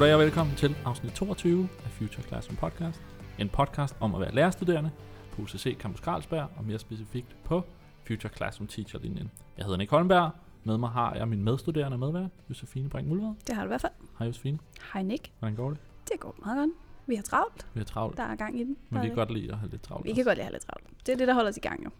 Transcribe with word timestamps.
Goddag 0.00 0.14
og 0.14 0.20
velkommen 0.20 0.56
til 0.56 0.76
afsnit 0.84 1.12
22 1.12 1.68
af 1.84 1.90
Future 1.90 2.22
Classroom 2.22 2.56
Podcast. 2.56 3.02
En 3.38 3.48
podcast 3.48 3.96
om 4.00 4.14
at 4.14 4.20
være 4.20 4.34
lærerstuderende 4.34 4.90
på 5.32 5.42
UCC 5.42 5.76
Campus 5.78 6.00
Carlsberg, 6.00 6.48
og 6.56 6.64
mere 6.64 6.78
specifikt 6.78 7.36
på 7.44 7.62
Future 8.06 8.32
Classroom 8.36 8.68
Teacher-linjen. 8.68 9.30
Jeg 9.56 9.64
hedder 9.64 9.78
Nick 9.78 9.90
Holmberg. 9.90 10.30
Med 10.64 10.78
mig 10.78 10.90
har 10.90 11.14
jeg 11.14 11.28
min 11.28 11.44
medstuderende 11.44 11.98
medvært, 11.98 12.30
Josefine 12.50 12.88
Brink 12.88 13.08
Mulvad. 13.08 13.34
Det 13.46 13.54
har 13.54 13.62
du 13.62 13.66
i 13.66 13.68
hvert 13.68 13.80
fald. 13.80 13.92
Hej 14.18 14.26
Josefine. 14.26 14.58
Hej 14.92 15.02
Nick. 15.02 15.32
Hvordan 15.38 15.56
går 15.56 15.70
det? 15.70 15.78
Det 16.12 16.20
går 16.20 16.34
meget 16.44 16.58
godt. 16.58 16.70
Vi 17.06 17.14
har 17.14 17.22
travlt. 17.22 17.66
Vi 17.74 17.80
er 17.80 17.84
travlt, 17.84 18.16
Der 18.16 18.22
er 18.22 18.36
gang 18.36 18.60
i 18.60 18.64
den. 18.64 18.76
men 18.90 19.00
vi 19.02 19.06
kan 19.06 19.12
er- 19.12 19.14
godt 19.14 19.30
lide 19.30 19.52
at 19.52 19.58
have 19.58 19.70
lidt 19.70 19.82
travlt. 19.82 20.04
vi 20.04 20.10
også. 20.10 20.18
kan 20.18 20.24
godt 20.24 20.36
lide 20.38 20.42
at 20.42 20.46
have 20.46 20.52
lidt 20.52 20.62
travlt. 20.66 21.06
Det 21.06 21.12
er 21.12 21.16
det, 21.16 21.28
der 21.28 21.34
holder 21.34 21.50
os 21.50 21.56
i 21.56 21.60
gang 21.60 21.84
jo. 21.84 21.90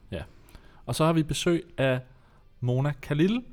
Og 0.86 0.94
så 0.94 1.04
har 1.04 1.12
vi 1.12 1.22
besøg 1.22 1.64
af 1.78 2.00
Mona 2.60 2.92
Khalil, 3.02 3.44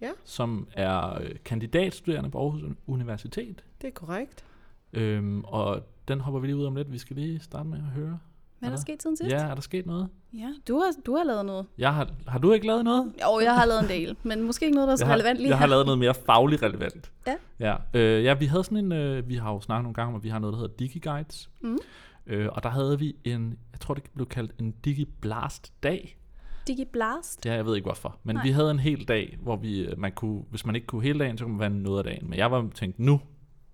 Ja. 0.00 0.10
som 0.24 0.68
er 0.72 1.20
øh, 1.22 1.30
kandidatstuderende 1.44 2.30
på 2.30 2.38
Aarhus 2.38 2.62
Universitet. 2.86 3.64
Det 3.80 3.88
er 3.88 3.92
korrekt. 3.92 4.44
Øhm, 4.92 5.44
og 5.44 5.80
den 6.08 6.20
hopper 6.20 6.40
vi 6.40 6.46
lige 6.46 6.56
ud 6.56 6.64
om 6.64 6.76
lidt. 6.76 6.92
Vi 6.92 6.98
skal 6.98 7.16
lige 7.16 7.40
starte 7.40 7.68
med 7.68 7.78
at 7.78 7.84
høre. 7.84 8.18
Hvad 8.58 8.68
er 8.68 8.74
der 8.74 8.80
sket 8.80 9.02
siden 9.02 9.16
sidst? 9.16 9.30
Ja, 9.30 9.36
er 9.38 9.54
der 9.54 9.60
sket 9.62 9.86
noget? 9.86 10.08
ja. 10.34 10.52
Du, 10.68 10.78
har, 10.78 10.90
du 11.06 11.16
har 11.16 11.24
lavet 11.24 11.46
noget. 11.46 11.66
Jeg 11.78 11.94
har, 11.94 12.08
har 12.26 12.38
du 12.38 12.52
ikke 12.52 12.66
lavet 12.66 12.84
noget? 12.84 13.12
Jo, 13.22 13.40
jeg 13.40 13.54
har 13.54 13.66
lavet 13.66 13.82
en 13.82 13.88
del, 13.88 14.16
men 14.22 14.42
måske 14.42 14.64
ikke 14.66 14.74
noget, 14.74 14.88
der 14.88 14.92
er 14.92 14.96
så 14.96 15.04
jeg 15.04 15.08
har, 15.08 15.14
relevant 15.14 15.38
lige 15.38 15.48
Jeg 15.48 15.56
har 15.58 15.64
her. 15.66 15.70
lavet 15.70 15.86
noget 15.86 15.98
mere 15.98 16.14
fagligt 16.14 16.62
relevant. 16.62 17.10
Ja. 17.26 17.34
Ja, 17.60 17.76
øh, 17.94 18.24
ja 18.24 18.34
vi 18.34 18.46
havde 18.46 18.64
sådan 18.64 18.78
en, 18.78 18.92
øh, 18.92 19.28
vi 19.28 19.34
har 19.34 19.52
jo 19.52 19.60
snakket 19.60 19.82
nogle 19.82 19.94
gange 19.94 20.08
om, 20.08 20.14
at 20.14 20.24
vi 20.24 20.28
har 20.28 20.38
noget, 20.38 20.52
der 20.52 20.58
hedder 20.60 20.74
DigiGuides. 20.76 21.50
Mhm. 21.60 21.78
Øh, 22.26 22.48
og 22.52 22.62
der 22.62 22.68
havde 22.68 22.98
vi 22.98 23.16
en, 23.24 23.58
jeg 23.72 23.80
tror 23.80 23.94
det 23.94 24.02
blev 24.14 24.26
kaldt 24.26 24.52
en 24.60 24.70
DigiBlast-dag. 24.84 26.18
DigiBlast. 26.66 27.46
Ja, 27.46 27.54
jeg 27.54 27.66
ved 27.66 27.74
ikke 27.76 27.86
hvorfor. 27.86 28.16
Men 28.22 28.36
Nej. 28.36 28.42
vi 28.42 28.50
havde 28.50 28.70
en 28.70 28.78
hel 28.78 29.08
dag, 29.08 29.38
hvor 29.42 29.56
vi, 29.56 29.80
øh, 29.80 29.98
man 29.98 30.12
kunne, 30.12 30.42
hvis 30.50 30.66
man 30.66 30.74
ikke 30.74 30.86
kunne 30.86 31.02
hele 31.02 31.18
dagen, 31.18 31.38
så 31.38 31.44
kunne 31.44 31.56
man 31.56 31.60
være 31.60 31.70
noget 31.82 31.98
af 31.98 32.04
dagen. 32.04 32.30
Men 32.30 32.38
jeg 32.38 32.50
var 32.50 32.68
tænkt, 32.74 32.98
nu 32.98 33.20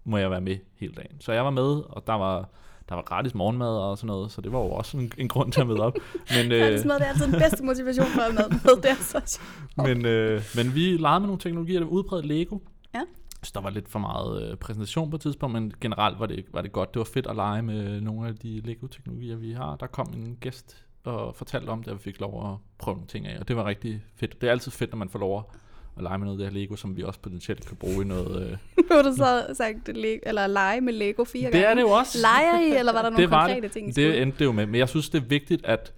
må 0.05 0.17
jeg 0.19 0.31
være 0.31 0.41
med 0.41 0.57
hele 0.75 0.93
dagen. 0.95 1.21
Så 1.21 1.33
jeg 1.33 1.45
var 1.45 1.51
med, 1.51 1.83
og 1.89 2.07
der 2.07 2.13
var, 2.15 2.49
der 2.89 2.95
var 2.95 3.03
gratis 3.03 3.35
morgenmad 3.35 3.69
og 3.79 3.99
sådan 3.99 4.07
noget, 4.07 4.33
så 4.33 4.41
det 4.41 4.53
var 4.53 4.59
jo 4.59 4.65
også 4.71 4.97
en, 4.97 5.13
en 5.19 5.29
grund 5.29 5.53
til 5.53 5.61
at 5.61 5.67
møde 5.67 5.81
op. 5.81 5.95
Men, 6.37 6.53
Øh. 6.53 6.59
Det 6.61 6.85
er 6.91 7.05
altid 7.05 7.25
den 7.27 7.33
bedste 7.41 7.65
motivation 7.65 8.07
for 8.07 8.21
at 8.21 8.37
være 8.37 8.49
med. 8.49 8.83
Det 8.83 8.91
er 8.91 8.95
så 8.95 9.21
sjovt. 9.27 9.89
men, 9.89 10.07
øh, 10.07 10.43
men 10.57 10.75
vi 10.75 10.81
legede 10.81 11.21
med 11.21 11.27
nogle 11.27 11.41
teknologier, 11.41 11.79
der 11.81 11.87
var 11.87 11.93
udbredt 11.93 12.27
Lego. 12.27 12.59
Ja. 12.95 13.01
Så 13.43 13.51
der 13.55 13.61
var 13.61 13.71
lidt 13.71 13.89
for 13.89 13.99
meget 13.99 14.51
øh, 14.51 14.57
præsentation 14.57 15.11
på 15.11 15.17
et 15.17 15.21
tidspunkt, 15.23 15.53
men 15.53 15.73
generelt 15.81 16.19
var 16.21 16.27
det, 16.27 16.45
var 16.53 16.63
det 16.63 16.73
godt. 16.73 16.95
Det 16.95 16.99
var 16.99 17.05
fedt 17.15 17.27
at 17.27 17.37
lege 17.37 17.63
med 17.63 18.01
nogle 18.01 18.29
af 18.29 18.37
de 18.37 18.61
Lego-teknologier, 18.61 19.37
vi 19.37 19.53
har. 19.53 19.77
Der 19.77 19.87
kom 19.87 20.13
en 20.15 20.37
gæst 20.41 20.77
og 21.05 21.37
fortalte 21.37 21.69
om 21.71 21.83
det, 21.83 21.93
og 21.93 21.99
vi 21.99 22.03
fik 22.03 22.21
lov 22.21 22.53
at 22.53 22.57
prøve 22.79 22.95
nogle 22.97 23.09
ting 23.09 23.27
af, 23.27 23.39
og 23.41 23.49
det 23.49 23.57
var 23.57 23.65
rigtig 23.65 24.03
fedt. 24.17 24.41
Det 24.41 24.47
er 24.47 24.51
altid 24.51 24.71
fedt, 24.73 24.91
når 24.91 24.97
man 24.99 25.09
får 25.09 25.19
lov 25.19 25.39
at- 25.39 25.59
at 25.97 26.03
lege 26.03 26.19
med 26.19 26.27
noget 26.27 26.41
af 26.41 26.45
det 26.45 26.53
her 26.53 26.61
Lego, 26.61 26.77
som 26.77 26.97
vi 26.97 27.03
også 27.03 27.21
potentielt 27.21 27.67
kan 27.67 27.77
bruge 27.77 28.05
i 28.05 28.09
noget... 28.09 28.43
Øh. 28.43 28.51
Nu 28.91 28.97
har 28.97 29.03
du 29.03 29.13
så 29.17 29.55
sagt, 29.55 29.89
le- 29.89 30.29
eller 30.29 30.47
lege 30.47 30.81
med 30.81 30.93
Lego 30.93 31.25
fire 31.25 31.43
gange. 31.43 31.59
Det 31.59 31.67
er 31.67 31.75
det 31.75 31.81
jo 31.81 31.89
også. 31.91 32.19
Leger 32.23 32.61
I, 32.61 32.79
eller 32.79 32.93
var 32.93 33.03
der 33.03 33.11
nogle 33.11 33.23
Det 33.23 33.31
var 33.31 33.47
konkrete 33.47 33.69
ting, 33.69 33.89
I 33.89 33.93
Det 33.93 34.23
endte 34.23 34.39
det 34.39 34.45
jo 34.45 34.53
med, 34.53 34.67
men 34.67 34.75
jeg 34.75 34.89
synes, 34.89 35.11
det 35.11 35.23
er 35.23 35.27
vigtigt, 35.27 35.65
at 35.67 35.93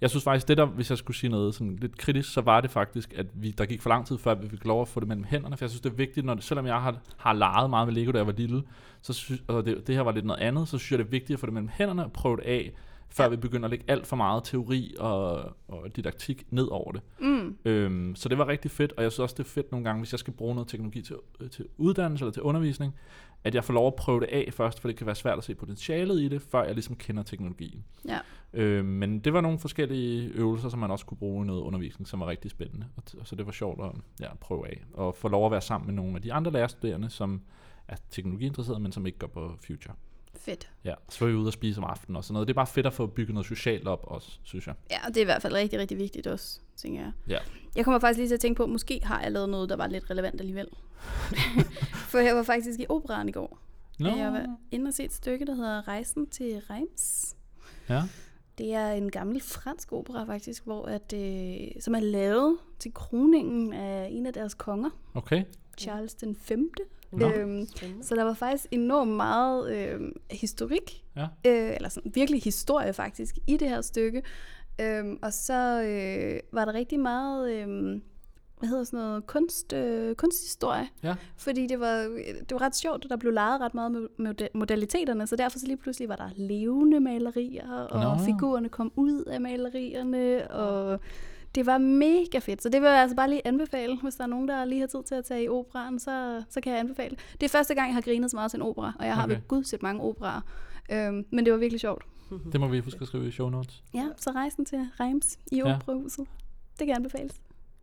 jeg 0.00 0.10
synes 0.10 0.24
faktisk, 0.24 0.48
det 0.48 0.56
der, 0.56 0.64
hvis 0.66 0.90
jeg 0.90 0.98
skulle 0.98 1.16
sige 1.16 1.30
noget 1.30 1.54
sådan 1.54 1.76
lidt 1.80 1.98
kritisk, 1.98 2.32
så 2.32 2.40
var 2.40 2.60
det 2.60 2.70
faktisk, 2.70 3.14
at 3.16 3.26
vi, 3.34 3.50
der 3.50 3.64
gik 3.66 3.82
for 3.82 3.88
lang 3.88 4.06
tid, 4.06 4.18
før 4.18 4.34
vi 4.34 4.48
fik 4.48 4.64
lov 4.64 4.82
at 4.82 4.88
få 4.88 5.00
det 5.00 5.08
mellem 5.08 5.24
hænderne, 5.24 5.56
for 5.56 5.64
jeg 5.64 5.70
synes, 5.70 5.80
det 5.80 5.90
er 5.90 5.94
vigtigt, 5.94 6.26
når 6.26 6.34
det, 6.34 6.44
selvom 6.44 6.66
jeg 6.66 6.74
har, 6.74 6.96
har 7.16 7.32
leget 7.32 7.70
meget 7.70 7.88
med 7.88 7.94
Lego, 7.94 8.12
da 8.12 8.18
jeg 8.18 8.26
var 8.26 8.34
lille, 8.36 8.62
så 9.02 9.12
synes, 9.12 9.42
og 9.48 9.66
det, 9.66 9.86
det 9.86 9.94
her 9.94 10.02
var 10.02 10.12
lidt 10.12 10.24
noget 10.24 10.40
andet, 10.40 10.68
så 10.68 10.78
synes 10.78 10.90
jeg, 10.90 10.98
det 10.98 11.04
er 11.04 11.10
vigtigt 11.10 11.36
at 11.36 11.40
få 11.40 11.46
det 11.46 11.52
mellem 11.54 11.70
hænderne 11.72 12.04
og 12.04 12.12
prøve 12.12 12.36
det 12.36 12.42
af, 12.42 12.72
før 13.10 13.24
Ja. 13.24 13.30
vi 13.30 13.36
begynder 13.36 13.64
at 13.64 13.70
lægge 13.70 13.84
alt 13.88 14.06
for 14.06 14.16
meget 14.16 14.44
teori 14.44 14.94
og, 14.98 15.42
og 15.68 15.96
didaktik 15.96 16.46
ned 16.50 16.66
over 16.66 16.92
det. 16.92 17.02
Mm. 17.20 17.56
Øhm, 17.64 18.14
så 18.16 18.28
det 18.28 18.38
var 18.38 18.48
rigtig 18.48 18.70
fedt, 18.70 18.92
og 18.96 19.02
jeg 19.02 19.12
synes 19.12 19.20
også, 19.20 19.34
det 19.38 19.44
er 19.44 19.48
fedt 19.48 19.72
nogle 19.72 19.84
gange, 19.84 20.00
hvis 20.00 20.12
jeg 20.12 20.18
skal 20.18 20.32
bruge 20.32 20.54
noget 20.54 20.68
teknologi 20.68 21.02
til, 21.02 21.16
øh, 21.40 21.50
til 21.50 21.66
uddannelse 21.78 22.24
eller 22.24 22.32
til 22.32 22.42
undervisning, 22.42 22.94
at 23.44 23.54
jeg 23.54 23.64
får 23.64 23.74
lov 23.74 23.86
at 23.86 23.94
prøve 23.94 24.20
det 24.20 24.26
af 24.26 24.48
først, 24.52 24.80
for 24.80 24.88
det 24.88 24.96
kan 24.96 25.06
være 25.06 25.14
svært 25.14 25.38
at 25.38 25.44
se 25.44 25.54
potentialet 25.54 26.20
i 26.20 26.28
det, 26.28 26.42
før 26.42 26.64
jeg 26.64 26.74
ligesom 26.74 26.96
kender 26.96 27.22
teknologien. 27.22 27.84
Ja. 28.08 28.18
Øh, 28.52 28.84
men 28.84 29.18
det 29.18 29.32
var 29.32 29.40
nogle 29.40 29.58
forskellige 29.58 30.28
øvelser, 30.28 30.68
som 30.68 30.78
man 30.78 30.90
også 30.90 31.06
kunne 31.06 31.18
bruge 31.18 31.44
i 31.44 31.46
noget 31.46 31.60
undervisning, 31.60 32.08
som 32.08 32.20
var 32.20 32.26
rigtig 32.26 32.50
spændende. 32.50 32.86
Og, 32.96 33.02
og 33.20 33.26
så 33.26 33.36
det 33.36 33.46
var 33.46 33.52
sjovt 33.52 33.80
at 33.84 33.90
ja, 34.20 34.34
prøve 34.40 34.68
af. 34.68 34.84
Og 34.92 35.14
få 35.14 35.28
lov 35.28 35.46
at 35.46 35.52
være 35.52 35.60
sammen 35.60 35.86
med 35.86 35.94
nogle 35.94 36.16
af 36.16 36.22
de 36.22 36.32
andre 36.32 36.52
lærerstuderende, 36.52 37.10
som 37.10 37.40
er 37.88 37.96
teknologiinteresserede, 38.10 38.80
men 38.80 38.92
som 38.92 39.06
ikke 39.06 39.18
går 39.18 39.26
på 39.26 39.52
Future. 39.66 39.94
Fedt. 40.36 40.70
Ja, 40.84 40.94
så 41.08 41.24
var 41.24 41.32
vi 41.32 41.36
ude 41.38 41.46
og 41.48 41.52
spise 41.52 41.78
om 41.78 41.84
aftenen 41.84 42.16
og 42.16 42.24
sådan 42.24 42.32
noget. 42.32 42.48
Det 42.48 42.52
er 42.52 42.56
bare 42.56 42.66
fedt 42.66 42.86
at 42.86 42.92
få 42.92 43.06
bygget 43.06 43.34
noget 43.34 43.46
socialt 43.46 43.88
op 43.88 44.00
også, 44.04 44.38
synes 44.42 44.66
jeg. 44.66 44.74
Ja, 44.90 44.98
det 45.08 45.16
er 45.16 45.20
i 45.20 45.24
hvert 45.24 45.42
fald 45.42 45.52
rigtig, 45.54 45.78
rigtig 45.78 45.98
vigtigt 45.98 46.26
også, 46.26 46.60
tænker 46.76 47.00
jeg. 47.00 47.12
Ja. 47.28 47.38
Jeg 47.76 47.84
kommer 47.84 47.98
faktisk 47.98 48.18
lige 48.18 48.28
til 48.28 48.34
at 48.34 48.40
tænke 48.40 48.56
på, 48.56 48.62
at 48.62 48.68
måske 48.70 49.00
har 49.04 49.22
jeg 49.22 49.32
lavet 49.32 49.48
noget, 49.48 49.68
der 49.68 49.76
var 49.76 49.86
lidt 49.86 50.10
relevant 50.10 50.40
alligevel. 50.40 50.68
For 52.10 52.18
jeg 52.18 52.36
var 52.36 52.42
faktisk 52.42 52.80
i 52.80 52.86
operan 52.88 53.28
i 53.28 53.32
går. 53.32 53.58
Nå, 53.98 54.08
Jeg 54.16 54.32
var 54.32 54.56
inde 54.70 54.88
og 54.88 54.94
se 54.94 55.04
et 55.04 55.12
stykke, 55.12 55.44
der 55.46 55.54
hedder 55.54 55.88
Rejsen 55.88 56.26
til 56.26 56.60
Reims. 56.70 57.36
ja. 57.88 58.02
Det 58.58 58.74
er 58.74 58.92
en 58.92 59.10
gammel 59.10 59.40
fransk 59.40 59.92
opera 59.92 60.24
faktisk, 60.24 60.64
hvor 60.64 60.86
at, 60.86 61.12
øh, 61.12 61.82
som 61.82 61.94
er 61.94 62.00
lavet 62.00 62.58
til 62.78 62.94
kroningen 62.94 63.72
af 63.72 64.08
en 64.10 64.26
af 64.26 64.32
deres 64.32 64.54
konger, 64.54 64.90
Okay. 65.14 65.44
Charles 65.78 66.14
den 66.14 66.36
5. 66.36 66.72
Nå. 67.12 67.30
Øhm, 67.30 67.66
så 68.02 68.14
der 68.14 68.24
var 68.24 68.34
faktisk 68.34 68.66
enormt 68.70 69.10
meget 69.10 69.72
øh, 69.76 70.00
historik, 70.30 71.04
Ja. 71.16 71.22
øh, 71.22 71.74
eller 71.76 71.88
sådan 71.88 72.12
virkelig 72.14 72.42
historie 72.42 72.92
faktisk, 72.92 73.38
i 73.46 73.56
det 73.56 73.68
her 73.68 73.80
stykke. 73.80 74.22
Øhm, 74.80 75.18
og 75.22 75.32
så 75.32 75.82
øh, 75.82 76.40
var 76.52 76.64
der 76.64 76.72
rigtig 76.72 77.00
meget, 77.00 77.52
øh, 77.52 78.00
hvad 78.58 78.68
hedder 78.68 78.84
sådan 78.84 78.98
noget, 79.00 79.26
kunst, 79.26 79.72
øh, 79.72 80.14
kunsthistorie. 80.14 80.88
Ja. 81.02 81.14
Fordi 81.36 81.66
det 81.66 81.80
var, 81.80 81.96
det 82.40 82.50
var 82.50 82.60
ret 82.60 82.76
sjovt, 82.76 83.04
at 83.04 83.10
der 83.10 83.16
blev 83.16 83.32
leget 83.32 83.60
ret 83.60 83.74
meget 83.74 84.08
med, 84.18 84.34
modaliteterne, 84.54 85.26
så 85.26 85.36
derfor 85.36 85.58
så 85.58 85.66
lige 85.66 85.76
pludselig 85.76 86.08
var 86.08 86.16
der 86.16 86.30
levende 86.36 87.00
malerier, 87.00 87.70
og. 87.72 88.18
Nå. 88.18 88.24
figurerne 88.24 88.68
kom 88.68 88.92
ud 88.96 89.24
af 89.24 89.40
malerierne, 89.40 90.50
og 90.50 91.00
det 91.54 91.66
var 91.66 91.78
mega 91.78 92.38
fedt. 92.38 92.62
Så 92.62 92.68
det 92.68 92.80
vil 92.82 92.88
jeg 92.88 93.00
altså 93.00 93.16
bare 93.16 93.30
lige 93.30 93.46
anbefale, 93.46 93.98
hvis 94.02 94.14
der 94.14 94.24
er 94.24 94.28
nogen, 94.28 94.48
der 94.48 94.64
lige 94.64 94.80
har 94.80 94.86
tid 94.86 95.02
til 95.02 95.14
at 95.14 95.24
tage 95.24 95.44
i 95.44 95.48
operan, 95.48 95.98
så, 95.98 96.42
så 96.50 96.60
kan 96.60 96.72
jeg 96.72 96.80
anbefale. 96.80 97.16
Det 97.32 97.42
er 97.42 97.48
første 97.48 97.74
gang, 97.74 97.86
jeg 97.88 97.94
har 97.94 98.00
grinet 98.02 98.30
så 98.30 98.36
meget 98.36 98.50
til 98.50 98.58
en 98.58 98.62
opera, 98.62 98.92
og 98.98 99.06
jeg 99.06 99.14
har 99.14 99.24
Okay. 99.24 99.34
ved 99.34 99.42
gud 99.48 99.64
set 99.64 99.82
mange 99.82 100.02
operaer. 100.02 100.40
Øhm, 100.92 101.24
men 101.30 101.44
det 101.44 101.52
var 101.52 101.58
virkelig 101.58 101.80
sjovt. 101.80 102.04
Det 102.52 102.60
må 102.60 102.68
vi 102.68 102.78
huske 102.78 102.98
at 103.02 103.06
skrive 103.08 103.28
i 103.28 103.30
show 103.30 103.48
notes. 103.48 103.82
Ja, 103.94 104.06
så 104.16 104.30
rejsen 104.30 104.64
til 104.64 104.78
Reims 105.00 105.38
i 105.52 105.56
Ja. 105.56 105.74
operahuset. 105.76 106.26
Det 106.78 106.86
kan 106.86 106.96
anbefales. 106.96 107.32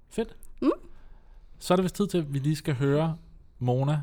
Fedt. 0.09 0.35
Mm. 0.61 0.71
Så 1.59 1.73
er 1.73 1.75
det 1.75 1.83
vist 1.83 1.95
tid 1.95 2.07
til, 2.07 2.17
at 2.17 2.33
vi 2.33 2.39
lige 2.39 2.55
skal 2.55 2.73
høre, 2.73 3.17
Mona, 3.59 4.01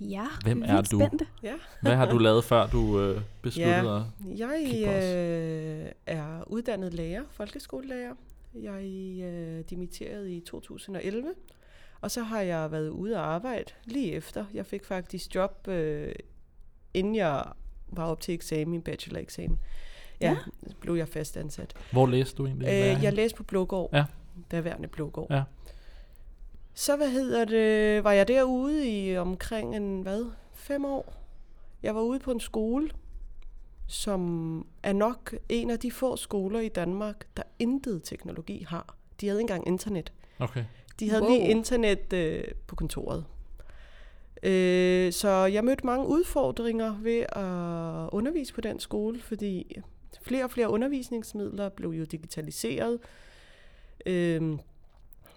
Ja, 0.00 0.26
Hvem 0.44 0.62
er 0.66 0.80
du? 0.80 0.98
Spændte. 0.98 1.26
Ja. 1.42 1.52
hvad 1.82 1.96
har 1.96 2.10
du 2.10 2.18
lavet, 2.18 2.44
før 2.44 2.66
du 2.66 3.00
øh, 3.00 3.20
besluttede 3.42 4.04
Ja. 4.28 4.34
at... 4.34 4.38
Jeg 4.38 5.84
øh, 5.84 5.92
er 6.06 6.44
uddannet 6.46 6.94
lærer, 6.94 7.22
folkeskolelærer. 7.30 8.14
Jeg 8.62 8.84
øh, 9.24 9.64
dimitterede 9.70 10.32
i 10.34 10.40
2011. 10.40 11.34
Og 12.00 12.10
så 12.10 12.22
har 12.22 12.40
jeg 12.40 12.72
været 12.72 12.88
ude 12.88 13.16
og 13.16 13.34
arbejde 13.34 13.72
lige 13.84 14.12
efter. 14.12 14.44
Jeg 14.54 14.66
fik 14.66 14.84
faktisk 14.84 15.34
job, 15.34 15.68
øh, 15.68 16.14
inden 16.94 17.14
jeg 17.14 17.44
var 17.88 18.04
op 18.06 18.20
til 18.20 18.34
eksamen, 18.34 18.82
bacheloreksamen. 18.82 19.58
Ja, 20.20 20.30
Ja. 20.30 20.36
blev 20.80 20.94
jeg 20.94 21.08
fast 21.08 21.36
ansat. 21.36 21.74
Hvor 21.92 22.06
læste 22.06 22.36
du 22.36 22.46
egentlig? 22.46 22.66
Øh, 22.68 23.02
jeg 23.04 23.12
læste 23.12 23.36
på 23.36 23.42
Blågård. 23.44 23.90
Ja. 23.92 24.04
Daværende 24.50 24.88
Blågård. 24.88 25.30
Ja. 25.30 25.42
Så 26.74 26.96
hvad 26.96 27.10
hedder 27.10 27.44
det, 27.44 28.04
var 28.04 28.12
jeg 28.12 28.28
derude 28.28 28.88
i 28.88 29.16
omkring 29.16 29.76
en, 29.76 30.02
hvad, 30.02 30.24
fem 30.54 30.84
år. 30.84 31.14
Jeg 31.82 31.94
var 31.94 32.00
ude 32.00 32.18
på 32.18 32.30
en 32.32 32.40
skole, 32.40 32.88
som 33.86 34.66
er 34.82 34.92
nok 34.92 35.34
en 35.48 35.70
af 35.70 35.78
de 35.78 35.90
få 35.90 36.16
skoler 36.16 36.60
i 36.60 36.68
Danmark, 36.68 37.26
der 37.36 37.42
intet 37.58 38.02
teknologi 38.04 38.64
har. 38.68 38.96
De 39.20 39.26
havde 39.26 39.40
ikke 39.40 39.52
engang 39.52 39.68
internet. 39.68 40.12
Okay. 40.38 40.64
De 41.00 41.10
havde 41.10 41.22
Wow. 41.22 41.30
lige 41.30 41.48
internet 41.48 42.12
øh, 42.12 42.44
på 42.66 42.74
kontoret. 42.76 43.24
Øh, 44.42 45.12
så 45.12 45.28
jeg 45.28 45.64
mødte 45.64 45.86
mange 45.86 46.06
udfordringer 46.06 46.94
ved 47.00 47.18
at 47.20 48.08
undervise 48.12 48.54
på 48.54 48.60
den 48.60 48.80
skole, 48.80 49.20
fordi 49.20 49.76
flere 50.22 50.44
og 50.44 50.50
flere 50.50 50.70
undervisningsmidler 50.70 51.68
blev 51.68 51.90
jo 51.90 52.04
digitaliseret. 52.04 52.98
Øh, 54.06 54.58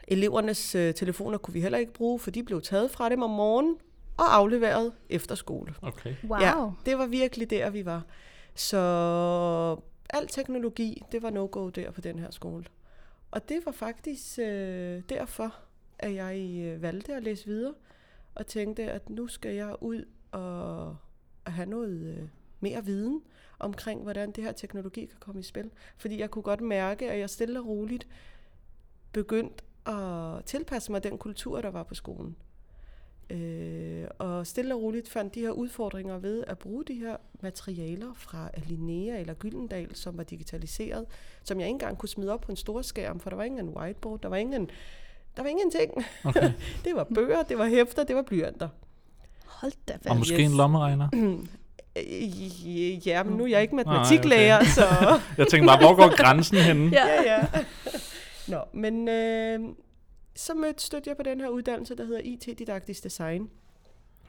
elevernes 0.08 0.76
øh, 0.76 0.94
telefoner 0.94 1.38
kunne 1.38 1.54
vi 1.54 1.62
heller 1.62 1.78
ikke 1.78 1.94
bruge, 1.94 2.20
for 2.20 2.32
de 2.32 2.44
blev 2.44 2.62
taget 2.62 2.92
fra 2.92 3.10
dem 3.10 3.22
om 3.22 3.30
morgenen 3.30 3.76
og 4.18 4.36
afleveret 4.36 4.94
efter 5.10 5.36
skole. 5.36 5.74
Okay. 5.82 6.16
Wow. 6.24 6.40
Ja, 6.42 6.54
det 6.86 6.98
var 6.98 7.06
virkelig 7.06 7.50
der, 7.50 7.70
vi 7.70 7.86
var. 7.86 8.04
Så 8.60 9.80
al 10.10 10.28
teknologi, 10.28 11.04
det 11.12 11.22
var 11.22 11.30
no-go 11.30 11.70
der 11.70 11.92
på 11.92 12.02
den 12.02 12.20
her 12.20 12.32
skole. 12.32 12.66
Og 13.32 13.50
det 13.50 13.66
var 13.66 13.72
faktisk 13.72 14.40
øh, 14.40 15.02
derfor, 15.10 15.56
at 16.00 16.14
jeg 16.16 16.62
øh, 16.66 16.82
valgte 16.82 17.14
at 17.14 17.24
læse 17.24 17.46
videre, 17.46 17.74
og 18.36 18.48
tænkte, 18.48 18.92
at 18.92 19.10
nu 19.10 19.28
skal 19.28 19.56
jeg 19.56 19.76
ud 19.82 20.06
og, 20.32 20.88
og 21.46 21.54
have 21.54 21.70
noget 21.70 22.18
øh, 22.18 22.28
mere 22.60 22.86
viden 22.86 23.22
omkring, 23.60 24.04
hvordan 24.04 24.32
det 24.32 24.44
her 24.44 24.52
teknologi 24.52 25.06
kan 25.06 25.18
komme 25.20 25.40
i 25.40 25.44
spil. 25.44 25.72
Fordi 25.98 26.20
jeg 26.20 26.32
kunne 26.32 26.44
godt 26.44 26.62
mærke, 26.62 27.12
at 27.12 27.20
jeg 27.20 27.30
stille 27.30 27.60
og 27.60 27.68
roligt 27.68 28.08
begyndte 29.12 29.64
at 29.86 30.46
tilpasse 30.46 30.92
mig 30.92 31.04
den 31.04 31.18
kultur, 31.18 31.62
der 31.62 31.70
var 31.70 31.84
på 31.84 31.96
skolen. 31.96 32.36
Øh, 33.30 34.06
og 34.20 34.40
og 34.40 34.48
stille 34.48 34.76
og 34.76 34.82
roligt 34.82 35.10
fandt 35.10 35.36
de 35.36 35.40
her 35.40 35.50
udfordringer 35.50 36.18
ved 36.18 36.44
at 36.48 36.58
bruge 36.58 36.84
de 36.88 36.94
her 36.94 37.16
materialer 37.42 38.14
fra 38.16 38.50
Linnea 38.68 39.20
eller 39.20 39.34
Gyldendal, 39.34 39.96
som 39.96 40.18
var 40.18 40.24
digitaliseret, 40.24 41.06
som 41.44 41.60
jeg 41.60 41.68
ikke 41.68 41.76
engang 41.76 41.98
kunne 41.98 42.10
smide 42.10 42.34
op 42.34 42.42
på 42.42 42.52
en 42.52 42.56
stor 42.56 42.82
skærm, 42.82 43.20
for 43.20 43.30
der 43.30 43.38
var 43.38 43.44
ingen 43.44 43.70
whiteboard, 43.70 44.22
der 44.22 44.30
var 44.30 44.38
ingen, 44.38 44.70
der 45.38 45.44
var 45.44 45.50
ingenting. 45.50 45.92
Okay. 46.24 46.52
det 46.86 46.96
var 46.96 47.08
bøger, 47.16 47.44
det 47.44 47.58
var 47.58 47.66
hæfter, 47.68 48.04
det 48.04 48.16
var 48.16 48.22
blyanter. 48.22 48.70
Hold 49.46 49.74
da 49.88 49.94
Og 49.94 50.00
fast. 50.04 50.18
måske 50.18 50.40
yes. 50.40 50.52
en 50.52 50.58
lommeregner. 50.58 51.10
Ja, 53.06 53.24
men 53.24 53.38
nu 53.38 53.44
er 53.44 53.48
jeg 53.48 53.62
ikke 53.62 53.76
Nej, 53.76 53.84
matematiklærer, 53.84 54.58
okay. 54.58 54.70
så... 54.70 54.84
Jeg 55.38 55.48
tænkte 55.48 55.68
bare, 55.68 55.78
hvor 55.78 55.96
går 55.96 56.16
grænsen 56.16 56.58
henne? 56.58 56.90
Ja. 56.92 57.08
ja, 57.08 57.34
ja. 57.34 57.48
Nå, 58.48 58.58
men 58.74 59.08
øh, 59.08 59.60
så 60.40 60.54
mødte, 60.54 60.84
stødte 60.84 61.10
jeg 61.10 61.18
på 61.18 61.24
den 61.24 61.40
her 61.40 61.48
uddannelse, 61.50 61.96
der 61.96 62.06
hedder 62.06 62.22
IT-didaktisk 62.24 63.04
design, 63.04 63.50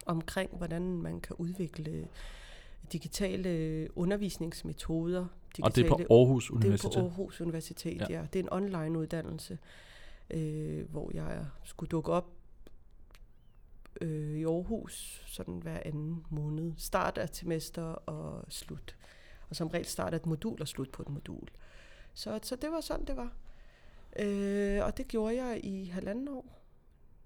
omkring 0.06 0.50
hvordan 0.56 0.82
man 0.82 1.20
kan 1.20 1.36
udvikle 1.38 2.08
digitale 2.92 3.88
undervisningsmetoder. 3.98 5.26
Digitale, 5.56 5.64
Og 5.66 5.76
det 5.76 5.84
er 6.02 6.06
på 6.06 6.14
Aarhus 6.14 6.44
det 6.46 6.52
er 6.52 6.56
Universitet. 6.56 6.92
på 6.92 7.00
Aarhus 7.00 7.40
Universitet, 7.40 8.00
Ja. 8.00 8.06
ja. 8.10 8.26
Det 8.32 8.38
er 8.38 8.42
en 8.42 8.52
online 8.52 8.98
uddannelse, 8.98 9.58
øh, 10.30 10.90
hvor 10.90 11.10
jeg 11.14 11.46
skulle 11.64 11.88
dukke 11.88 12.12
op 12.12 12.26
øh, 14.00 14.36
i 14.38 14.44
Aarhus 14.44 15.22
sådan 15.26 15.54
hver 15.54 15.80
anden 15.84 16.24
måned. 16.30 16.72
Start 16.76 17.18
af 17.18 17.28
semester 17.32 17.82
og 17.82 18.44
slut. 18.48 18.96
Og 19.50 19.56
som 19.56 19.68
regel 19.68 19.86
start 19.86 20.12
af 20.14 20.16
et 20.16 20.26
modul 20.26 20.60
og 20.60 20.68
slut 20.68 20.90
på 20.90 21.02
et 21.02 21.08
modul. 21.08 21.48
Så, 22.14 22.40
så 22.42 22.56
det 22.56 22.70
var 22.70 22.80
sådan, 22.80 23.04
det 23.06 23.16
var. 23.16 23.32
Øh, 24.18 24.84
og 24.84 24.96
det 24.96 25.08
gjorde 25.08 25.44
jeg 25.44 25.60
i 25.64 25.84
halvanden 25.84 26.28
år, 26.28 26.62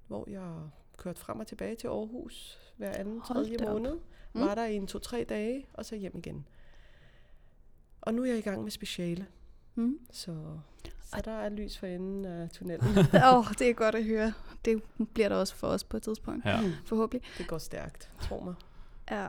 hvor 0.07 0.31
jeg 0.31 0.55
kørte 0.97 1.21
frem 1.21 1.41
og 1.41 1.47
tilbage 1.47 1.75
til 1.77 1.87
Aarhus 1.87 2.59
hver 2.77 2.93
anden, 2.93 3.21
Hold 3.25 3.45
tredje 3.47 3.73
måned. 3.73 3.99
Mm. 4.33 4.41
Var 4.41 4.55
der 4.55 4.65
i 4.65 4.75
en 4.77 4.87
to-tre 4.87 5.25
dage, 5.29 5.67
og 5.73 5.85
så 5.85 5.97
hjem 5.97 6.19
igen. 6.19 6.47
Og 8.01 8.15
nu 8.15 8.23
er 8.23 8.27
jeg 8.27 8.39
i 8.39 8.41
gang 8.41 8.63
med 8.63 8.71
speciale, 8.71 9.27
Mm. 9.77 9.99
så, 10.13 10.59
så 11.05 11.23
der 11.25 11.31
er 11.33 11.49
lys 11.49 11.79
for 11.79 11.87
enden 11.87 12.25
af 12.25 12.51
tunnelen. 12.51 12.99
Åh, 13.27 13.39
oh, 13.39 13.45
det 13.59 13.71
er 13.71 13.73
godt 13.73 13.95
at 13.95 14.05
høre. 14.05 14.33
Det 14.65 14.83
bliver 15.15 15.29
der 15.29 15.37
også 15.37 15.55
for 15.55 15.67
os 15.67 15.85
på 15.85 15.97
et 15.97 16.03
tidspunkt. 16.03 16.45
Ja. 16.45 16.61
Forhåbentlig. 16.87 17.31
Det 17.39 17.47
går 17.49 17.59
stærkt, 17.59 18.11
tro 18.21 18.41
mig. 18.41 18.55
Ja, 19.11 19.29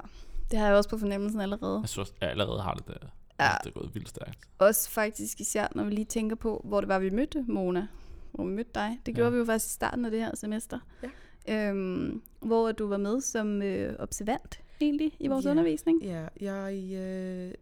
det 0.51 0.59
har 0.59 0.67
jeg 0.67 0.75
også 0.75 0.89
på 0.89 0.97
fornemmelsen 0.97 1.41
allerede. 1.41 1.79
Jeg 1.79 1.89
synes, 1.89 2.13
jeg 2.21 2.29
allerede 2.29 2.61
har 2.61 2.73
det 2.73 2.87
der. 2.87 3.07
Ja. 3.39 3.51
Det 3.63 3.69
er 3.69 3.73
gået 3.79 3.95
vildt 3.95 4.09
stærkt. 4.09 4.39
Også 4.57 4.89
faktisk 4.89 5.41
især, 5.41 5.67
når 5.75 5.83
vi 5.83 5.91
lige 5.91 6.05
tænker 6.05 6.35
på, 6.35 6.61
hvor 6.63 6.81
det 6.81 6.87
var, 6.87 6.99
vi 6.99 7.09
mødte 7.09 7.45
Mona. 7.47 7.87
Hvor 8.31 8.45
vi 8.45 8.51
mødte 8.51 8.71
dig. 8.75 8.99
Det 9.05 9.15
gjorde 9.15 9.27
Ja. 9.27 9.31
vi 9.33 9.37
jo 9.37 9.45
faktisk 9.45 9.67
i 9.67 9.73
starten 9.73 10.05
af 10.05 10.11
det 10.11 10.19
her 10.19 10.35
semester. 10.35 10.79
Ja. 11.47 11.69
Øhm, 11.69 12.21
hvor 12.39 12.71
du 12.71 12.87
var 12.87 12.97
med 12.97 13.21
som 13.21 13.61
øh, 13.61 13.95
observant 13.99 14.61
egentlig 14.81 15.13
i 15.19 15.27
vores 15.27 15.45
Ja. 15.45 15.51
undervisning. 15.51 16.03
Ja, 16.03 16.27
jeg, 16.41 16.73
øh, 16.93 17.53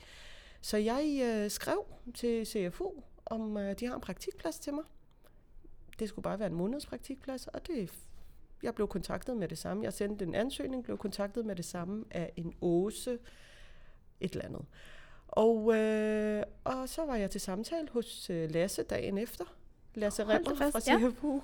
Så 0.61 0.77
jeg 0.77 1.21
øh, 1.23 1.51
skrev 1.51 1.87
til 2.15 2.47
CFU, 2.47 2.91
om 3.27 3.57
øh, 3.57 3.75
de 3.81 3.87
har 3.87 3.95
en 3.95 4.01
praktikplads 4.01 4.59
til 4.59 4.75
mig. 4.75 4.85
Det 5.99 6.09
skulle 6.09 6.23
bare 6.23 6.39
være 6.39 6.49
en 6.49 6.55
måneds 6.55 6.87
praktikplads, 6.87 7.47
og 7.47 7.67
det, 7.67 7.93
jeg 8.63 8.75
blev 8.75 8.89
kontaktet 8.89 9.37
med 9.37 9.49
det 9.49 9.59
samme. 9.59 9.85
Jeg 9.85 9.93
sendte 9.93 10.25
en 10.25 10.35
ansøgning, 10.35 10.85
blev 10.85 10.99
kontaktet 10.99 11.47
med 11.47 11.57
det 11.57 11.65
samme 11.65 12.05
af 12.11 12.33
en 12.37 12.55
Åse, 12.61 13.19
et 14.21 14.33
eller 14.33 14.45
andet. 14.45 14.65
Og, 15.31 15.77
øh, 15.77 16.43
og 16.65 16.89
så 16.89 17.07
var 17.07 17.17
jeg 17.17 17.31
til 17.31 17.41
samtale 17.41 17.89
hos 17.89 18.31
øh, 18.31 18.51
Lasse 18.51 18.83
dagen 18.83 19.19
efter. 19.19 19.45
Lasse 19.95 20.25
Remmer 20.25 20.55
fra 20.55 20.81
ja. 20.87 21.11
CFU. 21.11 21.41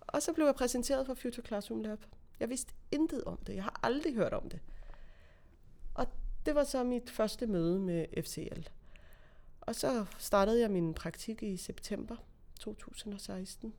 Og 0.00 0.22
så 0.22 0.32
blev 0.32 0.46
jeg 0.46 0.54
præsenteret 0.54 1.06
for 1.06 1.14
Future 1.14 1.46
Classroom 1.46 1.80
Lab. 1.80 1.98
Jeg 2.40 2.48
vidste 2.48 2.72
intet 2.90 3.24
om 3.24 3.36
det. 3.46 3.54
Jeg 3.54 3.62
har 3.62 3.80
aldrig 3.82 4.14
hørt 4.14 4.32
om 4.32 4.48
det. 4.48 4.60
Og 5.94 6.06
det 6.46 6.54
var 6.54 6.64
så 6.64 6.84
mit 6.84 7.10
første 7.10 7.46
møde 7.46 7.80
med 7.80 8.22
FCL. 8.22 8.68
Og 9.60 9.74
så 9.74 10.04
startede 10.18 10.60
jeg 10.60 10.70
min 10.70 10.94
praktik 10.94 11.42
i 11.42 11.56
september 11.56 12.16
2016, 12.60 13.74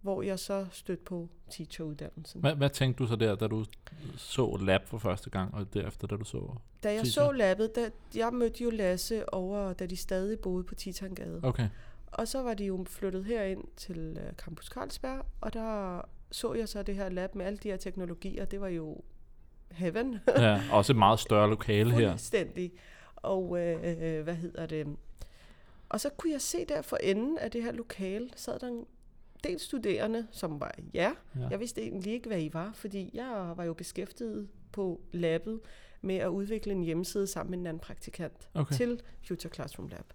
hvor 0.00 0.22
jeg 0.22 0.38
så 0.38 0.66
stødte 0.70 1.02
på 1.04 1.28
teacheruddannelsen. 1.50 2.40
Hvad, 2.40 2.54
hvad 2.54 2.70
tænkte 2.70 3.02
du 3.02 3.08
så 3.08 3.16
der, 3.16 3.34
da 3.34 3.46
du 3.46 3.64
så 4.16 4.58
lab 4.60 4.86
for 4.86 4.98
første 4.98 5.30
gang, 5.30 5.54
og 5.54 5.74
derefter, 5.74 6.06
da 6.06 6.16
du 6.16 6.24
så... 6.24 6.54
Da 6.82 6.92
jeg 6.92 7.02
teacher? 7.02 7.22
så 7.22 7.32
labbet, 7.32 7.76
da, 7.76 7.90
jeg 8.14 8.32
mødte 8.32 8.64
jo 8.64 8.70
Lasse 8.70 9.34
over, 9.34 9.72
da 9.72 9.86
de 9.86 9.96
stadig 9.96 10.40
boede 10.40 10.64
på 10.64 10.74
Titangade. 10.74 11.40
Okay. 11.42 11.68
Og 12.06 12.28
så 12.28 12.42
var 12.42 12.54
de 12.54 12.64
jo 12.64 12.84
flyttet 12.88 13.24
herind 13.24 13.64
til 13.76 14.18
øh, 14.20 14.32
Campus 14.32 14.66
Carlsberg, 14.66 15.26
og 15.40 15.52
der 15.52 16.00
så 16.30 16.54
jeg 16.54 16.68
så 16.68 16.82
det 16.82 16.94
her 16.94 17.08
lab 17.08 17.34
med 17.34 17.46
alle 17.46 17.58
de 17.58 17.68
her 17.68 17.76
teknologier. 17.76 18.44
Det 18.44 18.60
var 18.60 18.68
jo 18.68 19.00
heaven. 19.70 20.20
Ja, 20.36 20.62
også 20.72 20.92
et 20.92 20.96
meget 20.96 21.20
større 21.20 21.50
lokale 21.50 21.90
her. 21.90 22.10
Fuldstændig. 22.10 22.72
Og 23.16 23.58
øh, 23.60 23.98
øh, 24.02 24.22
hvad 24.22 24.34
hedder 24.34 24.66
det? 24.66 24.96
Og 25.88 26.00
så 26.00 26.10
kunne 26.10 26.32
jeg 26.32 26.40
se 26.40 26.64
der 26.64 26.82
for 26.82 26.96
enden 26.96 27.38
af 27.38 27.50
det 27.50 27.62
her 27.62 27.72
lokale, 27.72 28.30
sad 28.36 28.58
der 28.58 28.68
en 28.68 28.86
del 29.44 29.58
studerende, 29.58 30.26
som 30.30 30.60
var 30.60 30.74
ja. 30.94 31.12
Ja. 31.36 31.48
Jeg 31.50 31.60
vidste 31.60 31.82
egentlig 31.82 32.12
ikke, 32.12 32.26
hvad 32.28 32.40
I 32.42 32.50
var, 32.52 32.72
fordi 32.74 33.10
jeg 33.14 33.52
var 33.56 33.64
jo 33.64 33.72
beskæftiget 33.74 34.48
på 34.72 35.00
labbet 35.12 35.60
med 36.00 36.16
at 36.16 36.28
udvikle 36.28 36.72
en 36.72 36.82
hjemmeside 36.82 37.26
sammen 37.26 37.50
med 37.50 37.58
en 37.58 37.66
anden 37.66 37.80
praktikant 37.80 38.48
Okay. 38.54 38.74
til 38.76 39.00
Future 39.28 39.54
Classroom 39.54 39.88
Lab. 39.88 40.12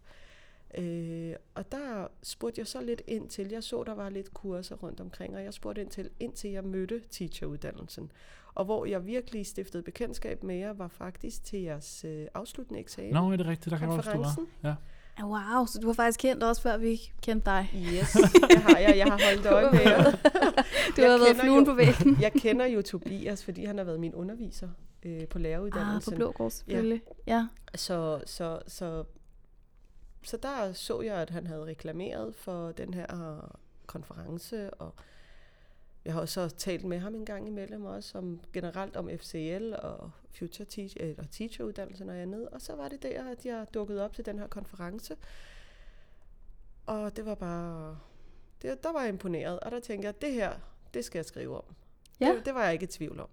Øh, 0.77 1.35
og 1.55 1.71
der 1.71 2.07
spurgte 2.23 2.59
jeg 2.59 2.67
så 2.67 2.81
lidt 2.81 3.01
ind 3.07 3.29
til, 3.29 3.49
jeg 3.49 3.63
så, 3.63 3.83
der 3.83 3.93
var 3.93 4.09
lidt 4.09 4.33
kurser 4.33 4.75
rundt 4.75 4.99
omkring, 4.99 5.35
og 5.35 5.43
jeg 5.43 5.53
spurgte 5.53 5.81
ind 5.81 5.89
til, 5.89 6.09
indtil 6.19 6.49
jeg 6.49 6.63
mødte 6.63 7.01
teacheruddannelsen. 7.11 8.11
Og 8.55 8.65
hvor 8.65 8.85
jeg 8.85 9.05
virkelig 9.05 9.45
stiftede 9.45 9.83
bekendtskab 9.83 10.43
med 10.43 10.55
jer, 10.55 10.73
var 10.73 10.87
faktisk 10.87 11.43
til 11.43 11.61
jeres 11.61 12.05
øh, 12.05 12.27
afsluttende 12.33 12.79
eksamen. 12.79 13.13
Nå, 13.13 13.31
er 13.31 13.37
det 13.37 13.45
rigtigt? 13.45 13.71
Der 13.71 13.77
kan 13.77 13.87
jeg 13.89 13.95
huske, 13.95 14.11
du 14.11 14.17
var. 14.17 14.45
Ja. 14.63 14.75
Ah, 15.17 15.25
Wow, 15.29 15.65
så 15.65 15.79
du 15.79 15.87
har 15.87 15.93
faktisk 15.93 16.19
kendt 16.19 16.43
os, 16.43 16.61
før 16.61 16.77
vi 16.77 17.01
kendte 17.21 17.49
dig. 17.51 17.69
Yes, 17.75 18.11
det 18.11 18.57
har 18.61 18.77
jeg. 18.77 18.97
Jeg 18.97 19.05
har 19.05 19.19
holdt 19.29 19.45
øje 19.45 19.71
med 19.71 19.81
jer. 19.81 20.11
Du 20.95 21.01
Jeg 21.01 21.11
har 21.11 21.17
været 21.17 21.37
fluen 21.37 21.59
jo- 21.65 21.71
på 21.71 21.73
væggen. 21.73 22.17
Jeg 22.21 22.31
kender 22.33 22.65
jo 22.65 22.81
Tobias, 22.81 23.45
fordi 23.45 23.65
han 23.65 23.77
har 23.77 23.83
været 23.85 23.99
min 23.99 24.13
underviser 24.13 24.69
øh, 25.03 25.17
på 25.17 25.21
Ah, 25.21 25.27
på 25.27 25.39
læreruddannelsen. 25.39 26.15
Blågård 26.15 26.51
selvfølgelig. 26.51 27.01
Ja. 27.27 27.33
ja. 27.35 27.47
Så, 27.77 28.21
så, 28.25 28.59
så, 28.67 29.03
så 30.23 30.37
der 30.37 30.73
så 30.73 31.01
jeg, 31.01 31.15
at 31.15 31.29
han 31.29 31.47
havde 31.47 31.65
reklameret 31.65 32.35
for 32.35 32.71
den 32.71 32.93
her 32.93 33.39
konference, 33.85 34.73
og 34.73 34.95
jeg 36.05 36.13
har 36.13 36.21
også 36.21 36.49
talt 36.49 36.83
med 36.85 36.99
ham 36.99 37.15
en 37.15 37.25
gang 37.25 37.47
imellem 37.47 37.85
også 37.85 38.17
om 38.17 38.39
generelt 38.53 38.95
om 38.95 39.09
FCL 39.17 39.73
og 39.81 40.11
Future 40.37 40.65
Teach, 40.65 40.95
eller 40.99 41.23
Teacheruddannelsen 41.31 42.09
og 42.09 42.17
andet. 42.17 42.49
Og 42.49 42.61
så 42.61 42.75
var 42.75 42.87
det 42.89 43.03
der, 43.03 43.31
at 43.31 43.45
jeg 43.45 43.65
dukkede 43.73 44.05
op 44.05 44.13
til 44.13 44.25
den 44.25 44.39
her 44.39 44.47
konference. 44.47 45.15
Og 46.85 47.15
det 47.15 47.25
var 47.25 47.35
bare... 47.35 47.99
Det, 48.61 48.83
der 48.83 48.91
var 48.91 48.99
jeg 48.99 49.09
imponeret, 49.09 49.59
og 49.59 49.71
der 49.71 49.79
tænkte 49.79 50.05
jeg, 50.05 50.21
det 50.21 50.33
her, 50.33 50.53
det 50.93 51.05
skal 51.05 51.19
jeg 51.19 51.25
skrive 51.25 51.57
om. 51.57 51.63
Ja. 52.19 52.33
Det, 52.35 52.45
det 52.45 52.53
var 52.53 52.63
jeg 52.63 52.73
ikke 52.73 52.83
i 52.83 52.87
tvivl 52.87 53.19
om. 53.19 53.29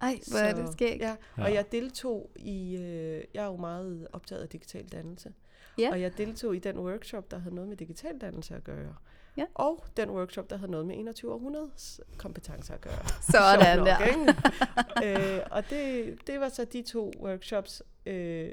Ej, 0.00 0.18
hvor 0.30 0.38
er 0.38 0.54
det 0.54 0.72
skægt. 0.72 1.00
Ja, 1.02 1.16
Ja. 1.38 1.42
og 1.44 1.54
jeg 1.54 1.72
deltog 1.72 2.30
i, 2.36 2.76
øh, 2.76 3.24
jeg 3.34 3.42
er 3.42 3.46
jo 3.46 3.56
meget 3.56 4.08
optaget 4.12 4.42
af 4.42 4.48
digital 4.48 4.88
dannelse, 4.88 5.32
Ja. 5.78 5.90
og 5.90 6.00
jeg 6.00 6.18
deltog 6.18 6.56
i 6.56 6.58
den 6.58 6.78
workshop, 6.78 7.30
der 7.30 7.38
havde 7.38 7.54
noget 7.54 7.68
med 7.68 7.76
digital 7.76 8.18
dannelse 8.18 8.54
at 8.54 8.64
gøre. 8.64 8.96
Ja. 9.36 9.44
Og 9.54 9.84
den 9.96 10.10
workshop, 10.10 10.50
der 10.50 10.56
havde 10.56 10.70
noget 10.70 10.86
med 10.86 10.98
21 10.98 11.32
århundredes 11.32 12.00
kompetencer 12.16 12.74
at 12.74 12.80
gøre. 12.80 13.08
Sådan 13.32 13.76
Sjovt 13.76 13.86
der. 13.86 14.06
ikke? 14.06 15.36
øh, 15.36 15.40
og 15.50 15.70
det, 15.70 16.18
det 16.26 16.40
var 16.40 16.48
så 16.48 16.64
de 16.64 16.82
to 16.82 17.12
workshops, 17.20 17.82
øh, 18.06 18.52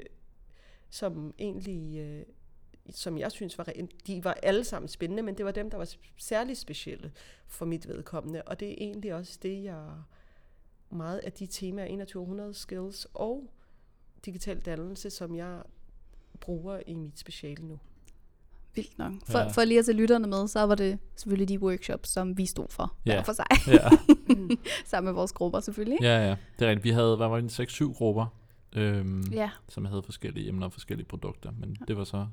som 0.90 1.34
egentlig, 1.38 1.98
øh, 1.98 2.22
som 2.90 3.18
jeg 3.18 3.32
synes 3.32 3.58
var, 3.58 3.72
de 4.06 4.24
var 4.24 4.32
alle 4.42 4.64
sammen 4.64 4.88
spændende, 4.88 5.22
men 5.22 5.36
det 5.36 5.44
var 5.44 5.52
dem, 5.52 5.70
der 5.70 5.78
var 5.78 5.94
særligt 6.16 6.58
specielle 6.58 7.12
for 7.46 7.66
mit 7.66 7.88
vedkommende. 7.88 8.42
Og 8.42 8.60
det 8.60 8.68
er 8.68 8.76
egentlig 8.78 9.14
også 9.14 9.38
det, 9.42 9.64
jeg 9.64 9.88
meget 10.90 11.18
af 11.18 11.32
de 11.32 11.46
temaer, 11.46 11.86
2100 11.86 12.54
skills 12.54 13.06
og 13.14 13.50
digital 14.24 14.60
dannelse, 14.60 15.10
som 15.10 15.36
jeg 15.36 15.62
bruger 16.40 16.80
i 16.86 16.94
mit 16.94 17.18
speciale 17.18 17.68
nu. 17.68 17.78
Vildt 18.74 18.98
nok. 18.98 19.12
For, 19.26 19.38
Ja. 19.38 19.48
for 19.48 19.64
lige 19.64 19.78
at 19.78 19.84
tage 19.84 19.96
lytterne 19.96 20.26
med, 20.28 20.48
så 20.48 20.60
var 20.66 20.74
det 20.74 20.98
selvfølgelig 21.16 21.48
de 21.48 21.62
workshops, 21.62 22.08
som 22.10 22.36
vi 22.38 22.46
stod 22.46 22.66
for. 22.70 22.94
Ja. 23.06 23.14
Ja. 23.14 23.20
for 23.20 23.32
sig. 23.32 23.44
Ja, 23.66 23.88
Sammen 24.86 25.04
med 25.08 25.12
vores 25.12 25.32
grupper 25.32 25.60
selvfølgelig. 25.60 25.98
ja, 26.02 26.26
ja. 26.28 26.36
Det 26.58 26.64
er 26.66 26.70
rigtigt. 26.70 26.84
Vi 26.84 26.90
havde, 26.90 27.16
hvad 27.16 27.28
var 27.28 27.40
det, 27.40 27.60
6-7 27.60 27.92
grupper. 27.92 28.26
øhm, 28.72 29.22
Ja, 29.32 29.50
som 29.68 29.84
havde 29.84 30.02
forskellige 30.02 30.48
emner 30.48 30.66
og 30.66 30.72
forskellige 30.72 31.06
produkter. 31.06 31.50
Men 31.58 31.76
det 31.88 31.96
var 31.96 32.04
så 32.04 32.26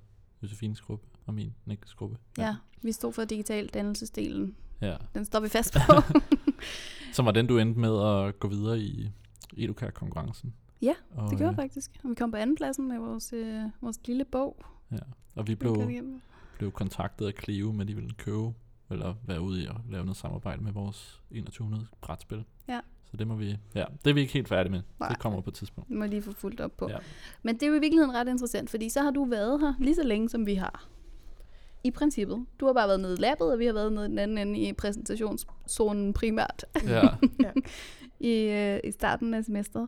Josefines 0.43 0.81
gruppe 0.81 1.05
og 1.25 1.33
min 1.33 1.53
Niklas 1.65 1.93
gruppe. 1.93 2.17
ja. 2.37 2.55
Vi 2.81 2.91
stod 2.91 3.13
for 3.13 3.23
digital 3.25 3.67
dannelsesdelen. 3.67 4.55
ja. 4.81 4.95
Den 5.13 5.25
står 5.25 5.39
vi 5.39 5.49
fast 5.49 5.73
på. 5.73 5.93
Som 7.13 7.25
var 7.25 7.31
den, 7.31 7.47
du 7.47 7.57
endte 7.57 7.79
med 7.79 8.03
at 8.27 8.39
gå 8.39 8.47
videre 8.47 8.79
i 8.79 9.09
Educar-konkurrencen. 9.57 10.53
Ja, 10.81 10.93
og, 11.15 11.29
det 11.29 11.37
gjorde 11.37 11.43
øh, 11.43 11.47
jeg 11.47 11.55
faktisk. 11.55 11.91
Og 12.03 12.09
vi 12.09 12.15
kom 12.15 12.31
på 12.31 12.37
anden 12.37 12.55
pladsen 12.55 12.87
med 12.87 12.97
vores, 12.99 13.33
øh, 13.33 13.61
vores 13.81 13.99
lille 14.07 14.25
bog. 14.25 14.65
Ja, 14.91 14.97
og 15.35 15.47
vi 15.47 15.55
blev, 15.55 15.91
blev 16.57 16.71
kontaktet 16.71 17.27
af 17.27 17.33
Clio, 17.43 17.71
med 17.71 17.81
at 17.81 17.87
de 17.87 17.95
ville 17.95 18.13
købe, 18.17 18.53
eller 18.91 19.13
være 19.27 19.41
ude 19.41 19.63
i 19.63 19.65
at 19.65 19.75
lave 19.89 20.03
noget 20.05 20.17
samarbejde 20.17 20.63
med 20.63 20.71
vores 20.71 21.21
2100 21.29 21.87
brætspil. 22.01 22.43
Ja. 22.67 22.79
Så 23.11 23.17
det 23.17 23.27
må 23.27 23.35
vi, 23.35 23.57
ja, 23.75 23.85
det 24.03 24.09
er 24.09 24.13
vi 24.13 24.21
ikke 24.21 24.33
helt 24.33 24.47
færdige 24.47 24.71
med. 24.71 24.81
Nej. 24.99 25.09
Det 25.09 25.19
kommer 25.19 25.41
på 25.41 25.49
et 25.49 25.53
tidspunkt. 25.53 25.89
Det 25.89 25.97
må 25.97 26.05
lige 26.05 26.21
få 26.21 26.31
fuldt 26.31 26.59
op 26.61 26.77
på. 26.77 26.89
Ja. 26.89 26.97
Men 27.43 27.55
det 27.55 27.63
er 27.63 27.67
jo 27.67 27.73
i 27.73 27.79
virkeligheden 27.79 28.15
ret 28.15 28.27
interessant, 28.27 28.69
fordi 28.69 28.89
så 28.89 29.01
har 29.01 29.11
du 29.11 29.25
været 29.25 29.59
her 29.59 29.73
lige 29.79 29.95
så 29.95 30.03
længe, 30.03 30.29
som 30.29 30.45
vi 30.45 30.55
har. 30.55 30.87
I 31.83 31.91
princippet. 31.91 32.45
Du 32.59 32.65
har 32.65 32.73
bare 32.73 32.87
været 32.87 32.99
nede 32.99 33.13
i 33.13 33.17
labbet, 33.21 33.51
og 33.51 33.59
vi 33.59 33.65
har 33.65 33.73
været 33.73 33.93
nede 33.93 34.05
i 34.05 34.09
den 34.09 34.19
anden 34.19 34.37
ende 34.37 34.59
i 34.59 34.73
præsentationszonen 34.73 36.13
primært 36.13 36.65
Ja. 36.87 37.01
i, 38.31 38.33
øh, 38.41 38.79
i 38.83 38.91
starten 38.91 39.33
af 39.33 39.43
semesteret. 39.45 39.87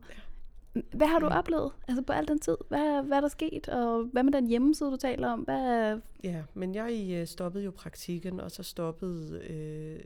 Hvad 0.91 1.07
har 1.07 1.19
du 1.19 1.27
oplevet 1.27 1.71
altså 1.87 2.01
på 2.01 2.13
al 2.13 2.27
den 2.27 2.39
tid? 2.39 2.57
Hvad, 2.69 3.03
hvad 3.03 3.17
er 3.17 3.21
der 3.21 3.27
sket? 3.27 3.69
Og 3.69 4.03
hvad 4.03 4.23
med 4.23 4.33
den 4.33 4.47
hjemmeside, 4.47 4.91
du 4.91 4.97
taler 4.97 5.29
om? 5.29 5.39
Hvad, 5.39 5.99
Ja, 6.23 6.43
men 6.53 6.75
jeg 6.75 7.09
øh, 7.11 7.27
stoppede 7.27 7.63
jo 7.63 7.71
praktikken, 7.71 8.39
og 8.39 8.51
så 8.51 8.63
stoppede 8.63 9.41
øh, 9.49 9.99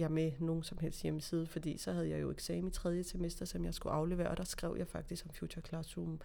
jeg 0.00 0.10
med 0.10 0.32
nogen 0.38 0.62
som 0.62 0.78
helst 0.78 1.02
hjemmeside, 1.02 1.46
fordi 1.46 1.76
så 1.76 1.92
havde 1.92 2.08
jeg 2.08 2.22
jo 2.22 2.30
eksamen 2.30 2.66
i 2.66 2.70
tredje 2.70 3.02
semester, 3.02 3.44
som 3.44 3.64
jeg 3.64 3.74
skulle 3.74 3.92
aflevere, 3.92 4.28
og 4.28 4.36
der 4.36 4.44
skrev 4.44 4.74
jeg 4.78 4.86
faktisk 4.86 5.24
om 5.24 5.30
Future 5.34 5.62
Classroom. 5.62 6.20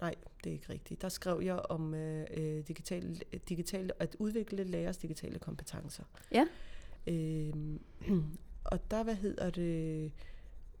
Nej, 0.00 0.14
det 0.44 0.50
er 0.50 0.54
ikke 0.54 0.72
rigtigt. 0.72 1.02
Der 1.02 1.08
skrev 1.08 1.40
jeg 1.42 1.58
om 1.58 1.94
øh, 1.94 2.26
øh, 2.36 2.62
digital, 2.68 3.22
digital, 3.48 3.90
at 3.98 4.16
udvikle 4.18 4.64
lærers 4.64 4.96
digitale 4.96 5.38
kompetencer. 5.38 6.04
Ja. 6.32 6.46
Øh, 7.06 7.52
og 8.72 8.90
der, 8.90 9.02
hvad 9.02 9.14
hedder 9.14 9.50
det, 9.50 10.12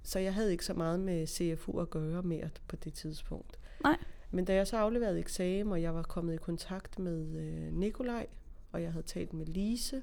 så 0.06 0.18
jeg 0.18 0.34
havde 0.34 0.52
ikke 0.52 0.64
så 0.64 0.74
meget 0.74 1.00
med 1.00 1.26
CFU 1.26 1.80
at 1.80 1.90
gøre 1.90 2.22
mere 2.22 2.48
på 2.68 2.76
det 2.76 2.94
tidspunkt. 2.94 3.58
Nej. 3.82 3.96
Men 4.30 4.44
da 4.44 4.54
jeg 4.54 4.66
så 4.66 4.76
afleverede 4.76 5.18
eksamen, 5.18 5.72
og 5.72 5.82
jeg 5.82 5.94
var 5.94 6.02
kommet 6.02 6.34
i 6.34 6.36
kontakt 6.36 6.98
med 6.98 7.36
øh, 7.36 7.72
Nikolaj, 7.72 8.26
og 8.72 8.82
jeg 8.82 8.92
havde 8.92 9.06
talt 9.06 9.32
med 9.32 9.46
Lise, 9.46 10.02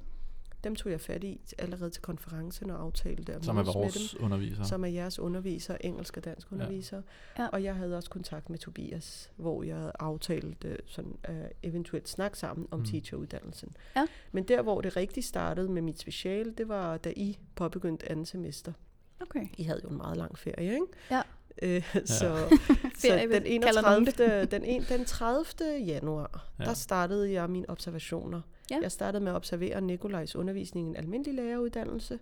dem 0.64 0.76
tog 0.76 0.92
jeg 0.92 1.02
fat 1.02 1.24
i 1.24 1.42
allerede 1.58 1.90
til 1.90 2.02
konferencen 2.02 2.70
og 2.70 2.82
aftalte 2.82 3.34
at 3.34 3.46
Som 3.46 3.58
er 3.58 3.64
med 3.64 3.74
vores 3.74 4.12
dem, 4.12 4.24
underviser. 4.24 4.64
som 4.64 4.84
er 4.84 4.88
jeres 4.88 5.20
underviser, 5.20 5.78
engelsk 5.82 6.18
og 6.18 6.26
dansk 6.26 6.52
underviser. 6.52 7.02
Ja. 7.40 7.48
Og 7.48 7.64
jeg 7.64 7.76
havde 7.76 7.98
også 7.98 8.10
kontakt 8.10 8.50
med 8.50 8.58
Tobias, 8.58 9.32
hvor 9.36 9.64
jeg 9.64 9.92
aftalte 10.00 10.78
sådan, 10.86 11.18
uh, 11.30 11.36
eventuelt 11.64 12.10
snak 12.10 12.36
sammen 12.36 12.68
om 12.72 12.80
mm. 12.80 12.86
teacheruddannelsen. 12.86 13.76
Ja. 13.96 14.06
Men 14.32 14.44
der, 14.44 14.62
hvor 14.62 14.82
det 14.82 14.96
rigtig 14.96 15.24
startede 15.24 15.70
med 15.70 15.82
mit 15.82 16.00
speciale, 16.00 16.54
det 16.58 16.68
var, 16.68 16.98
da 16.98 17.14
I 17.16 17.40
påbegyndte 17.56 18.12
andet 18.12 18.28
semester. 18.28 18.74
Okay. 19.22 19.48
I 19.58 19.64
havde 19.64 19.82
jo 19.84 19.90
en 19.90 19.98
meget 19.98 20.18
lang 20.18 20.38
ferie, 20.38 20.74
ikke? 20.74 20.86
Ja. 21.12 21.22
Øh, 21.62 21.96
så, 22.06 22.06
så 22.96 23.08
Ferie, 23.08 23.40
den, 23.40 23.62
kalder 23.62 23.82
nogen 23.82 24.02
31. 24.04 24.46
den, 24.46 24.64
en, 24.66 24.84
den 24.90 25.06
30. 25.06 25.46
januar, 25.86 26.50
Ja. 26.60 26.64
ja. 26.64 26.70
der 26.70 26.74
startede 26.76 27.32
jeg 27.32 27.50
mine 27.50 27.70
observationer. 27.70 28.42
Ja. 28.72 28.80
Jeg 28.82 28.92
startede 28.92 29.24
med 29.24 29.32
at 29.32 29.36
observere 29.36 29.82
Nikolajs 29.82 30.36
undervisning 30.36 30.88
i 30.88 30.90
en 30.90 30.96
almindelig 30.96 31.34
læreruddannelse, 31.34 32.20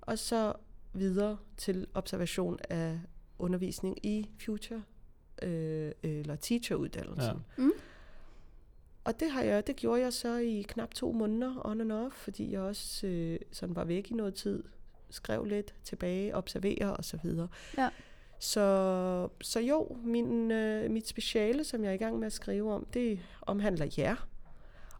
og 0.00 0.18
så 0.18 0.52
videre 0.92 1.36
til 1.56 1.86
observation 1.94 2.58
af 2.70 3.00
undervisning 3.38 4.06
i 4.06 4.30
future 4.44 4.82
øh, 5.42 5.92
eller 6.02 6.36
teacheruddannelsen. 6.36 7.44
Ja. 7.58 7.62
Mm. 7.62 7.72
Og 9.04 9.20
det, 9.20 9.30
har 9.30 9.42
jeg, 9.42 9.66
det 9.66 9.76
gjorde 9.76 10.00
jeg 10.02 10.12
så 10.12 10.36
i 10.36 10.64
knap 10.68 10.94
to 10.94 11.12
måneder 11.12 11.66
on 11.66 11.80
and 11.80 11.92
off, 11.92 12.14
fordi 12.14 12.52
jeg 12.52 12.60
også 12.60 13.06
øh, 13.06 13.38
sådan 13.52 13.76
var 13.76 13.84
væk 13.84 14.10
i 14.10 14.14
noget 14.14 14.34
tid, 14.34 14.62
skrev 15.10 15.44
lidt 15.44 15.74
tilbage, 15.84 16.36
observere 16.36 16.96
og 16.96 17.04
så 17.04 17.18
videre. 17.22 17.48
Ja. 17.78 17.88
Så, 18.40 19.28
så 19.40 19.60
jo, 19.60 19.96
min, 20.04 20.50
øh, 20.50 20.90
mit 20.90 21.08
speciale, 21.08 21.64
som 21.64 21.84
jeg 21.84 21.90
er 21.90 21.94
i 21.94 21.98
gang 21.98 22.18
med 22.18 22.26
at 22.26 22.32
skrive 22.32 22.72
om, 22.72 22.86
det 22.92 23.20
omhandler 23.42 23.86
jer. 23.98 24.28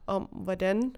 Om 0.06 0.22
hvordan 0.22 0.96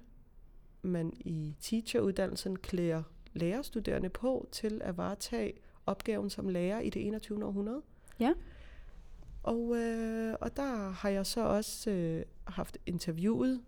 man 0.83 1.13
i 1.21 1.55
teacheruddannelsen 1.61 2.57
klæder 2.57 3.03
lærerstuderende 3.33 4.09
på 4.09 4.49
til 4.53 4.81
at 4.85 4.97
varetage 4.97 5.53
opgaven 5.87 6.31
som 6.31 6.49
lærer 6.49 6.81
i 6.81 6.91
det 6.91 7.07
21. 7.07 7.45
århundrede. 7.45 7.83
Ja. 8.21 8.33
Og, 9.43 9.77
øh, 9.77 10.35
og 10.41 10.57
der 10.57 10.91
har 10.91 11.09
jeg 11.09 11.27
så 11.27 11.45
også 11.45 11.91
øh, 11.91 12.25
haft 12.47 12.79
interviewet 12.87 13.61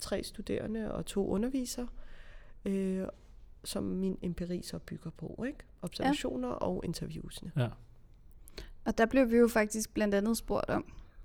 tre 0.00 0.22
studerende 0.22 0.94
og 0.94 1.06
to 1.06 1.28
undervisere, 1.28 1.88
øh, 2.64 3.06
som 3.64 3.84
min 3.84 4.18
empiri 4.22 4.62
så 4.62 4.78
bygger 4.78 5.10
på. 5.10 5.44
Ikke? 5.46 5.58
Observationer 5.82 6.48
ja. 6.48 6.54
og 6.54 6.84
interviewsene. 6.84 7.52
Ja. 7.56 7.68
Og 8.84 8.98
der 8.98 9.06
blev 9.06 9.30
vi 9.30 9.36
jo 9.36 9.48
faktisk 9.48 9.94
blandt 9.94 10.14
andet 10.14 10.36
spurgt 10.36 10.70
om, 10.70 10.84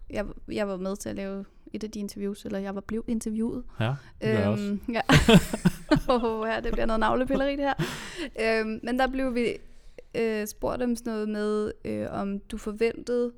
jeg, 0.10 0.26
jeg 0.48 0.68
var 0.68 0.78
med 0.78 0.96
til 0.96 1.10
at 1.10 1.16
lave 1.16 1.46
et 1.74 1.84
af 1.84 1.92
de 1.92 2.00
interviews, 2.00 2.46
eller 2.46 2.60
jeg 2.60 2.76
var 2.76 2.82
blevet 2.82 3.06
interviewet. 3.08 3.64
Ja, 3.80 3.96
det 4.22 4.28
jeg 4.28 4.48
også. 4.48 4.64
Øhm, 4.64 4.82
ja. 4.94 5.02
oh, 6.14 6.48
ja, 6.50 6.60
det 6.60 6.72
bliver 6.72 6.86
noget 6.86 7.00
navlepilleri 7.00 7.56
det 7.56 7.60
her. 7.60 7.74
Øhm, 8.42 8.80
men 8.84 9.00
der 9.00 9.08
blev 9.08 9.36
vi 9.36 9.58
øh, 10.16 10.48
spurgt 10.48 10.82
om 10.82 10.96
sådan 10.96 11.14
noget 11.14 11.30
med, 11.30 11.72
øh, 11.86 12.08
om 12.12 12.40
du 12.40 12.58
forventede 12.58 13.32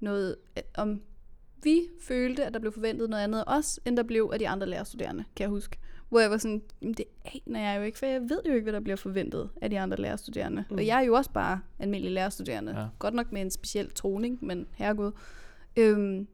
noget, 0.00 0.36
øh, 0.56 0.62
om 0.74 1.02
vi 1.62 1.80
følte, 2.02 2.44
at 2.44 2.54
der 2.54 2.60
blev 2.60 2.72
forventet 2.72 3.10
noget 3.10 3.22
andet 3.22 3.38
af 3.38 3.58
os, 3.58 3.80
end 3.84 3.96
der 3.96 4.02
blev 4.02 4.30
af 4.32 4.38
de 4.38 4.48
andre 4.48 4.66
lærerstuderende, 4.66 5.24
kan 5.36 5.42
jeg 5.42 5.50
huske. 5.50 5.78
Hvor 6.14 6.20
jeg 6.20 6.30
var 6.30 6.36
sådan, 6.38 6.62
"Jamen, 6.82 6.94
det 6.94 7.04
aner 7.24 7.60
jeg 7.60 7.78
jo 7.78 7.84
ikke, 7.84 7.98
for 7.98 8.06
jeg 8.06 8.20
ved 8.20 8.40
jo 8.46 8.52
ikke, 8.52 8.62
hvad 8.62 8.72
der 8.72 8.80
bliver 8.80 8.96
forventet 8.96 9.50
af 9.62 9.70
de 9.70 9.80
andre 9.80 9.96
lærerstuderende. 9.96 10.64
Mm. 10.70 10.76
Og 10.76 10.86
jeg 10.86 10.98
er 10.98 11.04
jo 11.06 11.14
også 11.14 11.30
bare 11.30 11.60
almindelig 11.78 12.12
lærerstuderende. 12.12 12.80
Ja. 12.80 12.86
Godt 12.98 13.14
nok 13.14 13.32
med 13.32 13.40
en 13.40 13.50
speciel 13.50 13.90
toning, 13.90 14.44
men 14.44 14.66
herregud. 14.72 15.12
Øhm, 15.76 16.28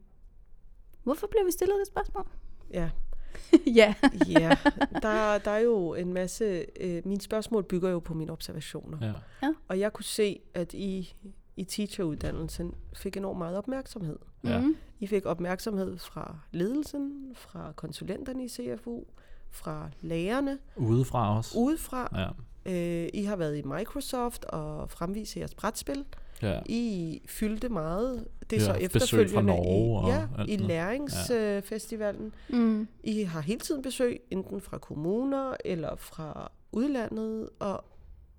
hvorfor 1.03 1.27
blev 1.27 1.45
vi 1.45 1.51
stillet 1.51 1.75
det 1.79 1.87
spørgsmål? 1.87 2.27
Ja, 2.73 2.89
ja. 3.81 3.93
ja. 4.27 4.57
Der, 5.01 5.37
der 5.37 5.51
er 5.51 5.59
jo 5.59 5.93
en 5.93 6.13
masse... 6.13 6.65
Øh, 6.79 7.01
mine 7.05 7.21
spørgsmål 7.21 7.63
bygger 7.63 7.89
jo 7.89 7.99
på 7.99 8.13
mine 8.13 8.31
observationer. 8.31 9.13
Ja. 9.41 9.53
Og 9.67 9.79
jeg 9.79 9.93
kunne 9.93 10.05
se, 10.05 10.39
at 10.53 10.73
I 10.73 11.15
i 11.57 11.63
teacheruddannelsen 11.63 12.73
fik 12.95 13.17
enormt 13.17 13.37
meget 13.37 13.57
opmærksomhed. 13.57 14.19
Ja. 14.43 14.59
Mm. 14.61 14.75
I 14.99 15.07
fik 15.07 15.25
opmærksomhed 15.25 15.97
fra 15.97 16.37
ledelsen, 16.51 17.31
fra 17.35 17.73
konsulenterne 17.75 18.43
i 18.43 18.47
CFU, 18.47 19.03
fra 19.51 19.89
lærerne, 20.01 20.59
Udefra 20.75 21.37
også. 21.37 21.57
udefra. 21.57 22.09
Ja. 22.15 22.27
Øh, 22.65 23.09
I 23.13 23.23
har 23.23 23.35
været 23.35 23.57
i 23.57 23.61
Microsoft 23.61 24.45
og 24.45 24.89
fremvise 24.89 25.39
jeres 25.39 25.53
brætspil. 25.53 26.05
Ja. 26.41 26.59
I 26.65 27.21
fyldte 27.25 27.69
meget. 27.69 28.27
Det 28.49 28.55
er 28.55 28.61
Ja, 28.61 28.65
så 28.65 28.73
efterfølgende 28.73 29.33
fra 29.33 29.41
Norge 29.41 29.99
og 29.99 30.09
i, 30.09 30.11
ja, 30.11 30.27
alt 30.37 30.49
i 30.49 30.55
læringsfestivalen. 30.55 32.33
Mm. 32.49 32.87
I 33.03 33.23
har 33.23 33.41
hele 33.41 33.59
tiden 33.59 33.81
besøg, 33.81 34.21
enten 34.31 34.61
fra 34.61 34.77
kommuner 34.77 35.53
eller 35.65 35.95
fra 35.95 36.51
udlandet, 36.71 37.49
og 37.59 37.85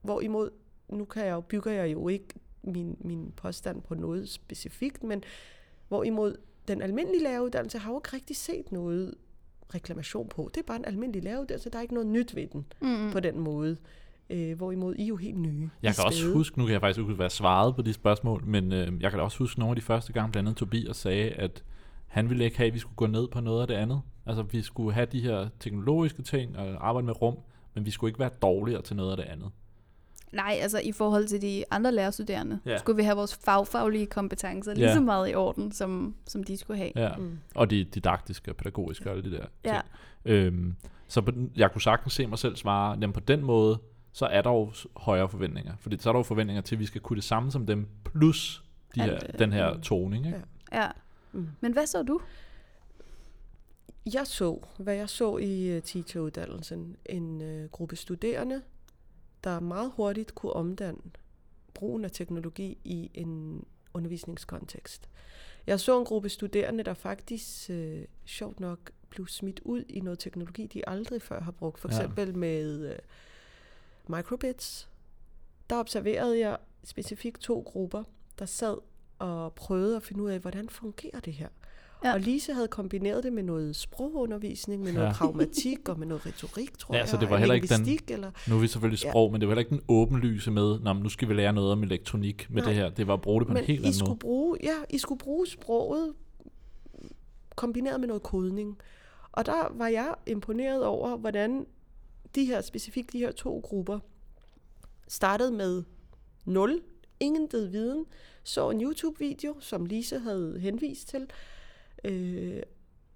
hvorimod, 0.02 0.50
nu 0.88 1.04
kan 1.04 1.24
jeg 1.24 1.32
jo, 1.32 1.40
bygger 1.40 1.72
jeg 1.72 1.92
jo 1.92 2.08
ikke 2.08 2.28
min, 2.62 2.96
min 3.00 3.32
påstand 3.36 3.82
på 3.82 3.94
noget 3.94 4.28
specifikt, 4.28 5.02
men 5.02 5.22
hvorimod 5.88 6.36
den 6.68 6.82
almindelige 6.82 7.22
læreruddannelse 7.22 7.78
har 7.78 7.92
jo 7.92 7.98
ikke 7.98 8.16
rigtig 8.16 8.36
set 8.36 8.72
noget 8.72 9.14
reklamation 9.74 10.28
på. 10.28 10.50
Det 10.54 10.60
er 10.60 10.66
bare 10.66 10.76
en 10.76 10.84
almindelig 10.84 11.22
læreruddannelse, 11.22 11.70
der 11.70 11.78
er 11.78 11.82
ikke 11.82 11.94
noget 11.94 12.08
nyt 12.08 12.34
ved 12.36 12.46
den 12.52 12.64
Mm. 12.80 13.12
på 13.12 13.20
den 13.20 13.40
måde. 13.40 13.76
Øh, 14.30 14.56
hvorimod 14.56 14.94
I 14.94 15.02
er 15.02 15.06
jo 15.06 15.16
helt 15.16 15.38
nye. 15.38 15.70
Jeg 15.82 15.94
kan 15.94 16.04
også 16.04 16.32
huske, 16.32 16.58
nu 16.58 16.64
kan 16.64 16.72
jeg 16.72 16.80
faktisk 16.80 17.00
ikke 17.08 17.22
jeg 17.22 17.32
svarede 17.32 17.72
på 17.72 17.82
de 17.82 17.92
spørgsmål, 17.92 18.42
men 18.46 18.72
øh, 18.72 19.02
jeg 19.02 19.10
kan 19.10 19.18
da 19.18 19.24
også 19.24 19.38
huske 19.38 19.60
nogle 19.60 19.70
af 19.70 19.76
de 19.76 19.82
første 19.82 20.12
gange, 20.12 20.32
blandt 20.32 20.48
andet 20.48 20.58
Tobias 20.58 20.96
sagde, 20.96 21.30
at 21.30 21.62
han 22.06 22.28
ville 22.30 22.44
ikke 22.44 22.56
have, 22.56 22.66
at 22.66 22.74
vi 22.74 22.78
skulle 22.78 22.96
gå 22.96 23.06
ned 23.06 23.28
på 23.28 23.40
noget 23.40 23.60
af 23.60 23.66
det 23.66 23.74
andet. 23.74 24.00
Altså, 24.26 24.42
vi 24.42 24.62
skulle 24.62 24.92
have 24.94 25.06
de 25.12 25.20
her 25.20 25.48
teknologiske 25.60 26.22
ting 26.22 26.56
og 26.58 26.88
arbejde 26.88 27.06
med 27.06 27.22
rum, 27.22 27.36
men 27.74 27.86
vi 27.86 27.90
skulle 27.90 28.08
ikke 28.08 28.18
være 28.20 28.30
dårligere 28.42 28.82
til 28.82 28.96
noget 28.96 29.10
af 29.10 29.16
det 29.16 29.24
andet. 29.24 29.50
Nej, 30.32 30.58
altså 30.60 30.78
i 30.78 30.92
forhold 30.92 31.26
til 31.26 31.42
de 31.42 31.64
andre 31.70 31.92
lærerstuderende, 31.92 32.60
Ja. 32.66 32.78
skulle 32.78 32.96
vi 32.96 33.02
have 33.02 33.16
vores 33.16 33.34
fagfaglige 33.34 34.06
kompetencer 34.06 34.74
lige 34.74 34.86
Ja. 34.86 34.94
så 34.94 35.00
meget 35.00 35.30
i 35.30 35.34
orden, 35.34 35.72
som, 35.72 36.14
som 36.26 36.44
de 36.44 36.56
skulle 36.56 36.78
have. 36.78 36.92
Ja. 36.96 37.16
Mm. 37.16 37.38
Og 37.54 37.70
de 37.70 37.84
didaktiske 37.84 38.50
og 38.50 38.56
pædagogiske 38.56 39.10
og 39.10 39.16
alle 39.16 39.30
de 39.30 39.36
der 39.36 39.44
Ja. 39.64 39.70
ting. 39.72 39.84
Øhm, 40.36 40.74
så 41.08 41.20
på, 41.22 41.30
den- 41.30 41.52
jeg 41.56 41.72
kunne 41.72 41.82
sagtens 41.82 42.12
se 42.12 42.26
mig 42.26 42.38
selv 42.38 42.56
svare, 42.56 42.90
jamen 43.00 43.12
på 43.12 43.20
den 43.20 43.42
måde, 43.44 43.78
så 44.12 44.26
er 44.26 44.42
der 44.42 44.50
jo 44.50 44.72
højere 44.96 45.28
forventninger. 45.28 45.72
Fordi 45.80 45.96
så 46.00 46.08
er 46.08 46.12
der 46.12 46.18
jo 46.18 46.22
forventninger 46.22 46.62
til, 46.62 46.74
at 46.76 46.80
vi 46.80 46.86
skal 46.86 47.00
kunne 47.00 47.16
det 47.16 47.24
samme 47.24 47.50
som 47.50 47.66
dem, 47.66 47.88
plus 48.04 48.64
de 48.94 49.02
Alt, 49.02 49.12
her, 49.12 49.20
øh, 49.32 49.38
den 49.38 49.52
her 49.52 49.74
mm. 49.74 49.80
toning. 49.80 50.26
Ikke? 50.26 50.42
Ja. 50.72 50.82
Ja. 50.82 50.88
Mm. 51.32 51.48
Men 51.60 51.72
hvad 51.72 51.86
så 51.86 52.02
du? 52.02 52.20
Jeg 54.14 54.26
så, 54.26 54.60
hvad 54.78 54.94
jeg 54.94 55.08
så 55.08 55.36
i 55.36 55.76
uh, 55.76 55.82
teacheruddannelsen, 55.82 56.96
en 57.06 57.40
uh, 57.42 57.70
gruppe 57.70 57.96
studerende, 57.96 58.62
der 59.44 59.60
meget 59.60 59.92
hurtigt 59.96 60.34
kunne 60.34 60.52
omdanne 60.52 61.00
brugen 61.74 62.04
af 62.04 62.10
teknologi 62.10 62.78
i 62.84 63.10
en 63.14 63.64
undervisningskontekst. 63.94 65.08
Jeg 65.66 65.80
så 65.80 65.98
en 65.98 66.04
gruppe 66.04 66.28
studerende, 66.28 66.84
der 66.84 66.94
faktisk 66.94 67.70
øh, 67.70 68.04
sjovt 68.24 68.60
nok 68.60 68.90
blev 69.10 69.26
smidt 69.26 69.60
ud 69.64 69.84
i 69.88 70.00
noget 70.00 70.18
teknologi, 70.18 70.66
de 70.66 70.88
aldrig 70.88 71.22
før 71.22 71.40
har 71.40 71.50
brugt. 71.52 71.78
For 71.78 71.88
Ja. 71.92 71.96
eksempel 71.96 72.36
med 72.36 72.90
øh, 72.92 72.98
microbits. 74.08 74.88
Der 75.70 75.76
observerede 75.76 76.38
jeg 76.38 76.58
specifikt 76.84 77.40
to 77.40 77.60
grupper, 77.66 78.04
der 78.38 78.46
sad 78.46 78.76
og 79.18 79.54
prøvede 79.54 79.96
at 79.96 80.02
finde 80.02 80.22
ud 80.22 80.30
af, 80.30 80.38
hvordan 80.38 80.68
fungerer 80.68 81.20
det 81.20 81.32
her. 81.32 81.48
Ja. 82.04 82.08
Ja. 82.08 82.14
Og 82.14 82.20
Lise 82.20 82.52
havde 82.54 82.68
kombineret 82.68 83.24
det 83.24 83.32
med 83.32 83.42
noget 83.42 83.76
sprogundervisning, 83.76 84.82
med 84.82 84.92
noget 84.92 85.06
Ja. 85.06 85.12
pragmatik 85.12 85.88
og 85.88 85.98
med 85.98 86.06
noget 86.06 86.26
retorik, 86.26 86.78
tror 86.78 86.94
Ja, 86.94 87.00
jeg. 87.00 87.08
så 87.08 87.16
det 87.16 87.30
var 87.30 87.36
heller 87.36 87.54
ikke 87.54 87.66
den- 87.68 87.98
Eller, 88.08 88.30
Nu 88.48 88.56
er 88.56 88.60
vi 88.60 88.66
selvfølgelig 88.66 89.04
Ja. 89.04 89.10
sprog, 89.10 89.32
men 89.32 89.40
det 89.40 89.48
var 89.48 89.52
heller 89.54 89.60
ikke 89.60 89.70
den 89.70 89.82
åbenlyse 89.88 90.50
med, 90.50 90.80
Nå, 90.80 90.92
men 90.92 91.02
nu 91.02 91.08
skal 91.08 91.28
vi 91.28 91.34
lære 91.34 91.52
noget 91.52 91.72
om 91.72 91.82
elektronik 91.82 92.46
med 92.50 92.62
Nej. 92.62 92.70
det 92.70 92.74
her. 92.80 92.90
Det 92.90 93.06
var 93.06 93.14
at 93.14 93.20
bruge 93.20 93.40
det 93.40 93.46
på 93.46 93.50
en 93.52 93.54
Men 93.54 93.64
helt 93.64 93.80
I 93.80 93.82
anden 93.82 93.94
skulle, 93.98 94.08
måde. 94.08 94.18
bruge, 94.18 94.58
ja, 94.62 94.74
I 94.90 94.98
skulle 94.98 95.18
bruge 95.18 95.46
sproget 95.46 96.14
kombineret 97.56 98.00
med 98.00 98.08
noget 98.08 98.22
kodning. 98.22 98.78
Og 99.32 99.46
der 99.46 99.72
var 99.74 99.88
jeg 99.88 100.14
imponeret 100.26 100.84
over, 100.84 101.16
hvordan 101.16 101.66
de 102.34 102.44
her, 102.44 102.60
specifikt 102.60 103.12
de 103.12 103.18
her 103.18 103.32
to 103.32 103.60
grupper, 103.64 103.98
startede 105.08 105.52
med 105.52 105.82
nul, 106.44 106.80
ingen 107.20 107.48
viden, 107.52 108.04
så 108.44 108.70
en 108.70 108.80
YouTube-video, 108.82 109.56
som 109.60 109.86
Lise 109.86 110.18
havde 110.18 110.58
henvist 110.60 111.08
til, 111.08 111.26
øh, 112.04 112.62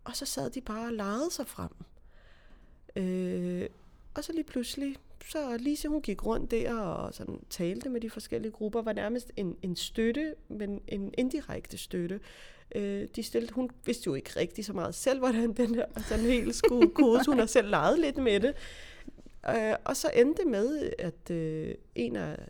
og 0.04 0.16
så 0.16 0.26
sad 0.26 0.50
de 0.50 0.60
bare 0.60 0.86
og 0.86 0.92
legede 0.92 1.30
sig 1.30 1.46
frem. 1.46 1.70
Øh, 2.96 3.68
og 4.14 4.24
så 4.24 4.32
lige 4.32 4.44
pludselig, 4.44 4.96
så 5.26 5.56
Lise 5.56 5.88
hun 5.88 6.02
gik 6.02 6.26
rundt 6.26 6.50
der 6.50 6.74
og 6.74 7.14
sådan 7.14 7.40
talte 7.50 7.88
med 7.88 8.00
de 8.00 8.10
forskellige 8.10 8.52
grupper, 8.52 8.82
var 8.82 8.92
nærmest 8.92 9.32
en, 9.36 9.56
en 9.62 9.76
støtte, 9.76 10.34
men 10.48 10.80
en 10.88 11.14
indirekte 11.18 11.78
støtte. 11.78 12.20
Øh, 12.74 13.08
de 13.16 13.22
stillede, 13.22 13.52
hun 13.52 13.70
vidste 13.84 14.06
jo 14.06 14.14
ikke 14.14 14.30
rigtig 14.36 14.64
så 14.64 14.72
meget 14.72 14.94
selv, 14.94 15.18
hvordan 15.18 15.52
den 15.52 15.74
her 15.74 15.86
sådan 15.96 16.24
helt 16.24 16.54
skulle 16.54 16.90
kodes. 16.94 17.26
Hun 17.26 17.38
har 17.38 17.46
selv 17.46 17.68
leget 17.68 17.98
lidt 17.98 18.16
med 18.16 18.40
det. 18.40 18.54
Øh, 19.48 19.74
og 19.84 19.96
så 19.96 20.10
endte 20.16 20.42
det 20.42 20.50
med, 20.50 20.92
at 20.98 21.30
øh, 21.30 21.74
en 21.94 22.16
af 22.16 22.48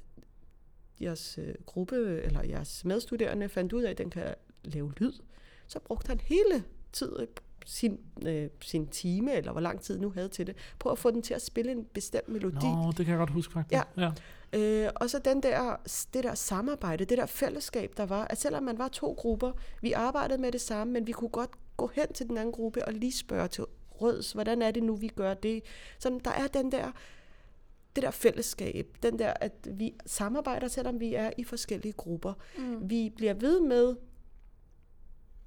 jeres 1.00 1.38
øh, 1.38 1.54
gruppe, 1.66 2.22
eller 2.22 2.42
jeres 2.42 2.84
medstuderende, 2.84 3.48
fandt 3.48 3.72
ud 3.72 3.82
af, 3.82 3.90
at 3.90 3.98
den 3.98 4.10
kan 4.10 4.34
lave 4.64 4.92
lyd. 4.96 5.12
Så 5.68 5.78
brugte 5.78 6.08
han 6.08 6.20
hele 6.20 6.64
tiden 6.92 7.26
sin, 7.66 8.00
øh, 8.26 8.49
sin 8.61 8.87
time, 8.87 9.32
eller 9.32 9.52
hvor 9.52 9.61
lang 9.61 9.80
tid 9.80 9.99
nu 9.99 10.11
havde 10.11 10.28
til 10.28 10.46
det, 10.46 10.56
på 10.78 10.88
at 10.88 10.99
få 10.99 11.11
den 11.11 11.23
til 11.23 11.35
at 11.35 11.42
spille 11.42 11.73
en 11.73 11.85
bestemt 11.85 12.28
melodi. 12.28 12.66
Nå, 12.66 12.92
det 12.96 12.96
kan 12.96 13.08
jeg 13.08 13.18
godt 13.18 13.30
huske 13.30 13.52
faktisk. 13.52 13.82
Ja. 13.96 14.02
ja. 14.02 14.12
Øh, 14.52 14.90
og 14.96 15.11
så 15.11 15.18
den 15.18 15.42
der, 15.42 15.76
det 16.14 16.25
der 16.25 16.35
samarbejde, 16.35 17.04
det 17.04 17.18
der 17.18 17.26
fællesskab, 17.26 17.92
der 17.96 18.06
var, 18.06 18.25
at 18.25 18.38
selvom 18.38 18.62
man 18.62 18.78
var 18.78 18.88
to 18.88 19.12
grupper, 19.12 19.52
vi 19.82 19.92
arbejdede 19.92 20.40
med 20.40 20.52
det 20.52 20.61
samme, 20.61 20.92
men 20.92 21.06
vi 21.06 21.12
kunne 21.12 21.30
godt 21.30 21.50
gå 21.76 21.90
hen 21.94 22.12
til 22.12 22.28
den 22.28 22.38
anden 22.38 22.52
gruppe 22.52 22.85
og 22.85 22.92
lige 22.92 23.12
spørge 23.12 23.49
til 23.49 23.64
røds, 23.90 24.32
hvordan 24.32 24.62
er 24.62 24.70
det 24.70 24.82
nu, 24.82 24.96
vi 24.96 25.08
gør 25.08 25.35
det? 25.35 25.62
Så 25.99 26.20
der 26.25 26.30
er 26.30 26.46
den 26.46 26.73
der, 26.73 26.92
det 27.96 28.02
der 28.02 28.11
fællesskab, 28.11 28.96
den 29.02 29.18
der, 29.18 29.32
at 29.40 29.52
vi 29.70 29.94
samarbejder, 30.06 30.68
selvom 30.68 31.00
vi 31.00 31.14
er 31.14 31.30
i 31.38 31.44
forskellige 31.44 31.92
grupper. 31.92 32.32
Mm. 32.58 32.90
Vi 32.90 33.12
bliver 33.16 33.35
ved 33.35 33.61
med 33.61 33.96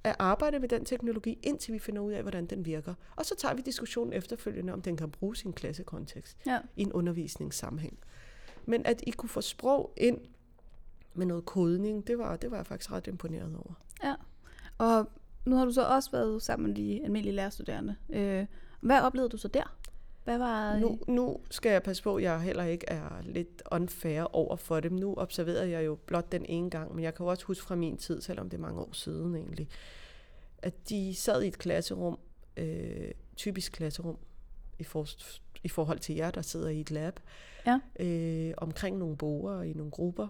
at 0.03 0.15
arbejde 0.19 0.59
med 0.59 0.69
den 0.69 0.85
teknologi, 0.85 1.39
indtil 1.43 1.73
vi 1.73 1.79
finder 1.79 2.01
ud 2.01 2.11
af, 2.11 2.21
hvordan 2.21 2.45
den 2.45 2.65
virker. 2.65 2.93
Og 3.15 3.25
så 3.25 3.35
tager 3.35 3.53
vi 3.55 3.61
diskussionen 3.61 4.13
efterfølgende, 4.13 4.73
om 4.73 4.81
den 4.81 4.97
kan 4.97 5.11
bruges 5.11 5.43
i 5.43 5.47
en 5.47 5.53
klassekontekst 5.53 6.37
Ja. 6.45 6.59
i 6.75 6.81
en 6.81 6.91
undervisningssammenhæng. 6.93 7.99
Men 8.65 8.85
at 8.85 9.03
I 9.07 9.11
kunne 9.11 9.29
få 9.29 9.41
sprog 9.41 9.93
ind 9.97 10.17
med 11.13 11.25
noget 11.25 11.45
kodning, 11.45 12.07
det 12.07 12.17
var, 12.17 12.35
det 12.35 12.51
var 12.51 12.57
jeg 12.57 12.65
faktisk 12.65 12.91
ret 12.91 13.07
imponeret 13.07 13.55
over. 13.55 13.73
ja. 14.03 14.15
Og 14.77 15.09
nu 15.45 15.55
har 15.55 15.65
du 15.65 15.71
så 15.71 15.83
også 15.85 16.11
været 16.11 16.41
sammen 16.41 16.67
med 16.67 16.75
de 16.75 17.03
almindelige 17.03 17.35
lærerstuderende. 17.35 17.95
Øh, 18.09 18.45
hvad 18.81 19.01
oplevede 19.01 19.29
du 19.29 19.37
så 19.37 19.47
der? 19.47 19.78
Hvad 20.29 20.37
var... 20.37 20.77
Nu, 20.77 20.99
nu 21.07 21.37
skal 21.51 21.71
jeg 21.71 21.83
passe 21.83 22.03
på, 22.03 22.15
at 22.15 22.23
jeg 22.23 22.41
heller 22.41 22.63
ikke 22.63 22.89
er 22.89 23.21
lidt 23.23 23.63
unfair 23.71 24.35
over 24.35 24.55
for 24.55 24.79
dem. 24.79 24.91
Nu 24.91 25.13
observerede 25.17 25.69
jeg 25.69 25.85
jo 25.85 25.95
blot 26.05 26.31
den 26.31 26.45
ene 26.45 26.69
gang, 26.69 26.95
men 26.95 27.03
jeg 27.03 27.15
kan 27.15 27.23
jo 27.23 27.29
også 27.29 27.45
huske 27.45 27.65
fra 27.65 27.75
min 27.75 27.97
tid, 27.97 28.21
selvom 28.21 28.49
det 28.49 28.57
er 28.57 28.61
mange 28.61 28.81
år 28.81 28.89
siden 28.93 29.35
egentlig, 29.35 29.67
at 30.57 30.89
de 30.89 31.15
sad 31.15 31.41
i 31.43 31.47
et 31.47 31.57
klasserum, 31.57 32.19
øh, 32.57 33.11
typisk 33.35 33.71
klasserum, 33.71 34.17
i, 34.79 34.83
for, 34.83 35.05
i 35.63 35.69
forhold 35.69 35.99
til 35.99 36.15
jer, 36.15 36.31
der 36.31 36.41
sidder 36.41 36.69
i 36.69 36.79
et 36.79 36.91
lab, 36.91 37.19
Ja. 37.65 37.79
øh, 37.99 38.53
omkring 38.57 38.97
nogle 38.97 39.17
boger 39.17 39.61
i 39.61 39.73
nogle 39.73 39.91
grupper. 39.91 40.27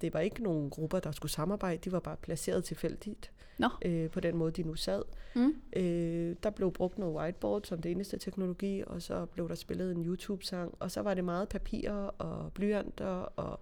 Det 0.00 0.14
var 0.14 0.20
ikke 0.20 0.42
nogle 0.42 0.70
grupper, 0.70 1.00
der 1.00 1.12
skulle 1.12 1.32
samarbejde, 1.32 1.78
de 1.84 1.92
var 1.92 2.00
bare 2.00 2.16
placeret 2.16 2.64
tilfældigt 2.64 3.32
Nå. 3.58 3.68
øh, 3.84 4.10
på 4.10 4.20
den 4.20 4.36
måde, 4.36 4.52
de 4.52 4.62
nu 4.62 4.74
sad. 4.74 5.02
Mm. 5.34 5.54
Øh, 5.76 6.36
der 6.42 6.50
blev 6.50 6.72
brugt 6.72 6.98
noget 6.98 7.16
whiteboard 7.16 7.62
som 7.64 7.82
det 7.82 7.90
eneste 7.90 8.18
teknologi, 8.18 8.82
og 8.86 9.02
så 9.02 9.26
blev 9.26 9.48
der 9.48 9.54
spillet 9.54 9.92
en 9.92 10.04
YouTube-sang, 10.04 10.74
og 10.78 10.90
så 10.90 11.02
var 11.02 11.14
det 11.14 11.24
meget 11.24 11.48
papir 11.48 11.90
og 12.18 12.52
blyanter, 12.52 13.32
og 13.36 13.60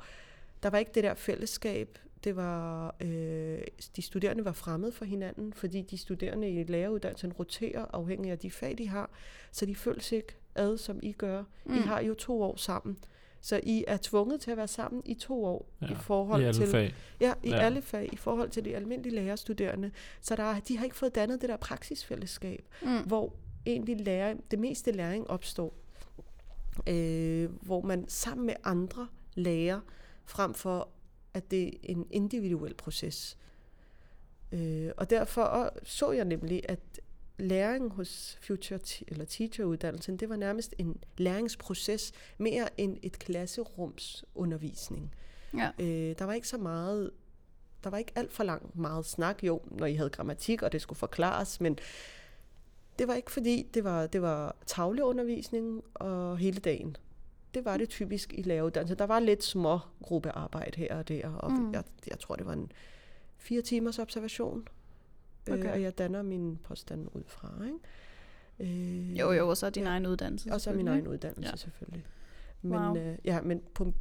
der 0.62 0.70
var 0.70 0.78
ikke 0.78 0.90
det 0.94 1.04
der 1.04 1.14
fællesskab. 1.14 1.98
Det 2.24 2.36
var, 2.36 2.94
øh, 3.00 3.60
de 3.96 4.02
studerende 4.02 4.44
var 4.44 4.52
fremmede 4.52 4.92
for 4.92 5.04
hinanden, 5.04 5.52
fordi 5.52 5.82
de 5.82 5.98
studerende 5.98 6.50
i 6.50 6.64
læreruddannelsen 6.64 7.32
roterer 7.32 7.86
afhængig 7.92 8.32
af 8.32 8.38
de 8.38 8.50
fag, 8.50 8.78
de 8.78 8.88
har, 8.88 9.10
så 9.52 9.66
de 9.66 9.74
føles 9.74 10.12
ikke 10.12 10.36
ad, 10.54 10.78
som 10.78 11.00
I 11.02 11.12
gør. 11.12 11.44
Mm. 11.64 11.74
I 11.74 11.78
har 11.78 12.00
jo 12.00 12.14
to 12.14 12.42
år 12.42 12.56
sammen, 12.56 12.98
så 13.40 13.60
I 13.62 13.84
er 13.86 13.96
tvunget 14.02 14.40
til 14.40 14.50
at 14.50 14.56
være 14.56 14.68
sammen 14.68 15.02
i 15.04 15.14
to 15.14 15.44
år 15.44 15.68
Ja, 15.82 15.86
i 15.86 15.94
forhold 15.94 16.42
I 16.42 16.44
alle 16.44 16.60
til 16.60 16.70
fag. 16.70 16.94
Ja, 17.20 17.34
i 17.42 17.48
Ja. 17.48 17.58
alle 17.58 17.82
fag, 17.82 18.08
i 18.12 18.16
forhold 18.16 18.50
til 18.50 18.64
de 18.64 18.76
almindelige 18.76 19.14
lærerstuderende. 19.14 19.90
Så 20.20 20.36
der, 20.36 20.42
er- 20.42 20.60
de 20.60 20.76
har 20.78 20.84
ikke 20.84 20.96
fået 20.96 21.14
dannet 21.14 21.40
det 21.40 21.48
der 21.48 21.56
praksisfællesskab, 21.56 22.68
Mm. 22.82 22.88
hvor 23.06 23.32
egentlig 23.66 24.00
læring, 24.00 24.44
det 24.50 24.58
meste 24.58 24.92
læring 24.92 25.30
opstår. 25.30 25.74
Øh, 26.86 27.50
hvor 27.62 27.80
man 27.80 28.04
sammen 28.08 28.46
med 28.46 28.54
andre 28.64 29.08
lærer, 29.34 29.80
frem 30.24 30.54
for 30.54 30.88
at 31.34 31.50
det 31.50 31.66
er 31.68 31.70
en 31.82 32.06
individuel 32.10 32.74
proces. 32.74 33.38
Øh, 34.52 34.90
og 34.96 35.10
derfor 35.10 35.72
så 35.82 36.10
jeg 36.12 36.24
nemlig, 36.24 36.62
at 36.68 36.80
læring 37.38 37.90
hos 37.90 38.38
Future 38.40 38.78
Te- 38.78 39.04
eller 39.08 39.24
Teacher-uddannelsen, 39.24 40.16
det 40.16 40.28
var 40.28 40.36
nærmest 40.36 40.74
en 40.78 40.96
læringsproces, 41.16 42.12
mere 42.38 42.80
end 42.80 42.96
et 43.02 43.18
klasserumsundervisning. 43.18 45.14
Ja. 45.56 45.70
Øh, 45.78 46.14
der 46.18 46.24
var 46.24 46.32
ikke 46.32 46.48
så 46.48 46.58
meget, 46.58 47.10
der 47.84 47.90
var 47.90 47.98
ikke 47.98 48.12
alt 48.14 48.32
for 48.32 48.44
lang 48.44 48.70
meget 48.80 49.06
snak, 49.06 49.42
jo, 49.44 49.60
når 49.70 49.86
I 49.86 49.94
havde 49.94 50.10
grammatik, 50.10 50.62
og 50.62 50.72
det 50.72 50.82
skulle 50.82 50.98
forklares, 50.98 51.60
men 51.60 51.78
det 52.98 53.08
var 53.08 53.14
ikke 53.14 53.30
fordi, 53.32 53.66
det 53.74 53.84
var, 53.84 54.06
det 54.06 54.22
var 54.22 54.56
tavleundervisning 54.66 55.82
og 55.94 56.38
hele 56.38 56.60
dagen. 56.60 56.96
Det 57.54 57.64
var 57.64 57.76
det 57.76 57.88
typisk 57.88 58.32
i 58.32 58.42
læreruddannelse. 58.42 58.94
Der 58.94 59.04
var 59.06 59.20
lidt 59.20 59.44
små 59.44 59.78
gruppearbejde 60.02 60.76
her 60.76 60.96
og 60.96 61.08
der, 61.08 61.28
og 61.28 61.52
Mm. 61.52 61.58
mm. 61.58 61.72
jeg, 61.72 61.84
jeg 62.06 62.18
tror, 62.18 62.36
det 62.36 62.46
var 62.46 62.52
en 62.52 62.72
fire 63.36 63.62
timers 63.62 63.98
observation, 63.98 64.68
okay. 65.52 65.64
Øh, 65.66 65.72
og 65.72 65.82
jeg 65.82 65.98
danner 65.98 66.22
min 66.22 66.58
påstand 66.64 67.08
ud 67.12 67.22
fra. 67.26 67.52
Ikke? 67.64 67.78
Øh, 68.60 69.18
Jo, 69.18 69.32
jo, 69.32 69.48
og 69.48 69.56
så 69.56 69.70
din 69.70 69.82
Ja. 69.82 69.88
egen 69.88 70.06
uddannelse. 70.06 70.52
og 70.52 70.60
så 70.60 70.72
min 70.72 70.88
egen 70.88 71.08
uddannelse 71.08 71.50
ja. 71.50 71.56
selvfølgelig. 71.56 72.04
Men, 72.62 72.72
Wow. 72.72 72.96
øh, 72.96 73.18
ja, 73.24 73.40
men 73.40 73.62
på 73.74 73.92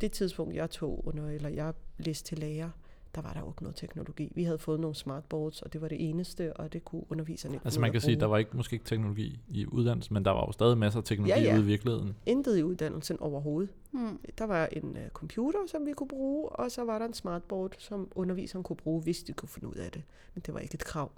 det 0.00 0.12
tidspunkt, 0.12 0.54
jeg 0.54 0.70
tog 0.70 1.06
under, 1.06 1.28
eller 1.30 1.48
jeg 1.48 1.74
læste 1.98 2.24
til 2.28 2.38
lærer, 2.38 2.70
der 3.14 3.20
var 3.20 3.32
der 3.32 3.40
jo 3.40 3.48
ikke 3.50 3.62
noget 3.62 3.76
teknologi. 3.76 4.32
Vi 4.34 4.44
havde 4.44 4.58
fået 4.58 4.80
nogle 4.80 4.96
smartboards, 4.96 5.62
og 5.62 5.72
det 5.72 5.80
var 5.80 5.88
det 5.88 6.08
eneste, 6.08 6.56
og 6.56 6.72
det 6.72 6.84
kunne 6.84 7.02
underviserne 7.10 7.54
ikke 7.54 7.66
Altså 7.66 7.80
man 7.80 7.92
kan 7.92 8.00
sige, 8.00 8.14
at 8.14 8.20
der 8.20 8.26
var 8.26 8.38
ikke, 8.38 8.56
måske 8.56 8.74
ikke 8.74 8.86
teknologi 8.86 9.40
i 9.48 9.66
uddannelsen, 9.66 10.14
men 10.14 10.24
der 10.24 10.30
var 10.30 10.46
jo 10.46 10.52
stadig 10.52 10.78
masser 10.78 11.00
af 11.00 11.04
teknologi 11.04 11.40
Ja, 11.40 11.44
ja. 11.44 11.54
ude 11.54 11.62
i 11.62 11.66
virkeligheden. 11.66 12.16
Intet 12.26 12.58
i 12.58 12.62
uddannelsen 12.62 13.20
overhovedet. 13.20 13.70
Mm. 13.92 14.18
Der 14.38 14.44
var 14.44 14.66
en 14.66 14.90
uh, 14.90 15.08
computer, 15.12 15.58
som 15.66 15.86
vi 15.86 15.92
kunne 15.92 16.08
bruge, 16.08 16.48
og 16.48 16.70
så 16.70 16.84
var 16.84 16.98
der 16.98 17.06
en 17.06 17.14
smartboard, 17.14 17.74
som 17.78 18.08
underviseren 18.14 18.62
kunne 18.62 18.76
bruge, 18.76 19.02
hvis 19.02 19.22
de 19.22 19.32
kunne 19.32 19.48
finde 19.48 19.68
ud 19.68 19.74
af 19.74 19.90
det. 19.90 20.02
Men 20.34 20.42
det 20.46 20.54
var 20.54 20.60
ikke 20.60 20.74
et 20.74 20.84
krav. 20.84 21.12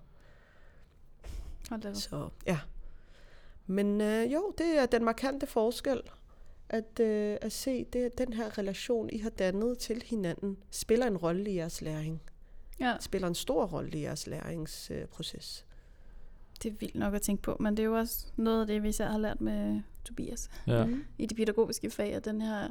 Hold 1.70 1.80
da. 1.80 1.94
Så 1.94 2.28
ja. 2.46 2.58
Men 3.66 4.00
øh, 4.00 4.32
jo, 4.32 4.52
det 4.58 4.78
er 4.78 4.86
den 4.86 5.04
markante 5.04 5.46
forskel, 5.46 6.00
at, 6.70 7.00
øh, 7.00 7.36
at 7.40 7.52
se, 7.52 7.84
det, 7.84 7.98
at 8.04 8.18
den 8.18 8.32
her 8.32 8.58
relation, 8.58 9.10
I 9.12 9.18
har 9.18 9.30
dannet 9.30 9.78
til 9.78 10.02
hinanden, 10.06 10.56
spiller 10.70 11.06
en 11.06 11.16
rolle 11.16 11.50
i 11.50 11.56
jeres 11.56 11.82
læring. 11.82 12.20
Ja, 12.80 12.96
Spiller 13.00 13.28
en 13.28 13.34
stor 13.34 13.66
rolle 13.66 13.98
i 13.98 14.02
jeres 14.02 14.26
læringsproces. 14.26 15.66
det 16.62 16.72
er 16.72 16.74
vildt 16.80 16.94
nok 16.94 17.14
at 17.14 17.22
tænke 17.22 17.42
på, 17.42 17.56
men 17.60 17.76
det 17.76 17.82
er 17.82 17.86
jo 17.86 17.94
også 17.98 18.26
noget 18.36 18.60
af 18.60 18.66
det, 18.66 18.82
vi 18.82 18.88
især 18.88 19.08
har 19.08 19.18
lært 19.18 19.40
med 19.40 19.80
Tobias 20.04 20.50
Ja. 20.66 20.84
Mm. 20.86 21.04
i 21.18 21.26
de 21.26 21.34
pædagogiske 21.34 21.90
fag, 21.90 22.14
at 22.14 22.24
den 22.24 22.40
her 22.40 22.68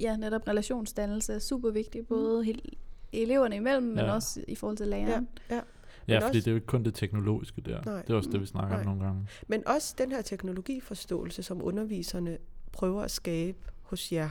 ja, 0.00 0.16
netop 0.16 0.48
relationsdannelse 0.48 1.32
er 1.34 1.38
super 1.38 1.70
vigtig, 1.70 2.06
både 2.06 2.44
helt 2.44 2.74
eleverne 3.12 3.56
imellem, 3.56 3.82
men 3.86 3.98
Ja. 3.98 4.12
også 4.12 4.44
i 4.48 4.54
forhold 4.54 4.76
til 4.76 4.86
Ja, 4.86 4.90
læreren. 4.90 5.28
ja. 5.50 5.60
Ja, 6.08 6.14
Men 6.14 6.22
fordi 6.22 6.24
også- 6.38 6.40
det 6.40 6.46
er 6.46 6.50
jo 6.50 6.56
ikke 6.56 6.66
kun 6.66 6.84
det 6.84 6.94
teknologiske 6.94 7.60
der. 7.60 7.82
Nej. 7.84 8.02
Det 8.02 8.10
er 8.10 8.16
også 8.16 8.30
det, 8.30 8.40
vi 8.40 8.46
snakker 8.46 8.70
om 8.76 8.78
Nej. 8.78 8.84
nogle 8.84 9.04
gange. 9.04 9.26
Men 9.48 9.66
også 9.68 9.94
den 9.98 10.12
her 10.12 10.22
teknologiforståelse, 10.22 11.42
som 11.42 11.62
underviserne 11.64 12.38
prøver 12.76 13.02
at 13.02 13.10
skabe 13.10 13.58
hos 13.82 14.12
jer, 14.12 14.30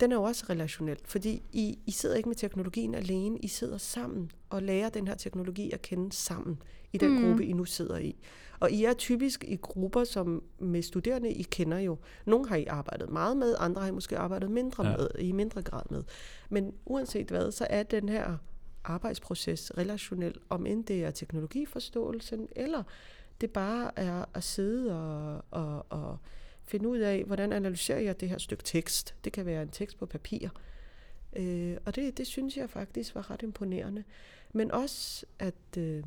den 0.00 0.12
er 0.12 0.16
jo 0.16 0.22
også 0.22 0.44
relationel, 0.50 0.98
fordi 1.04 1.42
I, 1.52 1.78
I 1.86 1.90
sidder 1.90 2.16
ikke 2.16 2.28
med 2.28 2.36
teknologien 2.36 2.94
alene, 2.94 3.38
I 3.38 3.48
sidder 3.48 3.78
sammen 3.78 4.30
og 4.50 4.62
lærer 4.62 4.88
den 4.88 5.06
her 5.06 5.14
teknologi 5.14 5.70
at 5.70 5.82
kende 5.82 6.12
sammen 6.12 6.62
i 6.92 6.98
den 6.98 7.10
Mm. 7.10 7.24
gruppe, 7.26 7.44
I 7.44 7.52
nu 7.52 7.64
sidder 7.64 7.98
i. 7.98 8.16
Og 8.60 8.70
I 8.70 8.84
er 8.84 8.92
typisk 8.92 9.44
i 9.48 9.56
grupper, 9.56 10.04
som 10.04 10.42
med 10.58 10.82
studerende, 10.82 11.32
I 11.32 11.42
kender 11.42 11.78
jo. 11.78 11.98
Nogle 12.26 12.48
har 12.48 12.56
I 12.56 12.64
arbejdet 12.64 13.10
meget 13.10 13.36
med, 13.36 13.54
andre 13.58 13.80
har 13.80 13.88
I 13.88 13.92
måske 13.92 14.18
arbejdet 14.18 14.50
mindre 14.50 14.86
ja. 14.86 14.96
med, 14.96 15.08
i 15.18 15.32
mindre 15.32 15.62
grad 15.62 15.82
med. 15.90 16.02
Men 16.48 16.74
uanset 16.86 17.28
hvad, 17.28 17.52
så 17.52 17.66
er 17.70 17.82
den 17.82 18.08
her 18.08 18.36
arbejdsproces 18.84 19.72
relationel, 19.78 20.34
om 20.48 20.66
end 20.66 20.84
det 20.84 21.04
er 21.04 21.10
teknologiforståelsen, 21.10 22.48
eller 22.56 22.82
det 23.40 23.50
bare 23.50 23.98
er 23.98 24.24
at 24.34 24.44
sidde 24.44 25.00
og, 25.00 25.44
og, 25.50 25.86
og 25.90 26.18
finde 26.72 26.88
ud 26.88 26.98
af, 26.98 27.24
hvordan 27.24 27.52
analyserer 27.52 28.00
jeg 28.00 28.20
det 28.20 28.28
her 28.28 28.38
stykke 28.38 28.64
tekst. 28.64 29.14
Det 29.24 29.32
kan 29.32 29.46
være 29.46 29.62
en 29.62 29.68
tekst 29.68 29.98
på 29.98 30.06
papir. 30.06 30.48
Øh, 31.36 31.76
og 31.86 31.96
det, 31.96 32.18
det 32.18 32.26
synes 32.26 32.56
jeg 32.56 32.70
faktisk 32.70 33.14
var 33.14 33.30
ret 33.30 33.42
imponerende. 33.42 34.04
Men 34.52 34.70
også, 34.70 35.26
at 35.38 35.78
øh, 35.78 36.04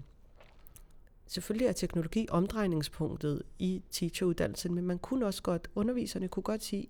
selvfølgelig 1.27 1.67
er 1.67 1.71
teknologi 1.71 2.27
omdrejningspunktet 2.29 3.43
i 3.59 3.81
teacheruddannelsen, 3.91 4.75
men 4.75 4.85
man 4.85 4.99
kunne 4.99 5.25
også 5.25 5.43
godt, 5.43 5.69
underviserne 5.75 6.27
kunne 6.27 6.43
godt 6.43 6.63
sige, 6.63 6.87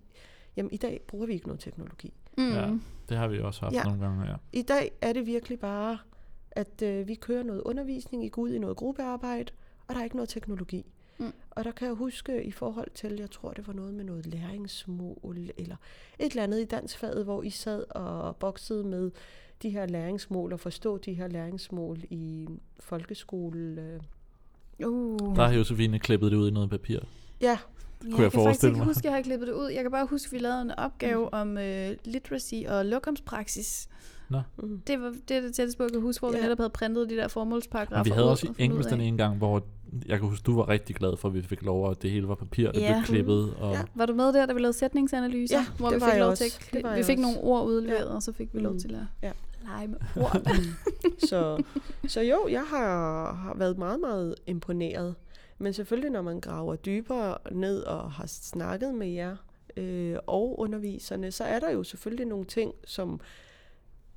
jamen 0.56 0.72
i 0.72 0.76
dag 0.76 1.00
bruger 1.06 1.26
vi 1.26 1.32
ikke 1.32 1.46
noget 1.46 1.60
teknologi. 1.60 2.12
Mm. 2.38 2.52
Ja. 2.52 2.70
Det 3.08 3.16
har 3.16 3.28
vi 3.28 3.40
også 3.40 3.60
haft 3.60 3.74
ja. 3.74 3.84
Nogle 3.84 4.00
gange, 4.00 4.30
ja. 4.30 4.36
I 4.52 4.62
dag 4.62 4.92
er 5.00 5.12
det 5.12 5.26
virkelig 5.26 5.60
bare, 5.60 5.98
at 6.50 6.82
øh, 6.82 7.08
vi 7.08 7.14
kører 7.14 7.42
noget 7.42 7.62
undervisning, 7.62 8.24
I 8.24 8.28
går 8.28 8.42
ud 8.42 8.52
i 8.52 8.58
noget 8.58 8.76
gruppearbejde, 8.76 9.52
og 9.88 9.94
der 9.94 10.00
er 10.00 10.04
ikke 10.04 10.16
noget 10.16 10.28
teknologi. 10.28 10.86
Mm. 11.18 11.32
Og 11.50 11.64
der 11.64 11.70
kan 11.70 11.86
jeg 11.88 11.94
huske 11.94 12.44
i 12.44 12.50
forhold 12.50 12.88
til, 12.94 13.16
jeg 13.18 13.30
tror 13.30 13.50
det 13.52 13.66
var 13.66 13.72
noget 13.72 13.94
med 13.94 14.04
noget 14.04 14.26
læringsmål, 14.26 15.36
eller 15.58 15.76
et 16.18 16.30
eller 16.30 16.42
andet 16.42 16.60
i 16.60 16.64
dansfaget, 16.64 17.24
hvor 17.24 17.42
I 17.42 17.50
sad 17.50 17.84
og 17.90 18.36
boksede 18.36 18.84
med 18.84 19.10
de 19.62 19.70
her 19.70 19.86
læringsmål, 19.86 20.52
og 20.52 20.60
forstå 20.60 20.98
de 20.98 21.14
her 21.14 21.28
læringsmål 21.28 21.98
i 22.10 22.46
folkeskole. 22.80 23.58
Øh. 23.82 24.00
Uh. 24.88 25.36
Der 25.36 25.46
har 25.46 25.52
Josefine 25.54 25.98
klippet 25.98 26.32
det 26.32 26.36
ud 26.38 26.48
i 26.50 26.52
noget 26.52 26.70
papir. 26.70 26.98
Ja, 27.40 27.58
Ja, 28.04 28.08
jeg 28.10 28.20
jeg 28.22 28.32
kan 28.32 28.42
faktisk 28.42 28.64
ikke 28.64 28.76
mig. 28.76 28.86
huske, 28.86 28.98
at 28.98 29.04
jeg 29.04 29.12
har 29.12 29.22
klippet 29.22 29.48
det 29.48 29.54
ud. 29.54 29.68
Jeg 29.68 29.82
kan 29.82 29.90
bare 29.90 30.06
huske, 30.06 30.26
at 30.28 30.32
vi 30.32 30.38
lavede 30.38 30.62
en 30.62 30.70
opgave 30.70 31.22
Mm. 31.24 31.28
om 31.32 31.58
øh, 31.58 31.96
literacy 32.04 32.54
og 32.68 32.84
lokumspraksis. 32.86 33.88
mm. 34.30 34.80
Det 34.86 35.00
var 35.00 35.14
det, 35.28 35.36
er 35.36 35.40
det 35.40 35.54
tætteste 35.54 35.78
på, 35.78 35.84
jeg 35.84 35.92
kan 35.92 36.00
huske, 36.00 36.20
hvor 36.20 36.30
vi 36.30 36.36
Ja. 36.36 36.42
netop 36.42 36.58
havde 36.58 36.70
printet 36.70 37.10
de 37.10 37.16
der 37.16 37.28
formålsparagrafer 37.28 37.98
Og 37.98 38.04
vi 38.04 38.10
havde 38.10 38.30
også 38.30 38.46
og 38.48 38.54
i 38.58 38.62
engelsk 38.64 38.90
den 38.90 39.00
ene 39.00 39.16
gang, 39.16 39.36
hvor 39.38 39.62
jeg 40.06 40.18
kan 40.18 40.28
huske, 40.28 40.44
du 40.44 40.56
var 40.56 40.68
rigtig 40.68 40.96
glad 40.96 41.16
for, 41.16 41.28
at 41.28 41.34
vi 41.34 41.42
fik 41.42 41.62
lov, 41.62 41.90
at 41.90 42.02
det 42.02 42.10
hele 42.10 42.28
var 42.28 42.34
papir, 42.34 42.72
der 42.72 42.80
Ja. 42.80 42.92
blev 42.92 43.04
klippet. 43.04 43.54
Og 43.54 43.72
Ja. 43.74 43.82
Var 43.94 44.06
du 44.06 44.14
med 44.14 44.32
der, 44.32 44.46
da 44.46 44.52
vi 44.52 44.60
lavede 44.60 44.72
sætningsanalyser? 44.78 45.56
Ja, 45.58 45.66
hvor 45.78 45.88
det 45.88 45.96
vi 45.96 46.00
var 46.00 46.06
fik 46.06 46.12
jeg 46.12 46.20
lov 46.20 46.30
også. 46.30 46.44
til 46.44 46.76
at 46.78 46.84
Det 46.84 46.98
Vi 46.98 47.02
fik 47.02 47.18
også. 47.18 47.22
nogle 47.22 47.38
ord 47.40 47.66
udleveret, 47.66 48.06
Ja. 48.06 48.14
og 48.14 48.22
så 48.22 48.32
fik 48.32 48.54
vi 48.54 48.58
lov 48.60 48.72
Mm. 48.72 48.78
til 48.78 48.94
at 48.94 49.00
Ja. 49.22 49.32
lege 49.64 49.88
med 49.88 49.96
ord. 50.16 50.46
så, 51.30 51.62
så 52.08 52.20
jo, 52.20 52.48
jeg 52.50 52.64
har, 52.64 53.32
har 53.34 53.54
været 53.56 53.78
meget, 53.78 54.00
meget 54.00 54.34
imponeret. 54.46 55.14
Men 55.58 55.72
selvfølgelig, 55.72 56.10
når 56.10 56.22
man 56.22 56.40
graver 56.40 56.76
dybere 56.76 57.38
ned 57.52 57.82
og 57.82 58.12
har 58.12 58.26
snakket 58.26 58.94
med 58.94 59.08
jer 59.08 59.36
øh, 59.76 60.16
og 60.26 60.58
underviserne, 60.60 61.30
så 61.32 61.44
er 61.44 61.58
der 61.58 61.70
jo 61.70 61.82
selvfølgelig 61.82 62.26
nogle 62.26 62.44
ting, 62.44 62.72
som, 62.84 63.20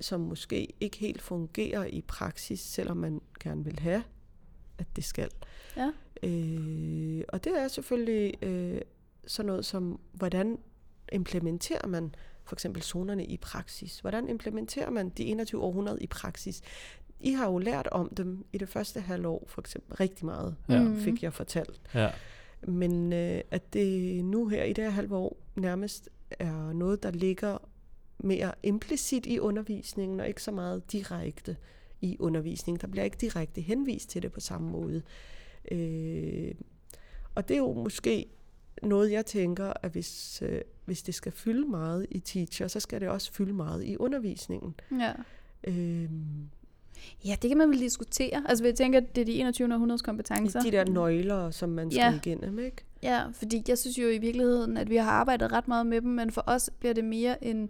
som 0.00 0.20
måske 0.20 0.68
ikke 0.80 0.96
helt 0.96 1.22
fungerer 1.22 1.84
i 1.84 2.00
praksis, 2.00 2.60
selvom 2.60 2.96
man 2.96 3.20
gerne 3.42 3.64
vil 3.64 3.78
have, 3.78 4.02
at 4.80 4.86
det 4.96 5.04
skal. 5.04 5.30
Ja. 5.76 5.90
Øh, 6.22 7.24
og 7.28 7.44
det 7.44 7.58
er 7.60 7.68
selvfølgelig 7.68 8.44
øh, 8.44 8.80
sådan 9.26 9.46
noget 9.46 9.64
som, 9.64 10.00
hvordan 10.12 10.58
implementerer 11.12 11.86
man 11.86 12.14
for 12.44 12.54
eksempel 12.56 12.82
zonerne 12.82 13.24
i 13.24 13.36
praksis? 13.36 14.00
Hvordan 14.00 14.28
implementerer 14.28 14.90
man 14.90 15.08
de 15.08 15.24
21 15.24 15.62
århundrede 15.62 16.02
i 16.02 16.06
praksis? 16.06 16.60
I 17.20 17.32
har 17.32 17.50
jo 17.50 17.58
lært 17.58 17.86
om 17.92 18.08
dem 18.16 18.44
i 18.52 18.58
det 18.58 18.68
første 18.68 19.00
halvår, 19.00 19.44
for 19.48 19.60
eksempel 19.60 19.94
rigtig 19.96 20.24
meget, 20.26 20.56
Ja. 20.68 20.82
Mm. 20.82 20.96
fik 21.00 21.22
jeg 21.22 21.32
fortalt. 21.32 21.80
Ja. 21.94 22.10
Men 22.62 23.12
øh, 23.12 23.40
at 23.50 23.72
det 23.74 24.24
nu 24.24 24.48
her 24.48 24.64
i 24.64 24.72
det 24.72 24.84
her 24.84 24.90
halve 24.90 25.16
år 25.16 25.36
nærmest 25.56 26.08
er 26.30 26.72
noget, 26.72 27.02
der 27.02 27.10
ligger 27.10 27.58
mere 28.18 28.52
implicit 28.62 29.26
i 29.26 29.38
undervisningen, 29.38 30.20
og 30.20 30.28
ikke 30.28 30.42
så 30.42 30.50
meget 30.50 30.92
direkte 30.92 31.56
i 32.00 32.16
undervisningen. 32.20 32.80
Der 32.80 32.86
bliver 32.86 33.04
ikke 33.04 33.16
direkte 33.20 33.60
henvist 33.60 34.10
til 34.10 34.22
det 34.22 34.32
på 34.32 34.40
samme 34.40 34.70
måde. 34.70 35.02
Øh, 35.70 36.54
og 37.34 37.48
det 37.48 37.54
er 37.54 37.58
jo 37.58 37.72
måske 37.72 38.26
noget, 38.82 39.12
jeg 39.12 39.26
tænker, 39.26 39.72
at 39.82 39.92
hvis, 39.92 40.42
øh, 40.46 40.60
hvis 40.84 41.02
det 41.02 41.14
skal 41.14 41.32
fylde 41.32 41.68
meget 41.68 42.06
i 42.10 42.18
teacher, 42.18 42.68
så 42.68 42.80
skal 42.80 43.00
det 43.00 43.08
også 43.08 43.32
fylde 43.32 43.52
meget 43.52 43.84
i 43.84 43.96
undervisningen. 43.96 44.74
ja. 45.00 45.12
Øh, 45.64 46.08
ja, 47.24 47.36
det 47.42 47.48
kan 47.50 47.58
man 47.58 47.70
vel 47.70 47.78
diskutere. 47.80 48.44
Altså, 48.48 48.64
jeg 48.64 48.74
tænker, 48.74 49.00
at 49.00 49.14
det 49.16 49.20
er 49.20 49.24
de 49.26 49.32
21. 49.32 49.74
århundredes 49.74 50.02
kompetencer. 50.02 50.60
de 50.60 50.70
der 50.70 50.84
nøgler, 50.84 51.50
som 51.50 51.68
man 51.68 51.90
skal 51.90 52.00
Ja. 52.00 52.14
igennem, 52.24 52.58
ikke? 52.58 52.76
Ja, 53.02 53.24
fordi 53.32 53.62
jeg 53.68 53.78
synes 53.78 53.98
jo 53.98 54.08
i 54.08 54.18
virkeligheden, 54.18 54.76
at 54.76 54.90
vi 54.90 54.96
har 54.96 55.10
arbejdet 55.10 55.52
ret 55.52 55.68
meget 55.68 55.86
med 55.86 56.00
dem, 56.00 56.10
men 56.10 56.30
for 56.30 56.44
os 56.46 56.70
bliver 56.80 56.92
det 56.92 57.04
mere 57.04 57.44
en, 57.44 57.68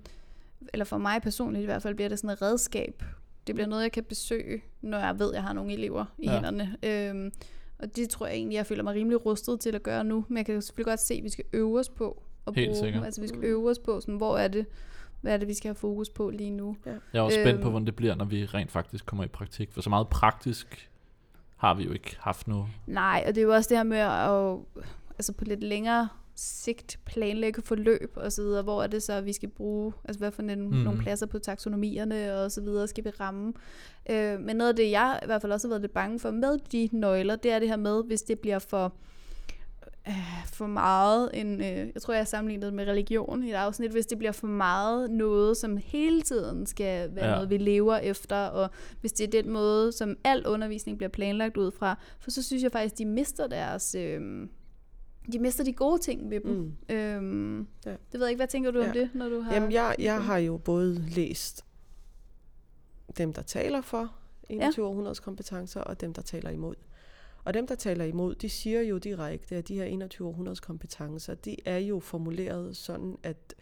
eller 0.73 0.85
for 0.85 0.99
mig 0.99 1.23
personligt 1.23 1.63
i 1.63 1.65
hvert 1.65 1.83
fald, 1.83 1.95
bliver 1.95 2.09
det 2.09 2.19
sådan 2.19 2.31
et 2.31 2.43
redskab. 2.43 3.03
Det 3.51 3.55
bliver 3.57 3.69
noget, 3.69 3.83
jeg 3.83 3.93
kan 3.93 4.05
besøge, 4.05 4.63
når 4.83 4.99
jeg 4.99 5.19
ved, 5.19 5.29
at 5.29 5.35
jeg 5.35 5.43
har 5.43 5.53
nogle 5.53 5.73
elever 5.73 6.05
i 6.19 6.27
Ja. 6.27 6.31
ja. 6.33 6.37
hænderne. 6.37 6.77
Øhm, 6.83 7.33
og 7.79 7.97
det 7.97 8.09
tror 8.09 8.27
jeg 8.27 8.37
egentlig, 8.37 8.57
jeg 8.57 8.67
føler 8.67 8.83
mig 8.83 8.95
rimelig 8.95 9.27
rustet 9.27 9.61
til 9.61 9.75
at 9.75 9.83
gøre 9.83 10.05
nu. 10.05 10.25
Men 10.29 10.37
jeg 10.37 10.47
kan 10.47 10.63
selvfølgelig 10.63 10.91
godt 10.91 11.01
se, 11.01 11.15
at 11.15 11.25
vi 11.25 11.29
skal 11.29 11.45
øve 11.53 11.79
os 11.79 11.89
på 11.89 12.23
at 12.47 12.55
Helt 12.55 12.69
bruge 12.69 12.79
sikkert. 12.85 13.05
Altså 13.05 13.21
vi 13.21 13.29
skal 13.29 13.45
øve 13.45 13.71
os 13.71 13.79
på, 13.79 14.01
sådan, 14.01 14.15
hvor 14.17 14.39
er 14.39 14.49
det, 14.49 14.67
hvad 15.21 15.33
er 15.33 15.37
det, 15.37 15.49
vi 15.49 15.55
skal 15.55 15.69
have 15.69 15.75
fokus 15.75 16.09
på 16.11 16.31
lige 16.31 16.51
nu. 16.51 16.77
Jeg 16.87 16.95
er 17.13 17.21
også 17.21 17.39
spændt 17.43 17.61
på, 17.61 17.67
Øhm. 17.67 17.71
hvordan 17.71 17.87
det 17.87 17.97
bliver, 17.97 18.15
når 18.15 18.25
vi 18.25 18.45
rent 18.47 18.71
faktisk 18.71 19.07
kommer 19.07 19.25
i 19.25 19.29
praktik. 19.29 19.73
For 19.73 19.81
så 19.81 19.91
meget 19.91 20.09
praktisk 20.09 20.91
har 21.57 21.75
vi 21.75 21.85
jo 21.85 21.93
ikke 21.93 22.17
haft 22.21 22.49
nu. 22.49 22.67
Nej, 22.87 23.25
og 23.29 23.35
det 23.35 23.41
er 23.41 23.45
jo 23.45 23.55
også 23.55 23.69
det 23.69 23.77
her 23.77 23.85
med 23.85 23.99
at 23.99 24.81
altså 25.19 25.33
på 25.33 25.45
lidt 25.45 25.63
længere 25.63 26.09
sigt 26.41 26.99
planlægge 27.05 27.63
forløb 27.63 28.13
og 28.17 28.33
så 28.33 28.43
videre, 28.43 28.63
hvor 28.63 28.83
er 28.83 28.87
det 28.87 29.03
så, 29.03 29.13
at 29.13 29.27
vi 29.27 29.33
skal 29.33 29.49
bruge, 29.49 29.93
altså 30.05 30.19
hvad 30.19 30.31
for 30.31 30.43
en, 30.43 30.61
mm. 30.61 30.67
Mhm. 30.67 30.77
nogle 30.77 30.99
pladser 30.99 31.27
på 31.27 31.39
taksonomierne 31.39 32.35
og 32.37 32.53
så 32.53 32.61
videre 32.61 32.89
skal 32.89 33.05
vi 33.05 33.11
ramme. 33.11 33.53
Øh, 34.11 34.41
men 34.41 34.57
noget 34.57 34.69
af 34.69 34.77
det, 34.77 34.91
jeg 34.91 35.21
i 35.23 35.27
hvert 35.27 35.41
fald 35.43 35.53
også 35.53 35.69
har 35.69 35.71
været 35.71 35.81
lidt 35.81 35.93
bange 35.93 36.19
for 36.19 36.31
med 36.31 36.59
de 36.73 36.89
nøgler, 36.93 37.37
det 37.37 37.51
er 37.51 37.59
det 37.59 37.69
her 37.69 37.77
med, 37.77 38.05
hvis 38.05 38.23
det 38.23 38.39
bliver 38.39 38.59
for 38.59 38.95
øh, 40.09 40.47
for 40.47 40.67
meget 40.67 41.31
en, 41.35 41.61
øh, 41.61 41.89
jeg 41.95 42.03
tror 42.03 42.15
jeg 42.15 42.21
har 42.21 42.25
sammenlignet 42.25 42.75
med 42.75 42.87
religion 42.87 43.43
i 43.45 43.51
et 43.51 43.55
afsnit, 43.55 43.91
hvis 43.91 44.07
det 44.07 44.19
bliver 44.19 44.33
for 44.33 44.47
meget 44.47 45.11
noget, 45.11 45.57
som 45.57 45.77
hele 45.77 46.23
tiden 46.23 46.67
skal 46.67 47.15
være 47.15 47.27
ja. 47.27 47.35
noget, 47.35 47.51
vi 47.51 47.57
lever 47.57 47.97
efter, 47.97 48.37
og 48.37 48.71
hvis 49.01 49.13
det 49.13 49.27
er 49.27 49.43
den 49.43 49.51
måde, 49.53 49.93
som 49.93 50.17
al 50.25 50.47
undervisning 50.47 50.99
bliver 50.99 51.11
planlagt 51.11 51.57
ud 51.57 51.71
fra, 51.71 51.99
for 52.21 52.31
så 52.31 52.43
synes 52.43 52.63
jeg 52.63 52.73
faktisk, 52.73 52.99
de 52.99 53.05
mister 53.05 53.47
deres, 53.47 53.95
øh, 53.95 54.21
de 55.33 55.39
mister 55.39 55.65
de 55.65 55.73
gode 55.73 55.99
ting 56.03 56.31
ved 56.31 56.41
dem. 56.41 56.51
Mm. 56.89 56.95
Øhm, 56.95 57.67
Ja. 57.87 57.91
Det 57.91 57.99
ved 58.13 58.21
jeg 58.21 58.31
ikke, 58.31 58.39
hvad 58.39 58.49
tænker 58.49 58.71
du 58.71 58.79
om 58.81 58.87
Ja. 58.87 58.93
det, 58.93 59.11
når 59.15 59.29
du 59.29 59.41
har... 59.41 59.55
Jamen, 59.55 59.73
jeg, 59.73 59.97
jeg 59.99 60.25
har 60.25 60.39
jo 60.39 60.57
både 60.57 60.95
læst 61.09 61.65
dem, 63.19 63.33
der 63.33 63.43
taler 63.43 63.81
for 63.81 64.15
21 64.49 64.85
ja. 64.85 64.89
århundredes 64.91 65.21
kompetencer, 65.21 65.81
og 65.81 66.01
dem, 66.01 66.13
der 66.15 66.23
taler 66.23 66.51
imod. 66.51 66.75
Og 67.45 67.55
dem, 67.55 67.67
der 67.67 67.75
taler 67.75 68.05
imod, 68.05 68.35
de 68.35 68.49
siger 68.49 68.81
jo 68.83 68.99
direkte, 68.99 69.57
at 69.57 69.69
de 69.69 69.75
her 69.75 69.85
21 69.85 70.29
århundredes 70.29 70.61
kompetencer, 70.61 71.35
de 71.35 71.57
er 71.65 71.79
jo 71.79 72.01
formuleret 72.01 72.77
sådan, 72.77 73.17
at 73.23 73.55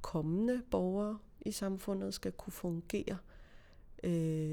kommende 0.00 0.62
borgere 0.70 1.18
i 1.40 1.50
samfundet 1.50 2.14
skal 2.14 2.32
kunne 2.32 2.52
fungere, 2.52 3.16
øh, 4.04 4.12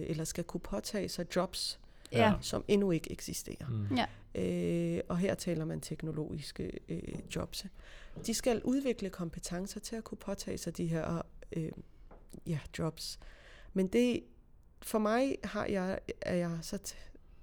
eller 0.09 0.23
skal 0.23 0.43
kunne 0.43 0.62
påtage 0.62 1.09
sig 1.09 1.35
jobs, 1.35 1.79
Ja. 2.12 2.33
som 2.41 2.63
endnu 2.67 2.91
ikke 2.91 3.12
eksisterer. 3.12 3.67
Mm. 3.69 3.95
Ja. 3.95 4.05
Øh, 4.36 5.00
og 5.08 5.18
her 5.18 5.36
taler 5.36 5.65
man 5.65 5.82
teknologiske 5.82 6.72
øh, 6.89 7.20
jobs. 7.36 7.65
De 8.26 8.34
skal 8.34 8.62
udvikle 8.63 9.10
kompetencer 9.10 9.80
til 9.80 9.96
at 9.96 10.04
kunne 10.04 10.18
påtage 10.18 10.58
sig 10.58 10.78
de 10.78 10.88
her 10.88 11.22
øh, 11.56 11.72
ja, 12.48 12.60
jobs. 12.80 13.20
Men 13.74 13.88
det, 13.88 14.24
for 14.82 15.00
mig 15.00 15.38
har 15.44 15.65
jeg, 15.65 16.00
er 16.22 16.36
jeg 16.36 16.60
så 16.62 16.94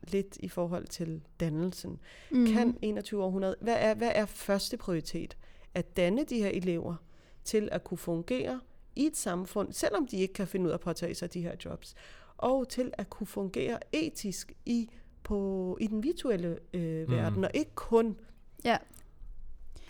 lidt 0.02 0.36
i 0.40 0.48
forhold 0.48 0.86
til 0.86 1.22
dannelsen. 1.40 1.98
Mm. 2.30 2.46
Kan 2.46 2.78
21 2.82 3.24
århundrede, 3.24 3.56
hvad 3.60 3.76
er, 3.78 3.94
hvad 3.94 4.12
er 4.14 4.26
første 4.26 4.76
prioritet? 4.76 5.36
At 5.74 5.96
danne 5.96 6.24
de 6.24 6.38
her 6.38 6.48
elever 6.48 6.96
til 7.44 7.68
at 7.72 7.84
kunne 7.84 7.98
fungere 7.98 8.60
i 8.96 9.06
et 9.06 9.16
samfund, 9.16 9.72
selvom 9.72 10.06
de 10.06 10.16
ikke 10.16 10.34
kan 10.34 10.46
finde 10.48 10.66
ud 10.66 10.70
af 10.70 10.74
at 10.74 10.80
påtage 10.80 11.14
sig 11.14 11.34
de 11.34 11.42
her 11.42 11.54
jobs, 11.64 11.94
og 12.36 12.68
til 12.68 12.92
at 12.92 13.10
kunne 13.10 13.26
fungere 13.26 13.78
etisk 13.92 14.52
i 14.66 14.90
på 15.26 15.78
i 15.80 15.86
den 15.86 16.02
virtuelle 16.02 16.58
øh, 16.74 17.10
verden, 17.10 17.38
Mm. 17.38 17.44
og 17.44 17.50
ikke 17.54 17.70
kun 17.74 18.16
Ja. 18.64 18.76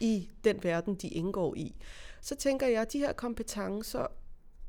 i 0.00 0.28
den 0.44 0.64
verden, 0.64 0.94
de 0.94 1.08
indgår 1.08 1.54
i. 1.54 1.74
Så 2.20 2.34
tænker 2.36 2.66
jeg, 2.66 2.82
at 2.82 2.92
de 2.92 2.98
her 2.98 3.12
kompetencer, 3.12 4.06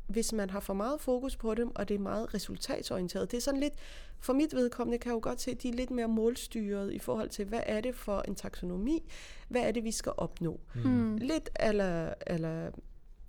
hvis 0.08 0.34
man 0.34 0.50
har 0.50 0.60
for 0.60 0.74
meget 0.74 1.02
fokus 1.02 1.36
på 1.36 1.56
dem, 1.56 1.72
og 1.76 1.90
det 1.90 1.96
er 1.96 2.00
meget 2.00 2.34
resultatsorienteret, 2.34 3.32
det 3.32 3.38
er 3.38 3.42
sådan 3.42 3.60
lidt, 3.60 3.74
for 4.20 4.34
mit 4.34 4.54
vedkommende 4.56 4.98
kan 4.98 5.10
jeg 5.10 5.16
jo 5.16 5.20
godt 5.24 5.42
se, 5.42 5.52
at 5.52 5.64
de 5.64 5.70
er 5.70 5.74
lidt 5.74 5.92
mere 5.92 6.08
målstyret 6.08 6.94
i 6.94 7.00
forhold 7.00 7.30
til, 7.30 7.46
hvad 7.46 7.62
er 7.66 7.82
det 7.82 7.96
for 7.96 8.22
en 8.28 8.36
taksonomi, 8.36 9.12
hvad 9.50 9.62
er 9.62 9.72
det, 9.72 9.84
vi 9.84 9.92
skal 9.92 10.12
opnå. 10.18 10.60
Mm. 10.76 11.16
Lidt 11.18 11.50
eller, 11.60 12.14
eller 12.28 12.72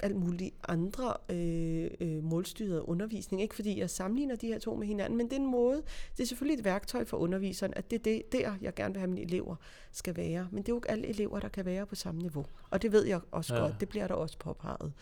alt 0.01 0.17
muligt 0.17 0.55
andre 0.69 1.15
øh, 1.31 1.91
øh, 2.01 2.25
målstyret 2.25 2.81
undervisning. 2.81 3.43
Ikke 3.43 3.55
fordi 3.55 3.79
jeg 3.79 3.91
sammenligner 3.91 4.37
de 4.37 4.47
her 4.47 4.59
to 4.59 4.75
med 4.77 4.87
hinanden, 4.87 5.17
men 5.17 5.27
det 5.27 5.33
er 5.37 5.41
en 5.41 5.47
måde, 5.51 5.83
det 6.17 6.23
er 6.23 6.27
selvfølgelig 6.27 6.59
et 6.59 6.65
værktøj 6.65 7.05
for 7.05 7.17
underviseren, 7.17 7.73
at 7.77 7.91
det 7.91 7.99
er 7.99 8.03
det, 8.03 8.33
der, 8.33 8.55
jeg 8.61 8.75
gerne 8.75 8.95
vil 8.95 8.99
have 9.01 9.11
mine 9.11 9.21
elever 9.27 9.57
skal 9.93 10.17
være. 10.17 10.49
Men 10.53 10.63
det 10.63 10.69
er 10.69 10.73
jo 10.73 10.79
ikke 10.79 10.91
alle 10.91 11.07
elever, 11.07 11.41
der 11.41 11.49
kan 11.49 11.65
være 11.65 11.87
på 11.87 11.95
samme 11.95 12.21
niveau. 12.21 12.45
Og 12.71 12.83
det 12.83 12.93
ved 12.93 13.05
jeg 13.07 13.21
også 13.31 13.55
Ja. 13.55 13.61
ja. 13.61 13.67
godt, 13.69 13.81
det 13.81 13.89
bliver 13.89 14.07
der 14.07 14.15
også 14.15 14.39
påpeget. 14.39 14.93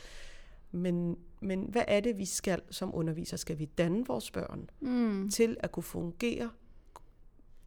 Men, 0.73 1.17
men 1.41 1.63
hvad 1.63 1.85
er 1.89 2.01
det, 2.01 2.19
vi 2.19 2.25
skal 2.25 2.61
som 2.71 2.95
underviser? 2.95 3.37
Skal 3.37 3.59
vi 3.59 3.65
danne 3.65 4.07
vores 4.07 4.31
børn 4.31 4.71
Mm. 4.81 5.31
til 5.31 5.57
at 5.61 5.73
kunne 5.73 5.83
fungere 5.83 6.51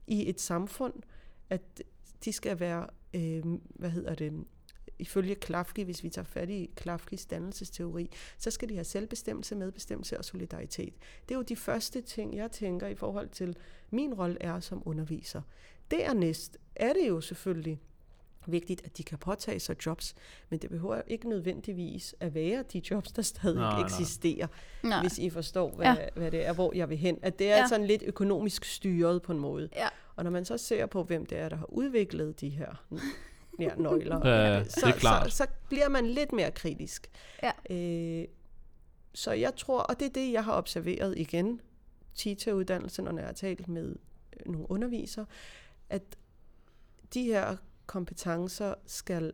i 0.07 0.29
et 0.29 0.41
samfund, 0.41 0.93
at 1.49 1.81
de 2.25 2.33
skal 2.33 2.59
være, 2.59 2.87
øh, 3.13 3.43
hvad 3.75 3.89
hedder 3.89 4.15
det, 4.15 4.33
ifølge 4.99 5.35
Klafki, 5.35 5.83
hvis 5.83 6.03
vi 6.03 6.09
tager 6.09 6.25
fat 6.25 6.49
i 6.49 6.69
Klafkis 6.75 7.25
dannelsesteori, 7.25 8.09
så 8.37 8.51
skal 8.51 8.69
de 8.69 8.73
have 8.73 8.83
selvbestemmelse, 8.83 9.55
medbestemmelse 9.55 10.17
og 10.17 10.25
solidaritet. 10.25 10.93
Det 11.29 11.35
er 11.35 11.39
jo 11.39 11.41
de 11.43 11.55
første 11.55 12.01
ting, 12.01 12.35
jeg 12.35 12.51
tænker 12.51 12.87
i 12.87 12.95
forhold 12.95 13.29
til 13.29 13.55
min 13.89 14.13
rolle 14.13 14.37
er 14.41 14.59
som 14.59 14.81
underviser. 14.85 15.41
Dernæst 15.91 16.57
er 16.75 16.93
det 16.93 17.07
jo 17.07 17.21
selvfølgelig 17.21 17.79
vigtigt, 18.47 18.85
at 18.85 18.97
de 18.97 19.03
kan 19.03 19.17
påtage 19.17 19.59
sig 19.59 19.85
jobs, 19.85 20.15
men 20.49 20.59
det 20.59 20.69
behøver 20.69 21.01
ikke 21.07 21.29
nødvendigvis 21.29 22.15
at 22.19 22.33
være 22.33 22.63
de 22.73 22.81
jobs, 22.91 23.11
der 23.11 23.21
stadig 23.21 23.55
Nej, 23.55 23.81
eksisterer 23.81 24.47
Nej. 24.83 25.01
hvis 25.01 25.17
I 25.17 25.29
forstår, 25.29 25.71
hvad, 25.75 25.85
Ja. 25.85 25.95
hvad 26.15 26.31
det 26.31 26.45
er, 26.45 26.53
hvor 26.53 26.75
jeg 26.75 26.89
vil 26.89 26.97
hen. 26.97 27.19
At 27.21 27.39
det 27.39 27.51
er 27.51 27.57
ja. 27.57 27.67
sådan 27.67 27.85
lidt 27.85 28.03
økonomisk 28.05 28.65
styret 28.65 29.21
på 29.21 29.31
en 29.31 29.39
måde. 29.39 29.69
Ja. 29.75 29.87
Og 30.15 30.23
når 30.23 30.31
man 30.31 30.45
så 30.45 30.57
ser 30.57 30.85
på, 30.85 31.03
hvem 31.03 31.25
det 31.25 31.37
er, 31.37 31.49
der 31.49 31.55
har 31.55 31.73
udviklet 31.73 32.41
de 32.41 32.49
her 32.49 32.85
ja, 33.59 33.75
nøgler, 33.75 34.27
Ja, 34.27 34.63
så, 34.63 34.81
det 34.85 34.95
er 34.95 34.99
klart. 34.99 35.31
Så, 35.31 35.37
så 35.37 35.45
bliver 35.69 35.89
man 35.89 36.07
lidt 36.07 36.31
mere 36.33 36.51
kritisk. 36.51 37.09
Ja. 37.43 37.51
Øh, 37.75 38.27
så 39.13 39.31
jeg 39.31 39.55
tror, 39.55 39.79
og 39.79 39.99
det 39.99 40.05
er 40.05 40.09
det, 40.13 40.31
jeg 40.31 40.43
har 40.43 40.53
observeret 40.57 41.17
igen, 41.17 41.61
TITA-uddannelsen, 42.15 43.05
når 43.05 43.17
jeg 43.17 43.25
har 43.25 43.33
talt 43.33 43.67
med 43.67 43.95
øh, 44.45 44.51
nogle 44.51 44.71
undervisere, 44.71 45.25
at 45.89 46.01
de 47.13 47.23
her 47.23 47.55
kompetencer 47.85 48.73
skal 48.85 49.33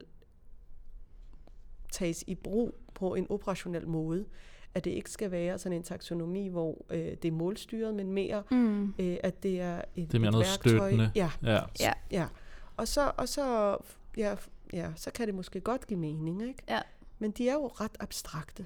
tages 1.92 2.24
i 2.28 2.36
brug 2.36 2.76
på 2.94 3.16
en 3.16 3.28
operationel 3.30 3.88
måde. 3.88 4.26
At 4.74 4.86
det 4.86 4.92
ikke 4.92 5.12
skal 5.12 5.32
være 5.32 5.58
sådan 5.60 5.76
en 5.78 5.84
taksonomi, 5.84 6.48
hvor 6.48 6.86
øh, 6.90 7.00
det 7.00 7.26
er 7.26 7.32
målstyret, 7.32 7.94
men 7.96 8.12
mere, 8.12 8.44
Mm. 8.52 8.94
øh, 9.00 9.18
at 9.24 9.44
det 9.44 9.62
er 9.62 9.82
et, 9.96 10.12
Det 10.12 10.16
er 10.16 10.20
mere 10.20 10.28
et 10.28 10.32
noget 10.32 10.48
værktøj. 10.48 10.70
støttende. 10.90 11.12
Ja, 11.16 11.32
Ja. 11.44 11.60
Ja. 11.80 11.94
ja. 12.12 12.28
Og 12.78 12.88
så, 12.88 13.12
og 13.18 13.30
så, 13.30 13.78
ja, 14.18 14.36
ja, 14.74 14.92
så 14.96 15.12
kan 15.12 15.28
det 15.28 15.36
måske 15.36 15.62
godt 15.62 15.88
give 15.88 16.00
mening, 16.00 16.42
ikke? 16.48 16.64
Ja. 16.70 16.82
Men 17.20 17.32
de 17.32 17.50
er 17.50 17.54
jo 17.54 17.68
ret 17.68 17.98
abstrakte, 18.00 18.66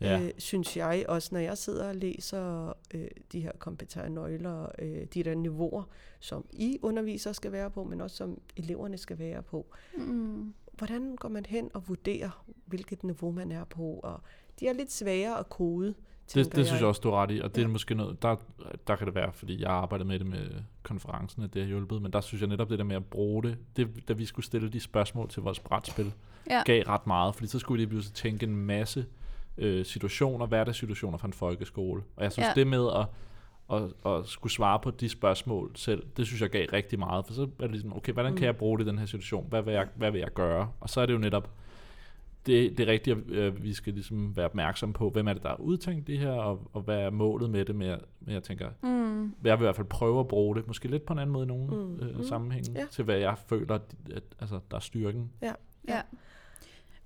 Ja. 0.00 0.20
øh, 0.22 0.30
synes 0.38 0.76
jeg, 0.76 1.04
også 1.08 1.28
når 1.32 1.40
jeg 1.40 1.58
sidder 1.58 1.88
og 1.88 1.94
læser 1.96 2.72
øh, 2.94 3.08
de 3.32 3.40
her 3.40 3.52
kompetencenøgler, 3.58 4.68
øh, 4.78 5.06
de 5.14 5.22
der 5.22 5.34
niveauer, 5.34 5.82
som 6.20 6.46
I 6.52 6.78
undervisere 6.82 7.34
skal 7.34 7.52
være 7.52 7.70
på, 7.70 7.84
men 7.84 8.00
også 8.00 8.16
som 8.16 8.40
eleverne 8.56 8.98
skal 8.98 9.18
være 9.18 9.42
på. 9.42 9.66
Mm. 9.96 10.54
Hvordan 10.72 11.16
går 11.16 11.28
man 11.28 11.46
hen 11.46 11.70
og 11.74 11.88
vurderer, 11.88 12.44
hvilket 12.66 13.04
niveau 13.04 13.30
man 13.30 13.52
er 13.52 13.64
på? 13.64 14.00
Og 14.02 14.20
de 14.60 14.68
er 14.68 14.72
lidt 14.72 14.92
svære 14.92 15.38
at 15.38 15.48
kode, 15.48 15.94
Det, 16.34 16.56
det 16.56 16.66
synes 16.66 16.80
jeg 16.80 16.88
også, 16.88 17.00
du 17.00 17.10
er 17.10 17.22
ret 17.22 17.30
i, 17.30 17.40
og 17.40 17.54
det 17.54 17.58
er 17.62 17.66
Ja. 17.66 17.72
måske 17.72 17.94
noget, 17.94 18.22
der, 18.22 18.36
der 18.86 18.96
kan 18.96 19.06
det 19.06 19.14
være, 19.14 19.32
fordi 19.32 19.62
jeg 19.62 19.70
arbejdede 19.70 20.08
med 20.08 20.18
det 20.18 20.26
med 20.26 20.50
konferencen, 20.82 21.42
at 21.42 21.54
det 21.54 21.62
har 21.62 21.66
hjulpet, 21.68 22.02
men 22.02 22.12
der 22.12 22.20
synes 22.20 22.40
jeg 22.40 22.48
netop 22.48 22.70
det 22.70 22.78
der 22.78 22.84
med 22.84 22.96
at 22.96 23.04
bruge 23.04 23.42
det, 23.42 23.58
det 23.76 24.08
da 24.08 24.12
vi 24.12 24.24
skulle 24.26 24.46
stille 24.46 24.68
de 24.68 24.80
spørgsmål 24.80 25.28
til 25.28 25.42
vores 25.42 25.60
brætspil, 25.60 26.12
Ja. 26.50 26.62
gav 26.66 26.82
ret 26.82 27.06
meget, 27.06 27.34
fordi 27.34 27.46
så 27.48 27.58
skulle 27.58 27.76
vi 27.78 27.80
lige 27.84 27.90
pludselig 27.90 28.14
tænke 28.14 28.46
en 28.46 28.56
masse 28.56 29.06
øh, 29.58 29.84
situationer, 29.84 30.46
hverdagssituationer 30.46 31.18
fra 31.18 31.26
en 31.28 31.32
folkeskole, 31.32 32.02
og 32.16 32.22
jeg 32.24 32.32
synes 32.32 32.46
Ja. 32.46 32.52
det 32.54 32.66
med 32.66 32.88
at, 32.96 33.06
at, 33.76 34.12
at 34.12 34.26
skulle 34.26 34.52
svare 34.52 34.78
på 34.78 34.90
de 34.90 35.08
spørgsmål 35.08 35.70
selv, 35.74 36.02
det 36.16 36.26
synes 36.26 36.42
jeg 36.42 36.50
gav 36.50 36.66
rigtig 36.72 36.98
meget, 36.98 37.26
for 37.26 37.34
så 37.34 37.42
er 37.42 37.46
det 37.62 37.70
ligesom, 37.70 37.96
okay, 37.96 38.12
hvordan 38.12 38.32
kan 38.32 38.40
Mm. 38.42 38.44
jeg 38.46 38.56
bruge 38.56 38.78
det 38.78 38.84
i 38.84 38.88
den 38.88 38.98
her 38.98 39.06
situation, 39.06 39.46
hvad 39.48 39.62
vil 39.62 39.74
jeg, 39.74 39.88
hvad 39.96 40.10
vil 40.10 40.18
jeg 40.20 40.30
gøre, 40.34 40.68
og 40.80 40.90
så 40.90 41.00
er 41.00 41.06
det 41.06 41.12
jo 41.12 41.18
netop, 41.18 41.50
det, 42.46 42.78
det 42.78 42.88
er 42.88 42.92
rigtigt, 42.92 43.16
at 43.18 43.30
øh, 43.30 43.62
vi 43.62 43.74
skal 43.74 43.92
ligesom 43.94 44.36
være 44.36 44.46
opmærksom 44.46 44.92
på, 44.92 45.10
hvem 45.10 45.28
er 45.28 45.32
det, 45.32 45.42
der 45.42 45.48
har 45.48 45.60
udtænkt 45.60 46.06
det 46.06 46.18
her, 46.18 46.30
og, 46.30 46.70
og 46.72 46.82
hvad 46.82 46.98
er 46.98 47.10
målet 47.10 47.50
med 47.50 47.64
det, 47.64 47.74
med, 47.74 47.96
med 48.20 48.32
jeg 48.34 48.42
tænker, 48.42 48.68
Mm. 48.82 49.22
jeg 49.44 49.58
vil 49.58 49.64
i 49.64 49.66
hvert 49.66 49.76
fald 49.76 49.86
prøve 49.86 50.20
at 50.20 50.28
bruge 50.28 50.56
det, 50.56 50.66
måske 50.66 50.88
lidt 50.88 51.06
på 51.06 51.12
en 51.12 51.18
anden 51.18 51.32
måde 51.32 51.44
i 51.44 51.48
nogle 51.48 51.66
Mm, 51.76 52.00
øh, 52.00 52.16
mm, 52.16 52.24
sammenhænge, 52.24 52.72
ja. 52.80 52.86
til 52.90 53.04
hvad 53.04 53.16
jeg 53.16 53.38
føler, 53.48 53.74
at, 53.74 53.94
at 54.14 54.22
altså, 54.40 54.60
der 54.70 54.76
er 54.76 54.80
styrken. 54.80 55.30
Ja. 55.42 56.00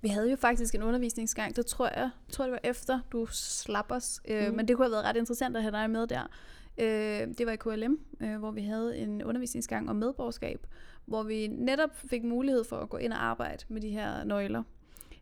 Vi 0.01 0.07
havde 0.07 0.29
jo 0.29 0.35
faktisk 0.35 0.75
en 0.75 0.83
undervisningsgang, 0.83 1.55
det 1.55 1.65
tror 1.65 1.87
jeg, 1.99 2.09
tror 2.29 2.45
det 2.45 2.51
var 2.51 2.59
efter 2.63 2.99
du 3.11 3.25
slap 3.31 3.91
os, 3.91 4.21
øh, 4.27 4.47
Mhm. 4.47 4.55
men 4.55 4.67
det 4.67 4.75
kunne 4.75 4.85
have 4.85 4.91
været 4.91 5.05
ret 5.05 5.15
interessant 5.17 5.57
at 5.57 5.63
have 5.63 5.71
dig 5.71 5.89
med 5.89 6.07
der. 6.07 6.21
Øh, 6.77 7.27
det 7.37 7.45
var 7.45 7.51
i 7.51 7.55
KLM, 7.55 7.99
øh, 8.21 8.37
hvor 8.39 8.51
vi 8.51 8.61
havde 8.61 8.97
en 8.97 9.23
undervisningsgang 9.23 9.89
om 9.89 9.95
medborgerskab, 9.95 10.67
hvor 11.05 11.23
vi 11.23 11.47
netop 11.47 11.89
fik 11.95 12.23
mulighed 12.23 12.63
for 12.63 12.75
at 12.75 12.89
gå 12.89 12.97
ind 12.97 13.13
og 13.13 13.23
arbejde 13.23 13.63
med 13.69 13.81
de 13.81 13.89
her 13.89 14.23
nøgler. 14.23 14.63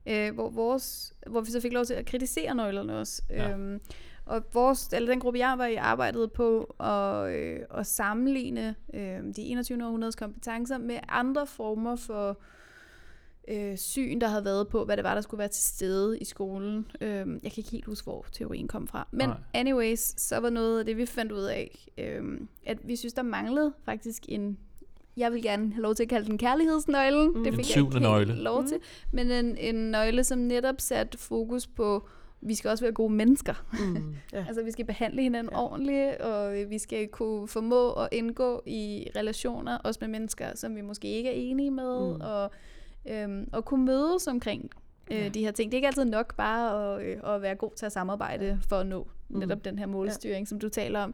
Øh, 0.08 0.34
hvor, 0.34 0.50
vores, 0.50 1.14
hvor 1.28 1.42
vi 1.42 1.52
så 1.52 1.62
fik 1.62 1.74
lov 1.74 1.86
til 1.86 1.94
at 1.94 2.06
kritisere 2.06 2.56
nøglerne 2.56 3.00
også. 3.00 3.22
Ja. 3.30 3.52
Øhm, 3.52 3.82
og 4.26 4.44
vores, 4.54 4.88
eller 4.94 5.12
den 5.12 5.20
gruppe, 5.20 5.40
jeg 5.40 5.58
var 5.58 5.66
i, 5.66 5.76
arbejdede 5.76 6.28
på 6.28 6.64
at, 6.80 7.36
øh, 7.36 7.60
at 7.72 7.88
sammenligne 7.88 8.76
øh, 8.94 9.20
de 9.36 9.42
21. 9.42 9.86
århundredes 9.86 10.16
kompetencer 10.16 10.78
med 10.78 11.00
andre 11.10 11.48
former 11.48 11.96
for 11.96 12.40
øh, 13.48 13.78
syn, 13.78 14.22
der 14.22 14.28
havde 14.28 14.46
været 14.46 14.68
på, 14.68 14.86
hvad 14.86 14.98
det 14.98 15.04
var, 15.04 15.14
der 15.14 15.22
skulle 15.22 15.40
være 15.40 15.48
til 15.48 15.64
stede 15.64 16.20
i 16.20 16.26
skolen. 16.26 16.92
Øh, 17.02 17.10
jeg 17.10 17.26
kan 17.26 17.54
ikke 17.58 17.72
helt 17.72 17.86
huske, 17.86 18.04
hvor 18.06 18.26
teorien 18.32 18.68
kom 18.68 18.88
fra. 18.88 19.08
Men 19.12 19.30
Nej. 19.30 19.38
anyways, 19.54 20.22
så 20.22 20.38
var 20.38 20.50
noget 20.50 20.80
af 20.80 20.86
det, 20.86 20.98
vi 20.98 21.06
fandt 21.06 21.32
ud 21.32 21.44
af, 21.44 21.90
øh, 21.98 22.42
at 22.66 22.78
vi 22.84 22.96
synes, 22.96 23.14
der 23.14 23.22
manglede 23.22 23.74
faktisk 23.86 24.24
en 24.28 24.58
jeg 25.18 25.32
vil 25.34 25.42
gerne 25.42 25.74
have 25.74 25.82
lov 25.82 25.96
til 25.96 26.04
at 26.04 26.10
kalde 26.10 26.26
den 26.30 26.38
kærlighedsnøglen. 26.38 27.28
Mm. 27.28 27.44
Det 27.44 27.48
En 27.48 27.54
fik 27.54 27.58
jeg 27.60 27.66
syvende 27.66 27.98
ikke 27.98 28.10
helt 28.18 28.28
nøgle. 28.28 28.44
lov 28.44 28.66
til. 28.66 28.78
Men 29.12 29.32
en, 29.32 29.58
en 29.58 29.76
nøgle, 29.76 30.24
som 30.24 30.40
netop 30.40 30.76
satte 30.82 31.18
fokus 31.18 31.68
på, 31.68 32.08
vi 32.42 32.56
skal 32.56 32.70
også 32.72 32.84
være 32.84 32.94
gode 32.94 33.14
mennesker. 33.14 33.54
Mm, 33.74 34.16
ja. 34.34 34.46
Altså, 34.48 34.64
vi 34.64 34.72
skal 34.72 34.86
behandle 34.86 35.22
hinanden 35.22 35.54
ja. 35.54 35.64
Ordentligt, 35.64 36.16
og 36.16 36.56
vi 36.70 36.78
skal 36.78 37.08
kunne 37.08 37.48
formå 37.48 37.92
at 37.92 38.10
indgå 38.12 38.64
i 38.66 39.08
relationer, 39.16 39.78
også 39.78 39.98
med 40.02 40.08
mennesker, 40.10 40.46
som 40.56 40.76
vi 40.76 40.82
måske 40.82 41.08
ikke 41.08 41.30
er 41.30 41.34
enige 41.36 41.72
med, 41.72 42.08
mm. 42.10 42.16
Mm. 42.16 42.22
og, 42.22 42.52
øhm, 43.10 43.50
og 43.54 43.66
kunne 43.66 43.86
mødes 43.86 44.28
omkring 44.28 44.70
øh, 45.12 45.18
Ja. 45.18 45.30
de 45.30 45.40
her 45.44 45.52
ting. 45.52 45.72
Det 45.72 45.76
er 45.76 45.78
ikke 45.78 45.88
altid 45.88 46.06
nok 46.06 46.36
bare 46.36 46.96
at, 46.96 47.06
øh, 47.08 47.36
at 47.36 47.42
være 47.42 47.56
god 47.56 47.72
til 47.76 47.86
at 47.86 47.92
samarbejde 47.92 48.60
for 48.70 48.76
at 48.76 48.86
nå 48.88 49.08
Mm. 49.30 49.40
netop 49.40 49.66
den 49.66 49.80
her 49.80 49.86
målstyring, 49.86 50.40
ja. 50.42 50.46
som 50.46 50.60
du 50.60 50.70
taler 50.70 51.00
om. 51.00 51.14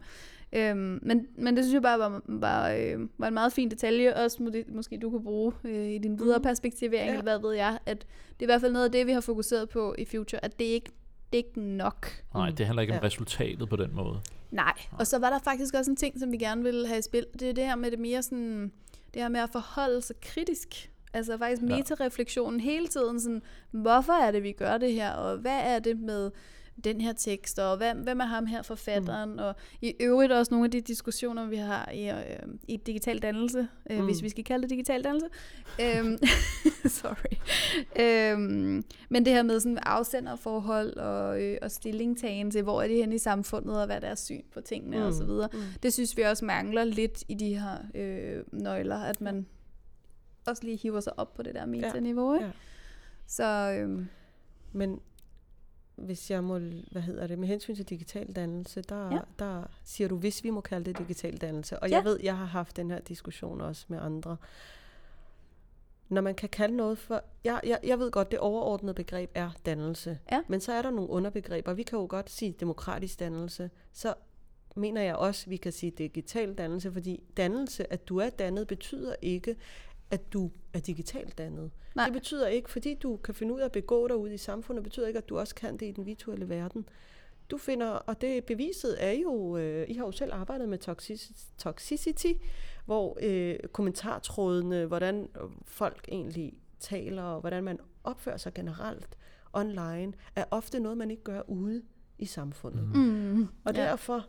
Øhm, 0.56 1.00
men, 1.02 1.28
men 1.38 1.56
det 1.58 1.64
synes 1.66 1.74
jeg 1.74 1.82
bare 1.82 2.00
var, 2.00 2.22
var, 2.26 2.70
øh, 2.72 3.00
var 3.18 3.28
en 3.28 3.34
meget 3.34 3.54
fin 3.54 3.72
detalje, 3.72 4.16
også 4.16 4.44
må 4.44 4.50
det, 4.50 4.64
måske 4.74 4.98
du 4.98 5.10
kunne 5.10 5.24
bruge 5.24 5.54
øh, 5.64 5.88
i 5.90 5.98
din 5.98 6.20
videre 6.20 6.38
Mhm. 6.38 6.44
perspektivering, 6.44 7.06
Ja. 7.06 7.12
eller 7.12 7.24
hvad 7.24 7.40
ved 7.40 7.54
jeg, 7.56 7.78
at 7.86 8.00
det 8.00 8.40
er 8.40 8.44
i 8.44 8.46
hvert 8.46 8.62
fald 8.62 8.72
noget 8.74 8.86
af 8.86 8.92
det, 8.92 9.08
vi 9.08 9.12
har 9.12 9.22
fokuseret 9.22 9.70
på 9.70 9.96
i 9.98 10.06
Future, 10.06 10.46
at 10.46 10.60
det 10.60 10.66
ikke 10.66 10.92
det 11.32 11.40
er 11.40 11.44
ikke 11.48 11.62
nok. 11.62 12.08
Nej, 12.34 12.50
Mm. 12.50 12.56
det 12.56 12.66
handler 12.66 12.82
ikke 12.82 12.94
om 12.94 13.00
Ja. 13.02 13.06
resultatet 13.06 13.70
på 13.70 13.76
den 13.76 13.96
måde. 13.96 14.20
Nej, 14.52 14.74
og 15.00 15.08
så 15.08 15.20
var 15.20 15.30
der 15.30 15.40
faktisk 15.40 15.74
også 15.76 15.92
en 15.92 15.98
ting, 15.98 16.20
som 16.20 16.32
vi 16.32 16.38
gerne 16.38 16.64
ville 16.64 16.88
have 16.88 17.00
i 17.00 17.02
spil. 17.02 17.26
Det 17.40 17.50
er 17.50 17.54
det 17.54 17.64
her 17.66 17.76
med 17.76 17.92
det 17.92 18.00
mere 18.00 18.24
sådan, 18.24 18.72
det 19.14 19.22
her 19.22 19.30
med 19.30 19.40
at 19.40 19.50
forholde 19.50 20.02
sig 20.02 20.16
kritisk. 20.22 20.92
Altså 21.14 21.38
faktisk 21.38 21.62
metareflektionen 21.62 22.60
hele 22.60 22.88
tiden. 22.88 23.20
Sådan, 23.20 23.42
hvorfor 23.72 24.14
er 24.14 24.32
det, 24.32 24.44
vi 24.44 24.52
gør 24.52 24.78
det 24.78 24.94
her? 24.94 25.12
Og 25.12 25.38
hvad 25.38 25.60
er 25.64 25.80
det 25.80 26.00
med 26.00 26.32
den 26.84 27.02
her 27.02 27.14
tekst? 27.14 27.60
Og 27.60 27.78
hvem, 27.78 27.98
hvem 27.98 28.20
er 28.20 28.26
ham 28.26 28.46
her 28.46 28.62
forfatteren? 28.62 29.32
Mm. 29.34 29.40
Og 29.40 29.56
i 29.82 29.94
øvrigt 30.00 30.32
også 30.32 30.54
nogle 30.54 30.66
af 30.66 30.72
de 30.72 30.82
diskussioner, 30.82 31.46
vi 31.46 31.56
har 31.56 31.92
i, 31.92 32.10
øh, 32.10 32.16
i 32.68 32.78
digital 32.78 33.20
dannelse, 33.20 33.68
øh, 33.90 34.00
Mm. 34.00 34.06
hvis 34.06 34.24
vi 34.24 34.30
skal 34.30 34.44
kalde 34.44 34.62
det 34.62 34.70
digital 34.70 35.04
dannelse. 35.04 35.28
øhm, 35.84 36.18
sorry. 37.02 37.36
Øhm, 38.00 38.84
men 39.10 39.26
det 39.26 39.34
her 39.34 39.44
med 39.44 39.60
sådan 39.60 39.78
afsenderforhold 39.78 40.98
og, 40.98 41.42
øh, 41.42 41.58
og 41.62 41.72
stillingtagen 41.72 42.52
til, 42.52 42.62
hvor 42.64 42.82
er 42.82 42.88
de 42.88 42.96
henne 42.96 43.16
i 43.16 43.18
samfundet, 43.18 43.80
og 43.80 43.86
hvad 43.86 43.96
er 43.96 44.00
deres 44.00 44.20
syn 44.20 44.42
på 44.54 44.62
tingene 44.62 44.98
mm. 44.98 45.04
og 45.04 45.14
så 45.14 45.26
videre. 45.26 45.50
Mm. 45.54 45.60
Det 45.84 45.94
synes 45.94 46.18
vi 46.18 46.22
også 46.22 46.46
mangler 46.46 46.84
lidt 46.84 47.24
i 47.28 47.34
de 47.34 47.60
her 47.60 47.78
øh, 47.96 48.44
nøgler, 48.52 48.98
at 49.00 49.22
man 49.22 49.46
også 50.48 50.64
lige 50.64 50.78
hiver 50.78 51.00
sig 51.00 51.20
op 51.20 51.34
på 51.34 51.44
det 51.44 51.56
der 51.56 51.66
metaniveau. 51.66 52.34
Ikke? 52.34 52.46
ja. 52.46 52.52
Så 53.28 53.78
øhm, 53.80 54.08
Men 54.72 55.00
hvis 56.06 56.32
jeg 56.32 56.44
må, 56.44 56.60
hvad 56.92 57.02
hedder 57.02 57.28
det, 57.28 57.40
med 57.40 57.48
hensyn 57.48 57.76
til 57.76 57.90
digital 57.90 58.34
dannelse, 58.36 58.82
der, 58.82 59.12
Ja. 59.14 59.20
der 59.40 59.64
siger 59.84 60.08
du, 60.08 60.18
hvis 60.18 60.44
vi 60.44 60.50
må 60.50 60.62
kalde 60.62 60.86
det 60.86 60.98
digital 60.98 61.38
dannelse. 61.38 61.80
Og 61.80 61.90
Ja. 61.90 61.96
jeg 61.96 62.06
ved, 62.06 62.20
jeg 62.24 62.38
har 62.38 62.46
haft 62.46 62.76
den 62.78 62.92
her 62.92 63.00
diskussion 63.00 63.62
også 63.62 63.86
med 63.88 64.00
andre. 64.02 64.38
Når 66.10 66.22
man 66.22 66.36
kan 66.36 66.50
kalde 66.50 66.76
noget 66.76 66.98
for... 66.98 67.24
Jeg, 67.44 67.62
jeg, 67.64 67.80
jeg 67.84 68.00
ved 68.00 68.12
godt, 68.12 68.32
det 68.32 68.40
overordnede 68.40 68.94
begreb 68.94 69.32
er 69.34 69.50
dannelse. 69.66 70.20
Ja. 70.32 70.42
Men 70.48 70.62
så 70.62 70.74
er 70.74 70.82
der 70.82 70.90
nogle 70.92 71.10
underbegreber. 71.10 71.74
Vi 71.74 71.84
kan 71.84 72.00
jo 72.00 72.06
godt 72.10 72.30
sige 72.30 72.52
demokratisk 72.52 73.20
dannelse. 73.20 73.70
Så 73.94 74.14
mener 74.76 75.02
jeg 75.02 75.16
også, 75.16 75.50
vi 75.50 75.58
kan 75.58 75.72
sige 75.72 75.92
digital 75.92 76.54
dannelse, 76.54 76.92
fordi 76.92 77.24
dannelse, 77.38 77.94
at 77.94 78.10
du 78.10 78.18
er 78.18 78.30
dannet, 78.30 78.68
betyder 78.68 79.16
ikke, 79.22 79.56
at 80.12 80.34
du 80.34 80.52
er 80.74 80.80
digitalt 80.80 81.38
dannet. 81.38 81.72
Nej. 81.96 82.06
Det 82.06 82.14
betyder 82.14 82.48
ikke, 82.48 82.70
fordi 82.70 82.94
du 82.94 83.18
kan 83.18 83.34
finde 83.34 83.54
ud 83.54 83.60
af 83.60 83.66
at 83.66 83.72
begå 83.72 84.08
dig 84.08 84.16
ud 84.18 84.30
i 84.30 84.38
samfundet, 84.38 84.84
betyder 84.84 85.08
ikke, 85.08 85.18
at 85.18 85.30
du 85.30 85.40
også 85.40 85.56
kan 85.56 85.78
det 85.78 85.86
i 85.86 85.92
den 85.92 86.06
virtuelle 86.06 86.50
verden. 86.50 86.86
Du 87.52 87.58
finder, 87.58 87.88
og 87.88 88.22
det 88.22 88.44
beviset 88.46 89.04
er 89.04 89.12
jo, 89.12 89.58
øh, 89.58 89.90
I 89.90 89.94
har 89.94 90.06
jo 90.06 90.12
selv 90.12 90.34
arbejdet 90.34 90.70
med 90.70 90.78
toxic- 90.90 91.46
toxicity, 91.58 92.32
hvor 92.86 93.18
øh, 93.22 93.56
kommentartrådene, 93.72 94.86
hvordan 94.86 95.30
folk 95.66 96.06
egentlig 96.12 96.54
taler, 96.80 97.24
og 97.24 97.40
hvordan 97.42 97.64
man 97.64 97.80
opfører 98.04 98.38
sig 98.38 98.54
generelt 98.54 99.18
online, 99.54 100.14
er 100.36 100.46
ofte 100.52 100.80
noget, 100.80 100.98
man 100.98 101.12
ikke 101.12 101.24
gør 101.24 101.42
ude 101.50 101.84
i 102.20 102.26
samfundet. 102.26 102.96
Mm. 102.96 103.42
Og 103.44 103.48
Ja. 103.66 103.72
derfor, 103.82 104.26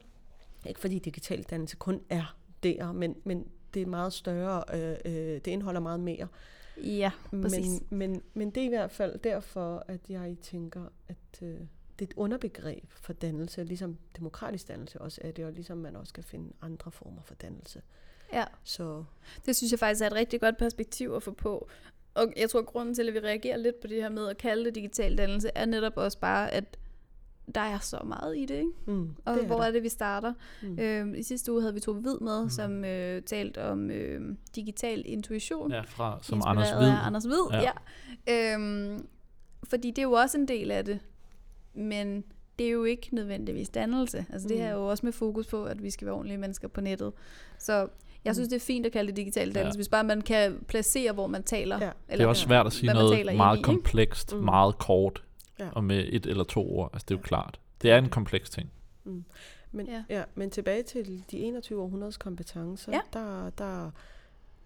ikke 0.67 0.81
fordi 0.81 0.99
digital 0.99 1.43
dannelse 1.43 1.77
kun 1.77 2.01
er 2.11 2.37
der, 2.63 2.93
men, 2.93 3.17
men 3.25 3.47
det 3.75 3.83
er 3.83 3.87
meget 3.87 4.13
større, 4.13 4.65
øh, 4.75 4.97
øh, 5.05 5.35
det 5.35 5.47
indeholder 5.47 5.81
meget 5.81 6.01
mere. 6.01 6.29
Ja, 6.77 7.11
præcis. 7.43 7.67
Men, 7.91 7.99
men, 7.99 8.23
men 8.35 8.51
det 8.51 8.61
er 8.61 8.65
i 8.65 8.69
hvert 8.69 8.91
fald 8.91 9.19
derfor, 9.19 9.85
at 9.89 10.01
jeg 10.09 10.37
tænker, 10.43 10.85
at 11.09 11.43
øh, 11.43 11.49
det 11.99 12.05
er 12.05 12.11
et 12.11 12.15
underbegreb 12.17 12.85
for 12.91 13.13
dannelse, 13.13 13.65
ligesom 13.65 13.99
demokratisk 14.17 14.69
dannelse 14.69 15.01
også 15.01 15.21
er 15.25 15.31
det, 15.31 15.45
og 15.45 15.53
ligesom 15.53 15.79
man 15.79 15.97
også 15.97 16.13
kan 16.13 16.25
finde 16.25 16.53
andre 16.63 16.91
former 16.91 17.23
for 17.23 17.35
dannelse. 17.35 17.83
Ja. 18.33 18.45
Så 18.65 19.05
Det 19.47 19.57
synes 19.57 19.71
jeg 19.71 19.79
faktisk 19.79 20.03
er 20.03 20.07
et 20.07 20.13
rigtig 20.13 20.41
godt 20.41 20.59
perspektiv 20.59 21.13
at 21.13 21.23
få 21.23 21.33
på. 21.33 21.69
Og 22.15 22.33
jeg 22.37 22.51
tror, 22.51 22.61
at 22.61 22.67
grunden 22.67 22.95
til, 22.95 23.09
at 23.09 23.15
vi 23.15 23.19
reagerer 23.19 23.57
lidt 23.57 23.81
på 23.81 23.87
det 23.87 24.03
her 24.03 24.09
med 24.09 24.29
at 24.29 24.39
kalde 24.39 24.65
det 24.65 24.75
digital 24.75 25.19
dannelse, 25.19 25.51
er 25.55 25.67
netop 25.67 25.97
også 25.97 26.19
bare, 26.19 26.51
at 26.53 26.79
der 27.55 27.61
er 27.61 27.79
så 27.79 27.99
meget 28.07 28.37
i 28.37 28.47
det, 28.47 28.55
ikke? 28.55 28.71
mm, 28.87 29.11
Og 29.25 29.35
det 29.35 29.43
er 29.43 29.47
hvor 29.47 29.57
der. 29.57 29.65
er 29.65 29.71
det, 29.71 29.83
vi 29.83 29.89
starter? 29.89 30.33
Mm. 30.63 30.79
Øhm, 30.79 31.15
I 31.15 31.23
sidste 31.23 31.53
uge 31.53 31.61
havde 31.61 31.75
vi 31.75 31.81
Tove 31.81 32.01
Hvid 32.01 32.19
med, 32.21 32.43
mm. 32.43 32.51
som 32.51 32.85
øh, 32.85 33.23
talte 33.23 33.65
om 33.65 33.91
øh, 33.91 34.37
digital 34.57 35.03
intuition. 35.07 35.71
Ja, 35.73 35.81
fra, 35.81 36.19
som 36.23 36.43
Anders 36.47 36.71
Hvid. 36.71 36.89
Anders 37.07 37.25
Hvid, 37.25 37.51
Ja. 37.53 37.71
ja. 38.27 38.55
Øhm, 38.55 39.07
fordi 39.65 39.89
det 39.91 39.99
er 39.99 40.03
jo 40.03 40.13
også 40.13 40.39
en 40.39 40.49
del 40.49 40.71
af 40.71 40.85
det, 40.85 40.99
men 41.75 42.25
det 42.59 42.67
er 42.67 42.71
jo 42.71 42.85
ikke 42.85 43.09
nødvendigvis 43.15 43.69
dannelse. 43.69 44.27
Altså 44.33 44.49
det 44.49 44.59
her 44.59 44.67
er 44.67 44.75
Mm. 44.77 44.81
jo 44.83 44.87
også 44.91 45.07
med 45.07 45.13
fokus 45.13 45.47
på, 45.47 45.65
at 45.65 45.83
vi 45.83 45.91
skal 45.91 46.07
være 46.07 46.15
ordentlige 46.15 46.39
mennesker 46.39 46.69
på 46.69 46.81
nettet. 46.81 47.13
Så 47.59 47.73
jeg 48.25 48.31
Mm. 48.31 48.35
synes, 48.35 48.49
det 48.49 48.57
er 48.57 48.61
fint 48.61 48.87
at 48.87 48.93
kalde 48.93 49.09
det 49.09 49.17
digital 49.17 49.55
dannelse, 49.55 49.77
Ja. 49.77 49.79
hvis 49.79 49.89
bare 49.89 50.05
man 50.05 50.21
kan 50.21 50.59
placere, 50.69 51.13
hvor 51.13 51.27
man 51.27 51.43
taler. 51.43 51.79
Ja. 51.85 51.91
Det 52.11 52.21
er 52.21 52.27
også 52.27 52.43
svært 52.43 52.67
at 52.67 52.73
sige 52.73 52.93
noget 52.93 53.37
meget 53.37 53.59
i, 53.59 53.63
komplekst, 53.63 54.35
Mm. 54.35 54.41
meget 54.45 54.79
kort, 54.79 55.23
Ja. 55.59 55.71
og 55.71 55.85
med 55.85 56.05
et 56.13 56.27
eller 56.27 56.45
to 56.45 56.71
ord. 56.79 56.91
Altså, 56.93 57.07
det 57.09 57.15
er 57.15 57.19
jo 57.19 57.23
klart. 57.23 57.61
Det 57.83 57.91
er 57.91 57.99
en 57.99 58.09
kompleks 58.09 58.51
ting. 58.51 58.71
Men, 59.73 59.87
Ja. 59.87 60.05
ja. 60.11 60.19
Ja, 60.19 60.25
men 60.35 60.51
tilbage 60.51 60.83
til 60.83 61.25
de 61.31 61.39
21 61.39 61.83
århundredes 61.83 62.17
kompetencer, 62.17 62.93
Ja. 62.93 63.01
der, 63.13 63.51
der, 63.51 63.91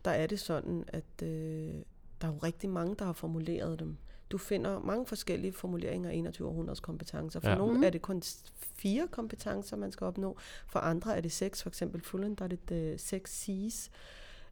der 0.04 0.10
er 0.10 0.26
det 0.26 0.40
sådan, 0.40 0.84
at 0.88 1.22
øh, 1.22 1.74
der 2.20 2.28
er 2.28 2.32
jo 2.32 2.38
rigtig 2.38 2.70
mange, 2.70 2.94
der 2.98 3.04
har 3.04 3.12
formuleret 3.12 3.78
dem. 3.78 3.96
Du 4.30 4.38
finder 4.38 4.78
mange 4.80 5.06
forskellige 5.06 5.52
formuleringer 5.52 6.10
af 6.10 6.14
21 6.14 6.48
århundredes 6.48 6.80
kompetencer. 6.80 7.40
For 7.40 7.46
Ja. 7.48 7.52
ja. 7.52 7.58
nogle 7.58 7.74
Mhm. 7.74 7.82
er 7.84 7.90
det 7.90 8.02
kun 8.02 8.22
fire 8.56 9.08
kompetencer, 9.10 9.76
man 9.76 9.92
skal 9.92 10.04
opnå. 10.04 10.36
For 10.66 10.78
andre 10.78 11.16
er 11.16 11.20
det 11.20 11.32
seks. 11.32 11.62
For 11.62 11.70
eksempel 11.70 12.00
Fullen, 12.00 12.34
der 12.34 12.44
er 12.44 12.48
det 12.48 12.92
uh, 12.92 12.98
seks 13.00 13.48
C's. 13.48 13.90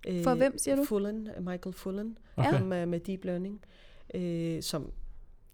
Øh, 0.08 0.24
For 0.24 0.34
hvem, 0.34 0.58
siger 0.58 0.76
du? 0.76 0.84
Fullen, 0.84 1.28
Michael 1.40 1.72
Fullen, 1.74 2.18
Okay. 2.36 2.58
som 2.58 2.72
er 2.72 2.84
med 2.84 3.00
deep 3.00 3.24
learning, 3.24 3.60
øh, 4.14 4.62
som 4.62 4.92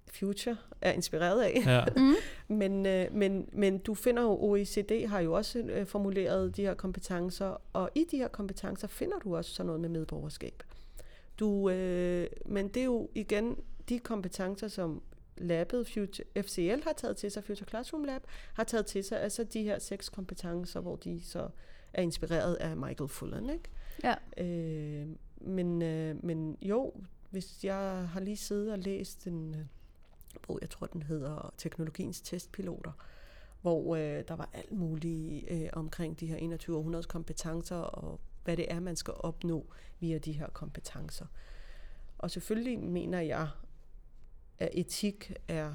Future 0.07 0.57
er 0.81 0.93
inspireret 0.93 1.43
af. 1.43 1.63
Ja. 1.67 1.85
Mm. 1.97 2.15
Men, 2.57 2.87
øh, 2.87 3.15
men, 3.15 3.49
men 3.53 3.79
du 3.79 3.95
finder 3.95 4.23
jo, 4.23 4.31
OECD 4.31 5.07
har 5.09 5.21
jo 5.21 5.33
også 5.33 5.59
øh, 5.59 5.87
formuleret 5.87 6.57
de 6.57 6.63
her 6.63 6.75
kompetencer, 6.75 7.63
og 7.73 7.91
i 7.95 8.05
de 8.11 8.17
her 8.17 8.29
kompetencer 8.29 8.89
finder 8.89 9.19
du 9.19 9.37
også 9.37 9.51
sådan 9.51 9.67
noget 9.67 9.81
med 9.81 9.89
medborgerskab. 9.89 10.63
Du, 11.39 11.71
øh, 11.71 12.27
men 12.47 12.69
det 12.69 12.81
er 12.81 12.85
jo 12.85 13.09
igen 13.15 13.57
de 13.89 13.99
kompetencer, 13.99 14.69
som 14.69 15.03
labbet 15.37 15.87
Future, 15.87 16.43
FCL 16.43 16.83
har 16.85 16.93
taget 16.97 17.17
til 17.17 17.31
sig, 17.31 17.45
Future 17.45 17.69
Classroom 17.69 18.05
Lab 18.05 18.23
har 18.55 18.65
taget 18.65 18.87
til 18.87 19.05
sig, 19.05 19.21
altså 19.21 19.45
de 19.45 19.63
her 19.63 19.79
seks 19.79 20.09
kompetencer, 20.09 20.81
hvor 20.81 20.97
de 20.97 21.21
så 21.25 21.49
er 21.93 22.03
inspireret 22.03 22.55
af 22.55 22.77
Michael 22.77 23.09
Fullen. 23.09 23.51
Ikke? 23.51 23.71
Ja. 24.05 24.45
Øh, 24.45 25.07
men, 25.41 25.83
øh, 25.83 26.25
men 26.25 26.57
jo, 26.63 26.93
hvis 27.31 27.65
jeg 27.65 28.09
har 28.13 28.21
lige 28.21 28.37
siddet 28.37 28.73
og 28.73 28.79
læst 28.79 29.27
en 29.27 29.55
øh, 29.55 29.65
bog, 30.41 30.59
jeg 30.61 30.71
tror 30.71 30.87
den 30.87 31.03
hedder 31.03 31.55
Teknologiens 31.59 32.21
testpiloter, 32.21 32.93
hvor 33.61 33.97
øh, 33.97 34.25
der 34.29 34.37
var 34.37 34.49
alt 34.53 34.73
muligt 34.73 35.51
øh, 35.51 35.69
omkring 35.73 36.21
de 36.21 36.27
her 36.27 36.37
21 36.37 36.77
århundredes 36.77 37.07
kompetencer, 37.07 37.77
og 37.77 38.21
hvad 38.45 38.57
det 38.57 38.73
er, 38.73 38.81
man 38.81 38.97
skal 38.97 39.15
opnå 39.17 39.67
via 40.01 40.19
de 40.19 40.33
her 40.33 40.49
kompetencer. 40.49 41.27
Og 42.19 42.31
selvfølgelig 42.31 42.79
mener 42.79 43.21
jeg, 43.21 43.49
at 44.59 44.71
etik 44.73 45.33
er 45.49 45.75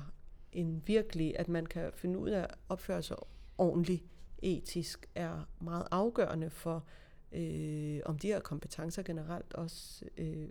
en 0.52 0.84
virkelig, 0.86 1.40
at 1.40 1.48
man 1.48 1.66
kan 1.66 1.92
finde 1.94 2.20
ud 2.20 2.30
af 2.30 2.42
at 2.42 2.56
opføre 2.70 3.04
sig 3.04 3.18
ordentligt 3.58 4.04
etisk, 4.38 5.10
er 5.16 5.50
meget 5.62 5.88
afgørende 5.92 6.50
for, 6.50 6.84
øh, 7.32 8.00
om 8.06 8.20
de 8.20 8.28
her 8.28 8.40
kompetencer 8.40 9.04
generelt 9.04 9.54
også 9.54 10.06
øh, 10.18 10.48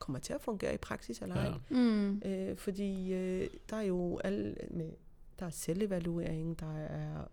kommer 0.00 0.18
til 0.18 0.32
at 0.32 0.40
fungere 0.40 0.74
i 0.74 0.76
praksis 0.76 1.18
eller 1.22 1.34
ej. 1.36 1.42
Ja. 1.70 1.76
Mm. 1.76 2.22
Øh, 2.24 2.56
fordi 2.56 3.12
øh, 3.12 3.48
der 3.70 3.76
er 3.76 3.82
jo 3.82 4.18
alle 4.24 4.56
med, 4.70 4.90
der 5.38 5.46
er 5.46 5.50
selvevaluering, 5.50 6.60
der 6.60 6.76
er, 6.76 7.24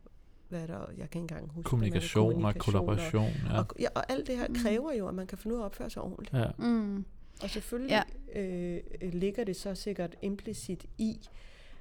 hvad 0.50 0.62
er 0.62 0.68
der, 0.68 0.80
jeg 0.80 0.88
kan 0.96 1.04
ikke 1.04 1.18
engang 1.18 1.52
huske. 1.52 1.68
Kommunikation 1.70 2.26
og 2.28 2.34
kommunikation 2.34 2.74
kollaboration. 2.74 3.32
Ja. 3.50 3.60
Og, 3.60 3.66
ja, 3.80 3.88
og 3.96 4.12
alt 4.12 4.28
det 4.28 4.38
her 4.38 4.48
Mm. 4.48 4.56
kræver 4.56 4.94
jo, 4.94 5.08
at 5.08 5.14
man 5.16 5.28
kan 5.28 5.38
finde 5.38 5.56
ud 5.56 5.60
af 5.60 5.64
at 5.64 5.66
opføre 5.66 5.90
sig 5.90 6.02
ordentligt. 6.02 6.34
Ja. 6.34 6.48
Mm. 6.58 7.06
Og 7.44 7.50
selvfølgelig 7.50 8.04
ja. 8.36 8.42
øh, 8.42 8.82
ligger 9.14 9.44
det 9.44 9.56
så 9.56 9.76
sikkert 9.76 10.16
implicit 10.22 10.86
i, 10.98 11.20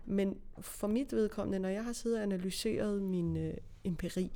men 0.04 0.36
for 0.60 0.86
mit 0.86 1.12
vedkommende, 1.12 1.58
når 1.58 1.68
jeg 1.68 1.84
har 1.84 1.92
siddet 1.92 2.18
og 2.18 2.22
analyseret 2.22 3.02
min 3.02 3.36
øh, 3.36 3.54
empiri, 3.84 4.30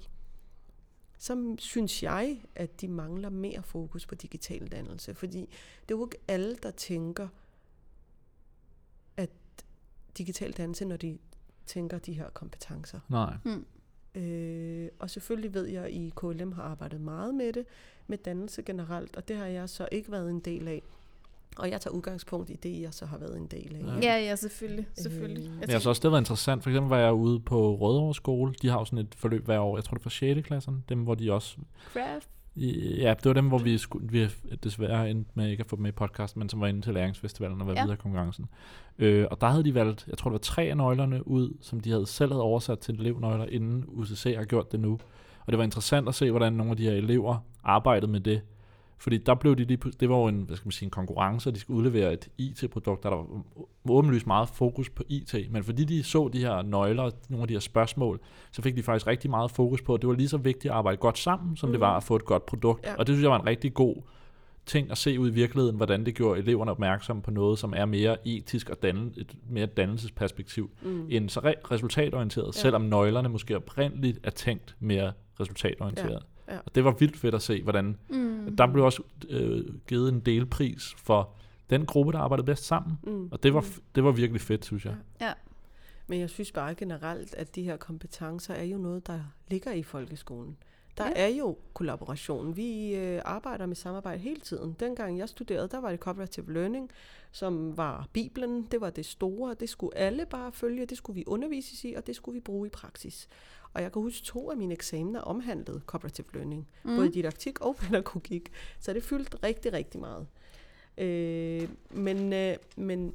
så 1.21 1.55
synes 1.59 2.03
jeg, 2.03 2.43
at 2.55 2.81
de 2.81 2.89
mangler 2.89 3.31
mere 3.31 3.63
fokus 3.63 4.07
på 4.07 4.15
digital 4.15 4.69
dannelse. 4.69 5.15
Fordi 5.15 5.41
det 5.83 5.95
er 5.95 5.99
jo 5.99 6.07
ikke 6.07 6.19
alle, 6.29 6.57
der 6.63 6.71
tænker, 6.71 7.29
at 9.17 9.31
digital 10.19 10.53
dannelse, 10.53 10.85
når 10.85 10.97
de 10.97 11.19
tænker 11.67 11.99
de 11.99 12.13
her 12.13 12.31
kompetencer. 12.31 13.01
Nej. 13.09 13.35
Øh, 14.15 14.89
og 14.99 15.11
selvfølgelig 15.11 15.55
ved 15.55 15.67
jeg, 15.67 15.85
at 15.85 15.91
I 15.91 16.13
KLM 16.17 16.53
har 16.53 16.63
arbejdet 16.63 17.01
meget 17.01 17.35
med 17.35 17.53
det, 17.53 17.67
med 18.07 18.19
dannelse 18.19 18.63
generelt, 18.63 19.17
og 19.17 19.29
det 19.29 19.37
har 19.37 19.47
jeg 19.47 19.69
så 19.69 19.89
ikke 19.93 20.13
været 20.13 20.31
en 20.31 20.41
del 20.41 20.69
af. 20.69 20.83
Og 21.59 21.71
jeg 21.71 21.81
tager 21.81 21.95
udgangspunkt 21.95 22.51
i 22.51 22.57
det, 22.63 22.81
jeg 22.83 22.95
så 22.95 23.07
har 23.07 23.19
været 23.19 23.37
en 23.37 23.47
del 23.47 23.77
af. 23.77 23.87
Ja. 24.03 24.13
Ja, 24.15 24.25
ja, 24.25 24.37
selvfølgelig. 24.37 24.87
selvfølgelig. 24.95 25.39
Øh, 25.45 25.51
Jeg 25.51 25.53
Men 25.55 25.61
jeg 25.61 25.71
synes 25.71 25.87
også, 25.87 26.01
det 26.03 26.11
været 26.13 26.21
interessant. 26.21 26.63
For 26.63 26.71
eksempel 26.71 26.89
var 26.89 26.99
jeg 26.99 27.13
ude 27.13 27.41
på 27.41 27.75
Rødovre 27.77 28.15
skole. 28.15 28.55
De 28.63 28.69
har 28.69 28.79
jo 28.79 28.85
sådan 28.85 28.99
et 28.99 29.15
forløb 29.15 29.45
hver 29.45 29.59
år. 29.59 29.77
Jeg 29.77 29.85
tror, 29.85 29.95
det 29.95 30.03
for 30.03 30.11
6. 30.11 30.47
klassen. 30.47 30.85
Dem, 30.89 30.99
hvor 31.03 31.15
de 31.15 31.33
også... 31.33 31.57
Craft. 31.93 32.29
Ja, 32.57 33.15
det 33.19 33.25
var 33.25 33.33
dem, 33.33 33.49
hvor 33.49 33.59
vi, 33.59 33.79
skulle, 33.79 34.09
vi 34.11 34.27
desværre 34.65 35.11
endte 35.11 35.31
med 35.35 35.51
ikke 35.51 35.61
at 35.61 35.67
få 35.67 35.77
dem 35.77 35.83
med 35.83 35.91
i 35.91 35.93
podcast, 35.93 36.37
men 36.37 36.49
som 36.49 36.61
var 36.61 36.67
inde 36.67 36.83
til 36.83 36.95
læringsfestivalen 36.95 37.61
og 37.61 37.67
var 37.67 37.73
Ja. 37.73 37.79
ja. 37.79 37.85
videre 37.85 37.95
i 37.95 38.01
konkurrencen. 38.03 38.47
Øh, 38.99 39.27
og 39.31 39.41
der 39.41 39.47
havde 39.47 39.65
de 39.65 39.75
valgt, 39.75 40.05
jeg 40.09 40.19
tror 40.19 40.31
det 40.31 40.33
var 40.33 40.39
tre 40.39 40.63
af 40.63 40.77
nøglerne 40.77 41.29
ud, 41.29 41.57
som 41.61 41.81
de 41.81 41.91
havde 41.91 42.07
selv 42.07 42.33
havde 42.33 42.43
oversat 42.43 42.79
til 42.79 42.95
elevnøgler, 43.01 43.47
inden 43.47 43.85
UCC 43.89 44.35
har 44.37 44.45
gjort 44.45 44.73
det 44.73 44.81
nu. 44.81 44.93
Og 45.47 45.53
det 45.53 45.59
var 45.59 45.65
interessant 45.65 46.09
at 46.09 46.15
se, 46.15 46.31
hvordan 46.31 46.53
nogle 46.53 46.71
af 46.71 46.77
de 46.77 46.83
her 46.85 46.93
elever 46.93 47.37
arbejdede 47.65 48.13
med 48.13 48.21
det. 48.21 48.41
Fordi 49.01 49.19
der 49.19 49.35
blev 49.35 49.57
de 49.57 49.65
lige, 49.65 49.79
det 50.01 50.09
var 50.09 50.17
jo 50.17 50.27
en, 50.27 50.41
hvad 50.41 50.57
skal 50.57 50.67
man 50.67 50.73
sige, 50.73 50.87
en 50.87 50.91
konkurrence, 50.91 51.51
og 51.51 51.55
de 51.55 51.61
skulle 51.61 51.79
udlevere 51.79 52.13
et 52.13 52.29
IT-produkt, 52.39 53.03
der 53.03 53.09
var 53.09 53.27
åbenlyst 53.89 54.27
meget 54.27 54.49
fokus 54.49 54.91
på 54.91 55.03
IT. 55.09 55.35
Men 55.51 55.65
fordi 55.65 55.85
de 55.85 56.03
så 56.03 56.31
de 56.33 56.39
her 56.39 56.63
nøgler, 56.63 57.11
nogle 57.29 57.43
af 57.43 57.49
de 57.49 57.55
her 57.55 57.61
spørgsmål, 57.61 58.21
så 58.53 58.63
fik 58.63 58.77
de 58.77 58.83
faktisk 58.83 59.07
rigtig 59.07 59.31
meget 59.31 59.51
fokus 59.51 59.83
på, 59.83 59.95
at 59.95 60.01
det 60.03 60.09
var 60.09 60.15
lige 60.15 60.29
så 60.29 60.37
vigtigt 60.37 60.71
at 60.71 60.77
arbejde 60.77 60.97
godt 60.97 61.19
sammen, 61.19 61.57
som 61.57 61.69
mm. 61.69 61.73
det 61.73 61.81
var 61.81 61.97
at 61.97 62.03
få 62.03 62.17
et 62.17 62.25
godt 62.25 62.47
produkt. 62.47 62.87
Ja. 62.87 62.95
Og 62.95 63.07
det 63.07 63.15
synes 63.15 63.23
jeg 63.23 63.31
var 63.31 63.41
en 63.41 63.47
rigtig 63.47 63.75
god 63.75 63.97
ting 64.67 64.91
at 64.91 64.99
se 64.99 65.21
ud 65.21 65.31
i 65.31 65.35
virkeligheden, 65.35 65.77
hvordan 65.77 66.07
det 66.07 66.15
gjorde 66.15 66.41
eleverne 66.41 66.71
opmærksomme 66.71 67.23
på 67.23 67.31
noget, 67.31 67.59
som 67.59 67.75
er 67.77 67.85
mere 67.85 68.29
etisk 68.29 68.71
og 68.71 68.83
danne, 68.83 69.11
et 69.17 69.35
mere 69.49 69.67
dannelsesperspektiv, 69.67 70.71
Mm. 70.83 71.07
end 71.11 71.29
så 71.29 71.41
re- 71.41 71.71
resultatorienteret, 71.71 72.47
ja. 72.47 72.61
selvom 72.61 72.83
nøglerne 72.83 73.29
måske 73.29 73.57
oprindeligt 73.57 74.19
er 74.23 74.31
tænkt 74.31 74.77
mere 74.81 75.13
resultatorienteret. 75.41 76.11
Ja, 76.11 76.19
ja. 76.51 76.59
Og 76.67 76.75
det 76.75 76.85
var 76.85 76.91
vildt 76.99 77.17
fedt 77.17 77.35
at 77.35 77.43
se, 77.43 77.63
hvordan 77.63 77.97
Mm. 78.09 78.57
der 78.57 78.67
blev 78.73 78.85
også 78.85 79.03
øh, 79.29 79.65
givet 79.87 80.09
en 80.13 80.21
delpris 80.21 80.95
for 80.97 81.33
den 81.71 81.87
gruppe, 81.87 82.13
der 82.13 82.19
arbejdede 82.19 82.47
bedst 82.47 82.65
sammen. 82.65 82.99
Mm. 83.03 83.29
Og 83.33 83.43
det 83.43 83.55
var, 83.55 83.61
Mm. 83.61 83.83
det 83.95 84.05
var 84.05 84.11
virkelig 84.11 84.41
fedt, 84.41 84.65
synes 84.65 84.85
jeg. 84.85 84.95
Ja. 85.21 85.33
Men 86.07 86.21
jeg 86.21 86.31
synes 86.31 86.53
bare 86.53 86.75
generelt, 86.75 87.35
at 87.35 87.55
de 87.55 87.63
her 87.63 87.77
kompetencer 87.77 88.55
er 88.55 88.65
jo 88.65 88.79
noget, 88.79 89.07
der 89.07 89.21
ligger 89.51 89.73
i 89.73 89.83
folkeskolen. 89.83 90.57
Der 90.99 91.05
Ja. 91.05 91.11
ja. 91.17 91.25
er 91.35 91.37
jo 91.39 91.57
kollaboration. 91.75 92.57
Vi 92.57 92.95
øh, 92.95 93.21
arbejder 93.25 93.67
med 93.67 93.77
samarbejde 93.77 94.19
hele 94.19 94.41
tiden. 94.41 94.77
Dengang 94.81 95.19
jeg 95.19 95.29
studerede, 95.29 95.69
der 95.69 95.81
var 95.81 95.91
det 95.91 96.01
cooperative 96.01 96.53
learning, 96.53 96.91
som 97.33 97.77
var 97.77 98.09
Bibelen. 98.13 98.63
Det 98.71 98.81
var 98.81 98.91
det 98.91 99.07
store. 99.07 99.55
Det 99.61 99.69
skulle 99.69 99.97
alle 99.97 100.27
bare 100.31 100.53
følge. 100.53 100.87
Det 100.87 100.99
skulle 100.99 101.15
vi 101.15 101.25
undervises 101.27 101.85
i, 101.85 101.95
og 101.97 102.07
det 102.07 102.17
skulle 102.17 102.35
vi 102.35 102.41
bruge 102.41 102.67
i 102.67 102.71
praksis. 102.71 103.29
Og 103.75 103.83
jeg 103.83 103.93
kan 103.93 104.03
huske, 104.03 104.27
to 104.27 104.51
af 104.51 104.57
mine 104.57 104.75
eksamener 104.75 105.21
omhandlede 105.21 105.81
cooperative 105.87 106.27
learning. 106.35 106.69
Mm. 106.85 106.97
Både 106.97 107.13
didaktik 107.13 107.61
og 107.61 107.77
pædagogik. 107.81 108.53
Så 108.81 108.93
det 108.93 109.03
fyldte 109.03 109.37
rigtig, 109.43 109.73
rigtig 109.73 110.01
meget. 110.01 110.27
Øh, 110.99 111.69
men, 111.91 112.33
øh, 112.33 112.57
men 112.77 113.15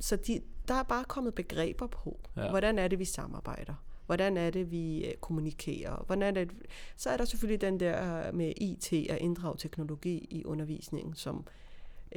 så 0.00 0.16
de, 0.16 0.40
der 0.68 0.74
er 0.74 0.82
bare 0.82 1.04
kommet 1.04 1.34
begreber 1.34 1.86
på, 1.86 2.20
ja. 2.36 2.50
hvordan 2.50 2.78
er 2.78 2.88
det, 2.88 2.98
vi 2.98 3.04
samarbejder. 3.04 3.74
Hvordan 4.06 4.36
er 4.36 4.50
det, 4.50 4.70
vi 4.70 5.04
øh, 5.04 5.14
kommunikerer? 5.14 6.04
Hvordan 6.06 6.36
er 6.36 6.44
det, 6.44 6.52
så 6.96 7.10
er 7.10 7.16
der 7.16 7.24
selvfølgelig 7.24 7.60
den 7.60 7.80
der 7.80 8.32
med 8.32 8.52
IT 8.56 8.92
og 9.10 9.18
inddrag 9.18 9.58
teknologi 9.58 10.26
i 10.30 10.44
undervisningen, 10.44 11.14
som 11.14 11.46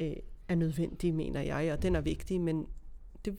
øh, 0.00 0.16
er 0.48 0.54
nødvendig, 0.54 1.14
mener 1.14 1.40
jeg, 1.40 1.72
og 1.72 1.82
den 1.82 1.96
er 1.96 2.00
vigtig, 2.00 2.40
men 2.40 2.66
det, 3.24 3.38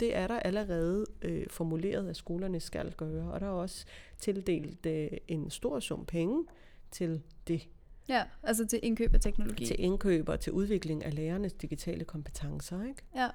det 0.00 0.16
er 0.16 0.26
der 0.26 0.38
allerede 0.38 1.06
øh, 1.22 1.46
formuleret, 1.50 2.08
at 2.08 2.16
skolerne 2.16 2.60
skal 2.60 2.92
gøre, 2.92 3.32
og 3.32 3.40
der 3.40 3.46
er 3.46 3.50
også 3.50 3.84
tildelt 4.18 4.86
øh, 4.86 5.08
en 5.28 5.50
stor 5.50 5.80
sum 5.80 6.06
penge 6.06 6.44
til 6.90 7.22
det. 7.48 7.68
Ja, 8.08 8.22
altså 8.42 8.66
til 8.66 8.80
indkøb 8.82 9.14
af 9.14 9.20
teknologi. 9.20 9.66
Til 9.66 9.76
indkøb 9.80 10.28
og 10.28 10.40
til 10.40 10.52
udvikling 10.52 11.04
af 11.04 11.14
lærernes 11.14 11.52
digitale 11.52 12.04
kompetencer, 12.04 12.82
ikke? 12.82 13.02
Ja. 13.14 13.28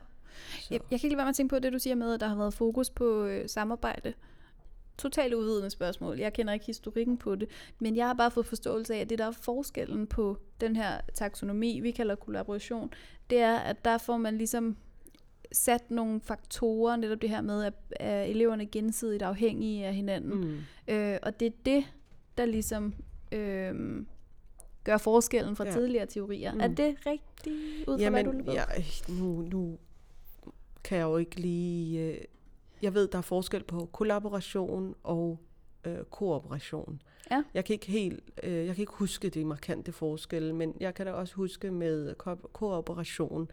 Jeg, 0.71 0.79
jeg 0.91 0.99
kan 0.99 1.07
ikke 1.07 1.09
lade 1.09 1.17
være 1.17 1.25
med 1.25 1.29
at 1.29 1.35
tænke 1.35 1.55
på 1.55 1.59
det, 1.59 1.73
du 1.73 1.79
siger 1.79 1.95
med, 1.95 2.13
at 2.13 2.19
der 2.19 2.27
har 2.27 2.35
været 2.35 2.53
fokus 2.53 2.89
på 2.89 3.23
øh, 3.25 3.49
samarbejde 3.49 4.13
totalt 4.99 5.33
uvidende 5.33 5.69
spørgsmål. 5.69 6.19
Jeg 6.19 6.33
kender 6.33 6.53
ikke 6.53 6.65
historikken 6.65 7.17
på 7.17 7.35
det, 7.35 7.49
men 7.79 7.95
jeg 7.95 8.07
har 8.07 8.13
bare 8.13 8.31
fået 8.31 8.45
forståelse 8.45 8.95
af, 8.95 8.99
at 8.99 9.09
det 9.09 9.19
der 9.19 9.25
er 9.25 9.31
forskellen 9.31 10.07
på 10.07 10.37
den 10.61 10.75
her 10.75 11.01
taksonomi, 11.13 11.79
vi 11.79 11.91
kalder 11.91 12.15
kollaboration, 12.15 12.91
det 13.29 13.39
er, 13.39 13.55
at 13.55 13.85
der 13.85 13.97
får 13.97 14.17
man 14.17 14.37
ligesom 14.37 14.77
sat 15.51 15.91
nogle 15.91 16.21
faktorer, 16.21 16.95
netop 16.95 17.21
det 17.21 17.29
her 17.29 17.41
med, 17.41 17.63
at, 17.63 17.73
at 17.91 18.29
eleverne 18.29 18.63
er 18.63 18.67
gensidigt 18.71 19.23
afhængige 19.23 19.85
af 19.85 19.95
hinanden. 19.95 20.39
Mm. 20.39 20.93
Øh, 20.93 21.17
og 21.23 21.39
det 21.39 21.45
er 21.45 21.51
det, 21.65 21.83
der 22.37 22.45
ligesom 22.45 22.93
øh, 23.31 24.05
gør 24.83 24.97
forskellen 24.97 25.55
fra 25.55 25.65
ja. 25.65 25.71
tidligere 25.71 26.05
teorier. 26.05 26.53
Mm. 26.53 26.59
Er 26.59 26.67
det 26.67 26.95
rigtigt 27.05 27.87
ud 27.87 27.97
fra, 27.97 28.03
Jamen, 28.03 28.25
hvad 28.25 28.43
du 28.43 28.51
ja, 28.51 28.63
nu, 29.09 29.41
nu 29.41 29.77
kan 30.83 30.97
jeg 30.97 31.03
jo 31.03 31.17
ikke 31.17 31.39
lige... 31.39 31.99
Øh 31.99 32.17
jeg 32.81 32.93
ved, 32.93 33.07
der 33.07 33.17
er 33.17 33.21
forskel 33.21 33.63
på 33.63 33.89
kollaboration 33.91 34.95
og 35.03 35.39
øh, 35.85 35.97
kooperation. 36.11 37.01
Ja. 37.31 37.43
Jeg 37.53 37.65
kan 37.65 37.73
ikke 37.73 37.85
helt, 37.85 38.23
øh, 38.43 38.65
jeg 38.65 38.75
kan 38.75 38.81
ikke 38.81 38.93
huske 38.93 39.29
de 39.29 39.45
markante 39.45 39.91
forskelle, 39.91 40.53
men 40.55 40.73
jeg 40.79 40.93
kan 40.93 41.05
da 41.05 41.11
også 41.11 41.35
huske 41.35 41.71
med 41.71 42.15
ko- 42.15 42.49
kooperation, 42.53 43.51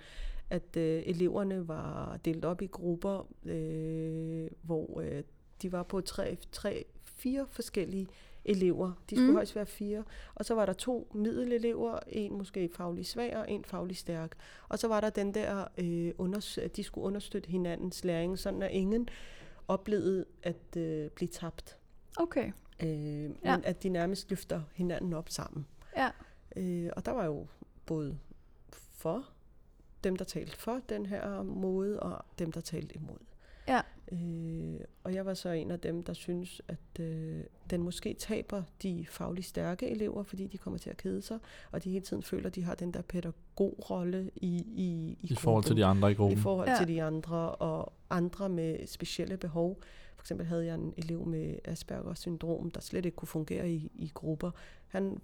at 0.51 0.77
øh, 0.77 1.03
eleverne 1.07 1.69
var 1.69 2.17
delt 2.25 2.45
op 2.45 2.63
i 2.63 2.67
grupper, 2.67 3.29
øh, 3.45 4.51
hvor 4.63 5.01
øh, 5.01 5.23
de 5.63 5.73
var 5.73 5.83
på 5.83 6.01
tre, 6.01 6.37
tre, 6.53 6.85
fire 7.05 7.47
forskellige 7.51 8.09
elever. 8.45 8.93
De 9.11 9.17
skulle 9.17 9.31
mm. 9.31 9.37
højst 9.37 9.57
være 9.57 9.67
fire. 9.67 10.05
Og 10.35 10.45
så 10.45 10.55
var 10.55 10.67
der 10.67 10.73
to 10.73 11.11
middelelever, 11.15 11.99
en 12.09 12.39
måske 12.39 12.71
faglig 12.75 13.07
svag 13.07 13.37
og 13.37 13.51
en 13.51 13.65
faglig 13.65 13.97
stærk. 13.97 14.33
Og 14.69 14.79
så 14.79 14.89
var 14.89 15.01
der 15.01 15.11
den 15.11 15.35
der, 15.35 15.65
øh, 15.79 16.13
unders- 16.19 16.61
at 16.61 16.77
de 16.77 16.83
skulle 16.83 17.05
understøtte 17.05 17.51
hinandens 17.51 18.05
læring, 18.05 18.39
sådan 18.39 18.63
at 18.63 18.71
ingen 18.71 19.09
oplevede 19.69 20.25
at 20.43 20.77
øh, 20.77 21.11
blive 21.11 21.29
tabt. 21.29 21.79
Okay. 22.17 22.53
Øh, 22.83 22.89
men 22.89 23.37
ja. 23.45 23.59
at 23.65 23.83
de 23.83 23.89
nærmest 23.89 24.31
løfter 24.31 24.63
hinanden 24.75 25.13
op 25.13 25.29
sammen. 25.29 25.67
Ja. 25.97 26.11
Øh, 26.57 26.91
og 26.97 27.07
der 27.07 27.13
var 27.13 27.25
jo 27.25 27.47
både 27.87 28.19
for 28.73 29.29
dem, 30.07 30.17
der 30.17 30.25
talte 30.25 30.57
for 30.57 30.81
den 30.89 31.07
her 31.07 31.43
måde, 31.43 32.01
og 32.01 32.25
dem, 32.39 32.53
der 32.53 32.61
talte 32.61 32.95
imod. 32.95 33.19
Ja. 33.69 33.81
Øh, 34.13 34.81
og 35.05 35.15
jeg 35.15 35.27
var 35.27 35.35
så 35.35 35.49
en 35.49 35.71
af 35.71 35.81
dem, 35.81 36.03
der 36.03 36.13
synes, 36.13 36.63
at 36.69 37.01
øh, 37.01 37.41
den 37.71 37.83
måske 37.83 38.15
taber 38.15 38.63
de 38.83 39.07
fagligt 39.11 39.47
stærke 39.47 39.91
elever, 39.91 40.23
fordi 40.23 40.47
de 40.47 40.59
kommer 40.59 40.79
til 40.79 40.91
at 40.91 40.97
kede 40.97 41.23
sig, 41.23 41.39
og 41.71 41.85
de 41.85 41.91
hele 41.91 42.05
tiden 42.05 42.23
føler, 42.23 42.47
at 42.47 42.55
de 42.55 42.63
har 42.63 42.75
den 42.75 42.93
der 42.93 43.03
pædagogrolle 43.03 44.31
i 44.37 44.57
I, 44.57 45.17
i, 45.23 45.33
i 45.33 45.35
forhold 45.35 45.65
til 45.65 45.77
de 45.77 45.85
andre 45.85 46.11
i 46.11 46.15
gruppen. 46.15 46.39
I 46.39 46.41
forhold 46.41 46.69
ja. 46.69 46.77
til 46.79 46.89
de 46.89 47.03
andre, 47.03 47.51
og 47.51 47.93
andre 48.11 48.49
med 48.49 48.87
specielle 48.87 49.37
behov. 49.37 49.81
For 50.17 50.23
eksempel 50.23 50.47
havde 50.47 50.67
jeg 50.67 50.75
en 50.75 50.95
elev 50.97 51.27
med 51.27 51.55
Aspergers 51.65 52.19
syndrom, 52.19 52.71
der 52.71 52.81
slet 52.81 53.07
ikke 53.07 53.17
kunne 53.17 53.29
fungere 53.29 53.71
i, 53.71 53.91
i 53.95 54.11
grupper. 54.15 54.51
Han, 54.89 55.21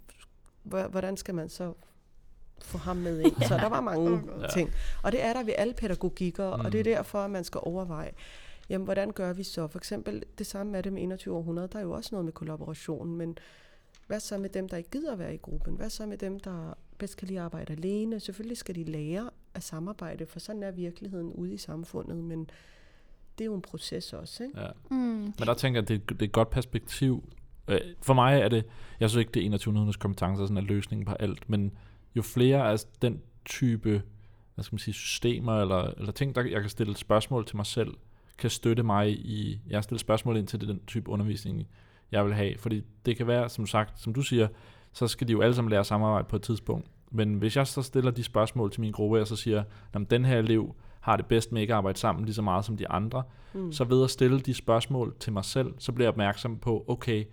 hvordan 0.63 1.17
skal 1.17 1.35
man 1.35 1.49
så 1.49 1.73
få 2.65 2.79
ham 2.79 2.97
med 2.97 3.21
ind. 3.21 3.43
Så 3.49 3.57
der 3.57 3.69
var 3.69 3.81
mange 3.81 4.23
ting. 4.55 4.71
Og 5.03 5.13
det 5.13 5.25
er 5.25 5.33
der 5.33 5.43
ved 5.43 5.55
alle 5.59 5.75
pædagogikker, 5.75 6.57
mm. 6.57 6.65
og 6.65 6.73
det 6.73 6.79
er 6.79 6.85
mm. 6.85 6.97
derfor, 6.97 7.19
at 7.19 7.31
man 7.31 7.45
skal 7.45 7.61
overveje, 7.63 8.11
jamen 8.69 8.85
hvordan 8.85 9.11
gør 9.11 9.33
vi 9.33 9.43
så? 9.43 9.67
For 9.67 9.79
eksempel 9.79 10.23
det 10.39 10.47
samme 10.47 10.79
er 10.79 10.83
det 10.83 10.93
med 10.93 11.03
21 11.03 11.35
århundrede, 11.35 11.69
der 11.73 11.79
er 11.79 11.83
jo 11.83 11.93
også 11.93 12.09
noget 12.13 12.25
med 12.25 12.33
kollaboration, 12.33 13.17
men 13.17 13.39
hvad 14.07 14.21
så 14.21 14.39
med 14.39 14.49
dem, 14.49 14.69
der 14.69 14.77
ikke 14.77 14.91
gider 14.91 15.13
at 15.13 15.19
være 15.19 15.35
i 15.35 15.37
gruppen? 15.37 15.75
Hvad 15.75 15.91
så 15.91 16.07
med 16.07 16.19
dem, 16.19 16.41
der 16.41 16.75
bedst 16.99 17.17
kan 17.17 17.29
lide 17.29 17.39
at 17.39 17.45
arbejde 17.45 17.73
alene? 17.73 18.21
Selvfølgelig 18.21 18.57
skal 18.57 18.75
de 18.75 18.85
lære 18.85 19.31
at 19.55 19.63
samarbejde, 19.63 20.27
for 20.27 20.41
sådan 20.41 20.63
er 20.63 20.71
virkeligheden 20.71 21.33
ude 21.33 21.55
i 21.55 21.57
samfundet, 21.57 22.17
men 22.17 22.51
det 23.39 23.45
er 23.45 23.47
jo 23.47 23.55
en 23.55 23.63
proces 23.63 24.13
også. 24.13 24.45
Ikke? 24.45 24.61
Ja. 24.61 24.69
Mm. 24.91 24.97
Men 24.97 25.47
der 25.47 25.55
tænker 25.55 25.81
jeg, 25.81 25.89
det, 25.89 26.09
det 26.09 26.23
er 26.23 26.27
et 26.27 26.33
godt 26.33 26.51
perspektiv. 26.51 27.25
Øh, 27.69 27.81
for 28.03 28.15
mig 28.15 28.41
er 28.41 28.49
det, 28.49 28.65
jeg 29.01 29.11
synes 29.11 29.21
ikke, 29.21 29.33
det 29.33 29.47
er 29.47 29.51
2100 29.51 29.99
kompetencer 29.99 30.45
sådan 30.45 30.57
er 30.57 30.61
løsningen 30.61 31.05
på 31.05 31.13
alt, 31.13 31.51
men 31.51 31.73
jo 32.17 32.23
flere 32.23 32.71
af 32.71 32.79
den 33.03 33.21
type 33.45 34.03
hvad 34.55 34.65
skal 34.65 34.75
man 34.75 34.79
sige, 34.79 34.95
systemer 34.95 35.61
eller, 35.61 35.91
eller 35.97 36.13
ting, 36.13 36.35
der 36.35 36.43
jeg 36.43 36.61
kan 36.61 36.71
stille 36.71 36.97
spørgsmål 36.97 37.47
til 37.47 37.57
mig 37.57 37.67
selv, 37.67 37.95
kan 38.39 38.51
støtte 38.51 38.83
mig 38.83 39.11
i, 39.11 39.61
jeg 39.69 39.85
stiller 39.85 39.99
spørgsmål 39.99 40.37
ind 40.37 40.47
til 40.47 40.69
den 40.69 40.81
type 40.87 41.11
undervisning, 41.11 41.69
jeg 42.13 42.25
vil 42.27 42.35
have. 42.35 42.59
Fordi 42.59 42.83
det 43.07 43.17
kan 43.17 43.27
være, 43.27 43.49
som 43.49 43.67
sagt, 43.67 44.01
som 44.01 44.15
du 44.15 44.23
siger, 44.23 44.49
så 44.93 45.09
skal 45.09 45.29
de 45.29 45.33
jo 45.33 45.41
alle 45.41 45.55
sammen 45.55 45.71
lære 45.71 45.85
samarbejde 45.85 46.29
på 46.29 46.37
et 46.37 46.43
tidspunkt. 46.43 46.87
Men 47.11 47.35
hvis 47.35 47.57
jeg 47.57 47.67
så 47.67 47.83
stiller 47.83 48.11
de 48.11 48.23
spørgsmål 48.23 48.71
til 48.71 48.81
min 48.81 48.93
gruppe, 48.93 49.21
og 49.21 49.27
så 49.27 49.37
siger, 49.37 49.65
at 49.93 50.11
den 50.11 50.25
her 50.25 50.39
elev 50.39 50.75
har 51.01 51.17
det 51.17 51.27
bedst 51.27 51.53
med 51.53 51.63
ikke 51.63 51.73
at 51.73 51.77
arbejde 51.77 51.99
sammen 51.99 52.25
lige 52.25 52.35
så 52.35 52.43
meget 52.43 52.65
som 52.65 52.77
de 52.77 52.89
andre, 52.89 53.23
mm. 53.55 53.73
så 53.73 53.85
ved 53.85 54.05
at 54.05 54.11
stille 54.11 54.41
de 54.41 54.55
spørgsmål 54.55 55.15
til 55.21 55.33
mig 55.33 55.45
selv, 55.45 55.75
så 55.79 55.93
bliver 55.93 56.07
jeg 56.07 56.13
opmærksom 56.13 56.59
på, 56.59 56.85
okay, 56.89 57.25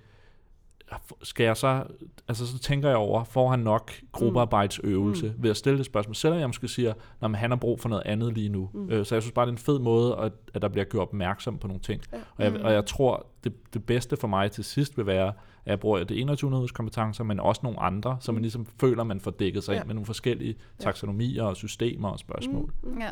skal 1.23 1.43
jeg 1.43 1.57
så, 1.57 1.83
altså 2.27 2.47
så 2.47 2.59
tænker 2.59 2.89
jeg 2.89 2.97
over, 2.97 3.23
får 3.23 3.49
han 3.49 3.59
nok 3.59 3.91
gruppearbejdsøvelse 4.11 5.27
mm. 5.27 5.43
ved 5.43 5.49
at 5.49 5.57
stille 5.57 5.77
det 5.77 5.85
spørgsmål, 5.85 6.15
selvom 6.15 6.39
jeg 6.39 6.49
måske 6.49 6.67
siger, 6.67 6.93
at 7.21 7.37
han 7.37 7.51
har 7.51 7.57
brug 7.57 7.79
for 7.79 7.89
noget 7.89 8.03
andet 8.05 8.33
lige 8.33 8.49
nu. 8.49 8.69
Mm. 8.73 8.89
Øh, 8.89 9.05
så 9.05 9.15
jeg 9.15 9.21
synes 9.21 9.33
bare, 9.33 9.45
det 9.45 9.49
er 9.49 9.53
en 9.53 9.57
fed 9.57 9.79
måde, 9.79 10.17
at, 10.17 10.31
at 10.53 10.61
der 10.61 10.67
bliver 10.67 10.85
gjort 10.85 11.07
opmærksom 11.07 11.57
på 11.57 11.67
nogle 11.67 11.81
ting. 11.81 12.01
Ja. 12.13 12.17
Og, 12.37 12.43
jeg, 12.43 12.61
og 12.61 12.73
jeg 12.73 12.85
tror, 12.85 13.25
det, 13.43 13.73
det 13.73 13.83
bedste 13.83 14.17
for 14.17 14.27
mig 14.27 14.51
til 14.51 14.63
sidst 14.63 14.97
vil 14.97 15.05
være, 15.05 15.27
at 15.27 15.71
jeg 15.71 15.79
bruger 15.79 16.03
det 16.03 16.19
21 16.19 16.67
kompetencer, 16.67 17.23
men 17.23 17.39
også 17.39 17.61
nogle 17.63 17.79
andre, 17.79 18.17
så 18.19 18.31
man 18.31 18.39
mm. 18.39 18.43
ligesom 18.43 18.65
føler, 18.79 19.01
at 19.01 19.07
man 19.07 19.19
får 19.19 19.31
dækket 19.31 19.63
sig 19.63 19.73
ja. 19.73 19.79
ind 19.79 19.87
med 19.87 19.95
nogle 19.95 20.05
forskellige 20.05 20.55
taksonomier 20.79 21.43
og 21.43 21.55
systemer 21.55 22.09
og 22.09 22.19
spørgsmål. 22.19 22.73
Mm. 22.83 22.89
mm. 22.89 22.99
Ja. 22.99 23.11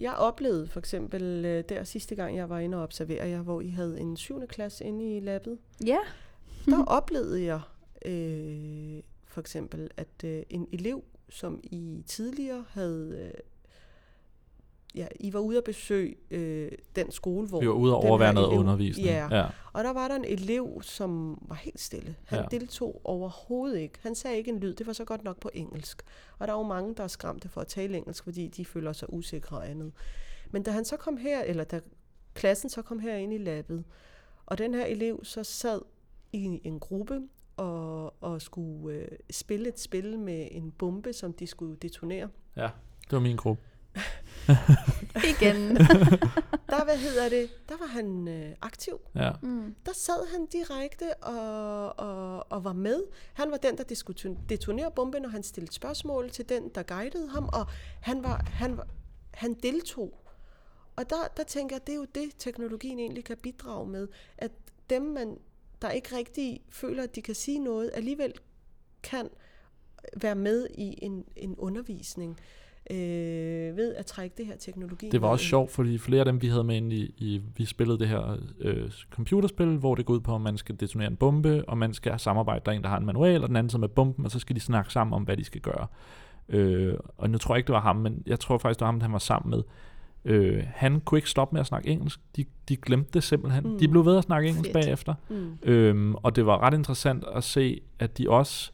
Jeg 0.00 0.14
oplevede 0.14 0.68
for 0.68 0.78
eksempel 0.78 1.44
øh, 1.44 1.64
der 1.68 1.84
sidste 1.84 2.14
gang, 2.14 2.36
jeg 2.36 2.48
var 2.48 2.58
inde 2.58 2.76
og 2.76 2.82
observere 2.82 3.28
jer, 3.28 3.42
hvor 3.42 3.60
I 3.60 3.68
havde 3.68 4.00
en 4.00 4.16
7. 4.16 4.46
klasse 4.48 4.84
inde 4.84 5.16
i 5.16 5.20
labbet. 5.20 5.58
Ja 5.86 5.98
der 6.66 6.84
oplevede 6.84 7.44
jeg 7.44 7.60
øh, 8.04 9.02
for 9.36 9.40
eksempel, 9.40 9.90
at 9.96 10.24
øh, 10.24 10.42
en 10.50 10.68
elev, 10.72 11.04
som 11.28 11.60
I 11.62 12.02
tidligere 12.06 12.64
havde... 12.70 13.32
Øh, 13.34 13.40
ja, 14.94 15.06
I 15.20 15.32
var 15.32 15.40
ude 15.40 15.58
at 15.58 15.64
besøge 15.64 16.16
øh, 16.30 16.72
den 16.96 17.10
skole, 17.10 17.48
hvor... 17.48 17.60
Vi 17.60 17.68
var 17.68 17.74
ude 17.74 17.92
at 17.92 17.96
overvære 17.96 18.34
noget 18.34 18.48
elev, 18.48 18.60
undervisning. 18.60 19.08
Ja, 19.08 19.28
ja, 19.30 19.46
og 19.72 19.84
der 19.84 19.92
var 19.92 20.08
der 20.08 20.14
en 20.14 20.24
elev, 20.24 20.82
som 20.82 21.38
var 21.48 21.54
helt 21.54 21.80
stille. 21.80 22.16
Han 22.24 22.38
ja. 22.38 22.58
deltog 22.58 23.00
overhovedet 23.04 23.78
ikke. 23.78 23.98
Han 24.02 24.14
sagde 24.14 24.36
ikke 24.36 24.50
en 24.50 24.58
lyd. 24.58 24.74
Det 24.74 24.86
var 24.86 24.92
så 24.92 25.04
godt 25.04 25.24
nok 25.24 25.40
på 25.40 25.50
engelsk. 25.54 26.02
Og 26.38 26.46
der 26.46 26.54
er 26.54 26.58
jo 26.58 26.62
mange, 26.66 26.94
der 26.94 27.04
er 27.04 27.08
skræmte 27.08 27.48
for 27.48 27.60
at 27.60 27.66
tale 27.66 27.96
engelsk, 27.96 28.24
fordi 28.24 28.48
de 28.48 28.64
føler 28.64 28.92
sig 28.92 29.12
usikre 29.12 29.56
og 29.56 29.70
andet. 29.70 29.92
Men 30.50 30.62
da 30.62 30.70
han 30.70 30.84
så 30.84 30.96
kom 30.96 31.16
her, 31.16 31.42
eller 31.42 31.64
da 31.64 31.80
klassen 32.34 32.70
så 32.70 32.82
kom 32.82 32.98
her 32.98 33.16
ind 33.16 33.32
i 33.32 33.38
labbet, 33.38 33.84
og 34.46 34.58
den 34.58 34.74
her 34.74 34.84
elev 34.84 35.24
så 35.24 35.44
sad 35.44 35.80
i 36.36 36.60
en 36.64 36.80
gruppe 36.80 37.20
og, 37.56 38.22
og 38.22 38.42
skulle 38.42 38.96
øh, 38.96 39.08
spille 39.30 39.68
et 39.68 39.80
spil 39.80 40.18
med 40.18 40.48
en 40.50 40.72
bombe, 40.72 41.12
som 41.12 41.32
de 41.32 41.46
skulle 41.46 41.76
detonere. 41.76 42.28
Ja, 42.56 42.70
det 43.04 43.12
var 43.12 43.20
min 43.20 43.36
gruppe. 43.36 43.62
Igen. 45.32 45.76
der, 46.70 46.84
hvad 46.84 46.96
hedder 46.96 47.28
det, 47.28 47.50
der 47.68 47.74
var 47.76 47.86
han 47.86 48.28
øh, 48.28 48.54
aktiv. 48.62 49.00
Ja. 49.14 49.32
Mm. 49.42 49.74
Der 49.86 49.92
sad 49.92 50.32
han 50.32 50.46
direkte 50.46 51.14
og, 51.14 51.98
og, 51.98 52.52
og 52.52 52.64
var 52.64 52.72
med. 52.72 53.02
Han 53.34 53.50
var 53.50 53.56
den, 53.56 53.78
der 53.78 53.94
skulle 53.94 54.36
detonere 54.48 54.90
bomben, 54.90 55.24
og 55.24 55.30
han 55.30 55.42
stillede 55.42 55.72
spørgsmål 55.72 56.30
til 56.30 56.48
den, 56.48 56.68
der 56.74 56.82
guidede 56.82 57.28
ham, 57.28 57.48
og 57.52 57.66
han, 58.00 58.22
var, 58.22 58.46
han, 58.46 58.76
var, 58.76 58.86
han 59.30 59.54
deltog. 59.54 60.22
Og 60.96 61.10
der, 61.10 61.16
der 61.36 61.42
tænker 61.42 61.76
jeg, 61.76 61.86
det 61.86 61.92
er 61.92 61.96
jo 61.96 62.06
det, 62.14 62.30
teknologien 62.38 62.98
egentlig 62.98 63.24
kan 63.24 63.36
bidrage 63.36 63.88
med, 63.88 64.08
at 64.38 64.50
dem, 64.90 65.02
man 65.02 65.38
der 65.82 65.90
ikke 65.90 66.16
rigtig 66.16 66.60
føler, 66.70 67.02
at 67.02 67.16
de 67.16 67.22
kan 67.22 67.34
sige 67.34 67.58
noget, 67.58 67.90
alligevel 67.94 68.32
kan 69.02 69.28
være 70.16 70.34
med 70.34 70.66
i 70.74 70.98
en, 71.02 71.24
en 71.36 71.54
undervisning. 71.58 72.40
øh, 72.90 73.76
ved 73.76 73.94
at 73.94 74.06
trække 74.06 74.34
det 74.38 74.46
her 74.46 74.56
teknologi. 74.56 75.08
Det 75.10 75.22
var 75.22 75.28
også 75.28 75.42
ind. 75.42 75.48
sjovt, 75.48 75.70
fordi 75.70 75.98
flere 75.98 76.20
af 76.20 76.24
dem, 76.24 76.42
vi 76.42 76.48
havde 76.48 76.64
med 76.64 76.76
ind 76.76 76.92
i, 76.92 77.14
i 77.18 77.42
vi 77.56 77.64
spillede 77.64 77.98
det 77.98 78.08
her 78.08 78.36
øh, 78.60 78.90
computerspil, 79.10 79.76
hvor 79.76 79.94
det 79.94 80.06
går 80.06 80.14
ud 80.14 80.20
på, 80.20 80.34
at 80.34 80.40
man 80.40 80.58
skal 80.58 80.80
detonere 80.80 81.08
en 81.08 81.16
bombe, 81.16 81.64
og 81.68 81.78
man 81.78 81.94
skal 81.94 82.20
samarbejde. 82.20 82.62
Der 82.64 82.72
er 82.72 82.76
en, 82.76 82.82
der 82.82 82.88
har 82.88 82.98
en 82.98 83.06
manual, 83.06 83.42
og 83.42 83.48
den 83.48 83.56
anden 83.56 83.70
som 83.70 83.80
med 83.80 83.88
bomben, 83.88 84.24
og 84.24 84.30
så 84.30 84.38
skal 84.38 84.56
de 84.56 84.60
snakke 84.60 84.92
sammen 84.92 85.14
om, 85.14 85.22
hvad 85.22 85.36
de 85.36 85.44
skal 85.44 85.60
gøre. 85.60 85.86
Øh, 86.48 86.94
og 87.16 87.30
nu 87.30 87.38
tror 87.38 87.54
jeg 87.54 87.58
ikke, 87.58 87.66
det 87.66 87.74
var 87.74 87.80
ham, 87.80 87.96
men 87.96 88.22
jeg 88.26 88.40
tror 88.40 88.58
faktisk, 88.58 88.78
det 88.78 88.84
var 88.84 88.92
ham, 88.92 89.00
han 89.00 89.12
var 89.12 89.18
sammen 89.18 89.50
med. 89.50 89.62
Øh, 90.28 90.62
han 90.74 91.00
kunne 91.00 91.18
ikke 91.18 91.30
stoppe 91.30 91.54
med 91.54 91.60
at 91.60 91.66
snakke 91.66 91.88
engelsk. 91.88 92.20
De, 92.36 92.44
de 92.68 92.76
glemte 92.76 93.10
det 93.14 93.22
simpelthen. 93.22 93.64
Mm. 93.64 93.78
De 93.78 93.88
blev 93.88 94.04
ved 94.06 94.16
at 94.18 94.24
snakke 94.24 94.48
engelsk 94.48 94.72
Fedt. 94.72 94.84
bagefter. 94.84 95.14
Mm. 95.28 95.58
Øhm, 95.62 96.14
og 96.14 96.36
det 96.36 96.46
var 96.46 96.62
ret 96.62 96.74
interessant 96.74 97.24
at 97.34 97.44
se, 97.44 97.80
at 97.98 98.18
de 98.18 98.30
også, 98.30 98.70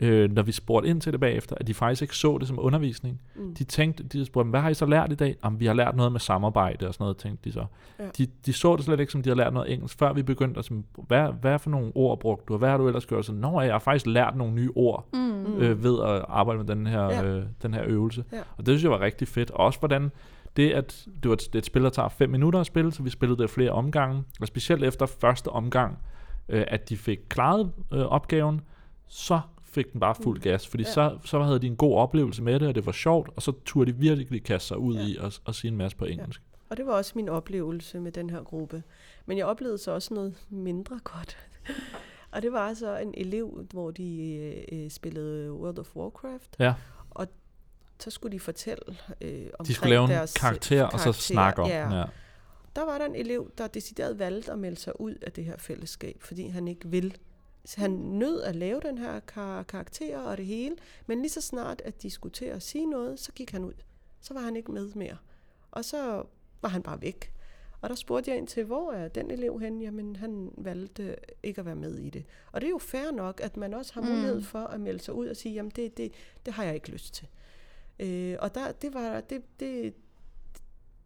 øh, 0.00 0.30
når 0.32 0.42
vi 0.42 0.52
spurgte 0.52 0.88
ind 0.88 1.00
til 1.00 1.12
det 1.12 1.20
bagefter, 1.20 1.56
at 1.60 1.66
de 1.66 1.74
faktisk 1.74 2.02
ikke 2.02 2.16
så 2.16 2.38
det 2.38 2.48
som 2.48 2.58
undervisning. 2.60 3.20
Mm. 3.36 3.54
De 3.54 3.64
tænkte, 3.64 4.02
de 4.04 4.24
spurgte, 4.24 4.50
hvad 4.50 4.60
har 4.60 4.68
I 4.68 4.74
så 4.74 4.86
lært 4.86 5.12
i 5.12 5.14
dag? 5.14 5.36
Jamen, 5.44 5.60
vi 5.60 5.66
har 5.66 5.74
lært 5.74 5.96
noget 5.96 6.12
med 6.12 6.20
samarbejde 6.20 6.88
og 6.88 6.94
sådan 6.94 7.04
noget, 7.04 7.16
tænkte 7.16 7.44
de 7.48 7.52
så. 7.52 7.64
Ja. 7.98 8.04
De, 8.18 8.26
de 8.46 8.52
så 8.52 8.76
det 8.76 8.84
slet 8.84 9.00
ikke 9.00 9.12
som, 9.12 9.22
de 9.22 9.28
havde 9.30 9.38
lært 9.38 9.52
noget 9.52 9.72
engelsk, 9.72 9.98
før 9.98 10.12
vi 10.12 10.22
begyndte 10.22 10.58
at 10.58 10.64
sige, 10.64 10.84
hvad, 11.06 11.28
hvad 11.40 11.58
for 11.58 11.70
nogle 11.70 11.92
ord 11.94 12.20
brugte 12.20 12.44
du, 12.48 12.52
og 12.52 12.58
hvad 12.58 12.68
har 12.70 12.76
du 12.76 12.86
ellers 12.86 13.06
gjort? 13.06 13.24
Så, 13.26 13.32
Nå, 13.32 13.60
jeg 13.60 13.72
har 13.74 13.78
faktisk 13.78 14.06
lært 14.06 14.36
nogle 14.36 14.54
nye 14.54 14.70
ord 14.74 15.06
Mm. 15.12 15.20
Mm. 15.20 15.56
øh, 15.58 15.84
ved 15.84 15.98
at 16.02 16.24
arbejde 16.28 16.58
med 16.58 16.66
den 16.66 16.86
her, 16.86 17.02
Ja. 17.04 17.24
øh, 17.24 17.44
den 17.62 17.74
her 17.74 17.82
øvelse. 17.86 18.24
Ja. 18.32 18.38
Og 18.56 18.66
det 18.66 18.72
synes 18.72 18.82
jeg 18.82 18.90
var 18.90 19.00
rigtig 19.00 19.28
fedt. 19.28 19.50
Og 19.50 19.64
også 19.66 19.78
hvordan 19.78 20.10
det, 20.56 20.70
at 20.72 21.06
det 21.22 21.28
var 21.28 21.34
et, 21.34 21.54
et 21.54 21.64
spil, 21.66 21.82
der 21.82 21.90
tager 21.90 22.08
5 22.08 22.30
minutter 22.30 22.60
at 22.60 22.66
spille, 22.66 22.92
så 22.92 23.02
vi 23.02 23.10
spillede 23.10 23.42
det 23.42 23.50
flere 23.50 23.70
omgange. 23.70 24.24
Og 24.40 24.46
specielt 24.46 24.84
efter 24.84 25.06
første 25.06 25.48
omgang, 25.48 25.98
øh, 26.48 26.64
at 26.68 26.88
de 26.88 26.96
fik 26.96 27.18
klaret 27.28 27.72
øh, 27.92 28.00
opgaven, 28.00 28.60
så 29.08 29.40
fik 29.62 29.92
den 29.92 30.00
bare 30.00 30.14
fuld 30.14 30.36
Mm. 30.38 30.42
gas. 30.42 30.68
Fordi 30.68 30.82
Ja. 30.82 30.90
så, 30.92 31.18
så 31.24 31.42
havde 31.42 31.58
de 31.58 31.66
en 31.66 31.76
god 31.76 31.96
oplevelse 31.96 32.42
med 32.42 32.60
det, 32.60 32.68
og 32.68 32.74
det 32.74 32.86
var 32.86 32.92
sjovt, 32.92 33.30
og 33.36 33.42
så 33.42 33.52
turde 33.64 33.92
de 33.92 33.96
virkelig 33.98 34.42
kaste 34.44 34.68
sig 34.68 34.78
ud 34.78 34.94
Ja. 34.96 35.00
i 35.06 35.16
at, 35.20 35.40
at 35.48 35.54
sige 35.54 35.70
en 35.70 35.76
masse 35.76 35.96
på 35.96 36.04
engelsk. 36.04 36.42
Og 36.70 36.76
det 36.76 36.86
var 36.86 36.92
også 36.92 37.12
min 37.16 37.28
oplevelse 37.28 38.00
med 38.00 38.12
den 38.12 38.30
her 38.30 38.42
gruppe. 38.42 38.82
Men 39.26 39.38
jeg 39.38 39.46
oplevede 39.46 39.78
så 39.78 39.90
også 39.90 40.14
noget 40.14 40.34
mindre 40.50 41.00
godt. 41.04 41.36
og 42.32 42.42
det 42.42 42.52
var 42.52 42.74
så 42.74 42.96
en 42.98 43.14
elev, 43.16 43.66
hvor 43.70 43.90
de 43.90 44.34
øh, 44.72 44.84
øh, 44.84 44.90
spillede 44.90 45.52
World 45.52 45.78
of 45.78 45.96
Warcraft. 45.96 46.56
Ja. 46.58 46.74
Så 48.00 48.10
skulle 48.10 48.32
de 48.32 48.40
fortælle 48.40 48.96
øh, 49.20 49.46
om 49.58 49.66
De 49.66 49.74
skulle 49.74 49.90
lave 49.90 50.04
en 50.04 50.10
deres 50.10 50.32
karakter, 50.32 50.84
og 50.84 51.00
så 51.00 51.12
snakke 51.12 51.62
om 51.62 51.68
ja. 51.68 51.84
den. 51.84 51.92
Ja. 51.92 52.04
Der 52.76 52.84
var 52.84 52.98
der 52.98 53.04
en 53.06 53.14
elev, 53.14 53.50
der 53.58 53.66
decideret 53.66 54.18
valgte 54.18 54.52
at 54.52 54.58
melde 54.58 54.76
sig 54.76 55.00
ud 55.00 55.14
af 55.22 55.32
det 55.32 55.44
her 55.44 55.56
fællesskab, 55.58 56.22
fordi 56.22 56.46
han 56.48 56.68
ikke 56.68 56.88
vil. 56.88 57.16
Så 57.64 57.80
Han 57.80 57.90
nød 57.90 58.42
at 58.42 58.56
lave 58.56 58.80
den 58.80 58.98
her 58.98 59.20
kar- 59.20 59.62
karakter 59.62 60.18
og 60.18 60.36
det 60.36 60.46
hele, 60.46 60.76
men 61.06 61.18
lige 61.20 61.30
så 61.30 61.40
snart, 61.40 61.82
at 61.84 62.02
de 62.02 62.10
skulle 62.10 62.32
til 62.32 62.44
at 62.44 62.62
sige 62.62 62.86
noget, 62.86 63.20
så 63.20 63.32
gik 63.32 63.50
han 63.50 63.64
ud. 63.64 63.72
Så 64.20 64.34
var 64.34 64.40
han 64.40 64.56
ikke 64.56 64.72
med 64.72 64.88
mere. 64.94 65.16
Og 65.70 65.84
så 65.84 66.22
var 66.62 66.68
han 66.68 66.82
bare 66.82 67.02
væk. 67.02 67.30
Og 67.80 67.88
der 67.90 67.94
spurgte 67.96 68.30
jeg 68.30 68.38
ind 68.38 68.46
til, 68.46 68.64
hvor 68.64 68.92
er 68.92 69.08
den 69.08 69.30
elev 69.30 69.60
henne? 69.60 69.84
Jamen, 69.84 70.16
han 70.16 70.50
valgte 70.56 71.16
ikke 71.42 71.58
at 71.58 71.66
være 71.66 71.74
med 71.76 71.98
i 71.98 72.10
det. 72.10 72.24
Og 72.52 72.60
det 72.60 72.66
er 72.66 72.70
jo 72.70 72.78
fair 72.78 73.10
nok, 73.10 73.40
at 73.40 73.56
man 73.56 73.74
også 73.74 73.94
har 73.94 74.00
Mm. 74.00 74.06
mulighed 74.08 74.42
for 74.42 74.58
at 74.58 74.80
melde 74.80 74.98
sig 75.00 75.14
ud 75.14 75.26
og 75.26 75.36
sige, 75.36 75.54
jamen, 75.54 75.72
det, 75.76 75.96
det, 75.96 76.12
det 76.46 76.54
har 76.54 76.64
jeg 76.64 76.74
ikke 76.74 76.90
lyst 76.90 77.14
til. 77.14 77.26
Øh, 77.98 78.36
og 78.40 78.54
der, 78.54 78.72
det 78.72 78.94
var, 78.94 79.20
det, 79.20 79.42
det, 79.60 79.94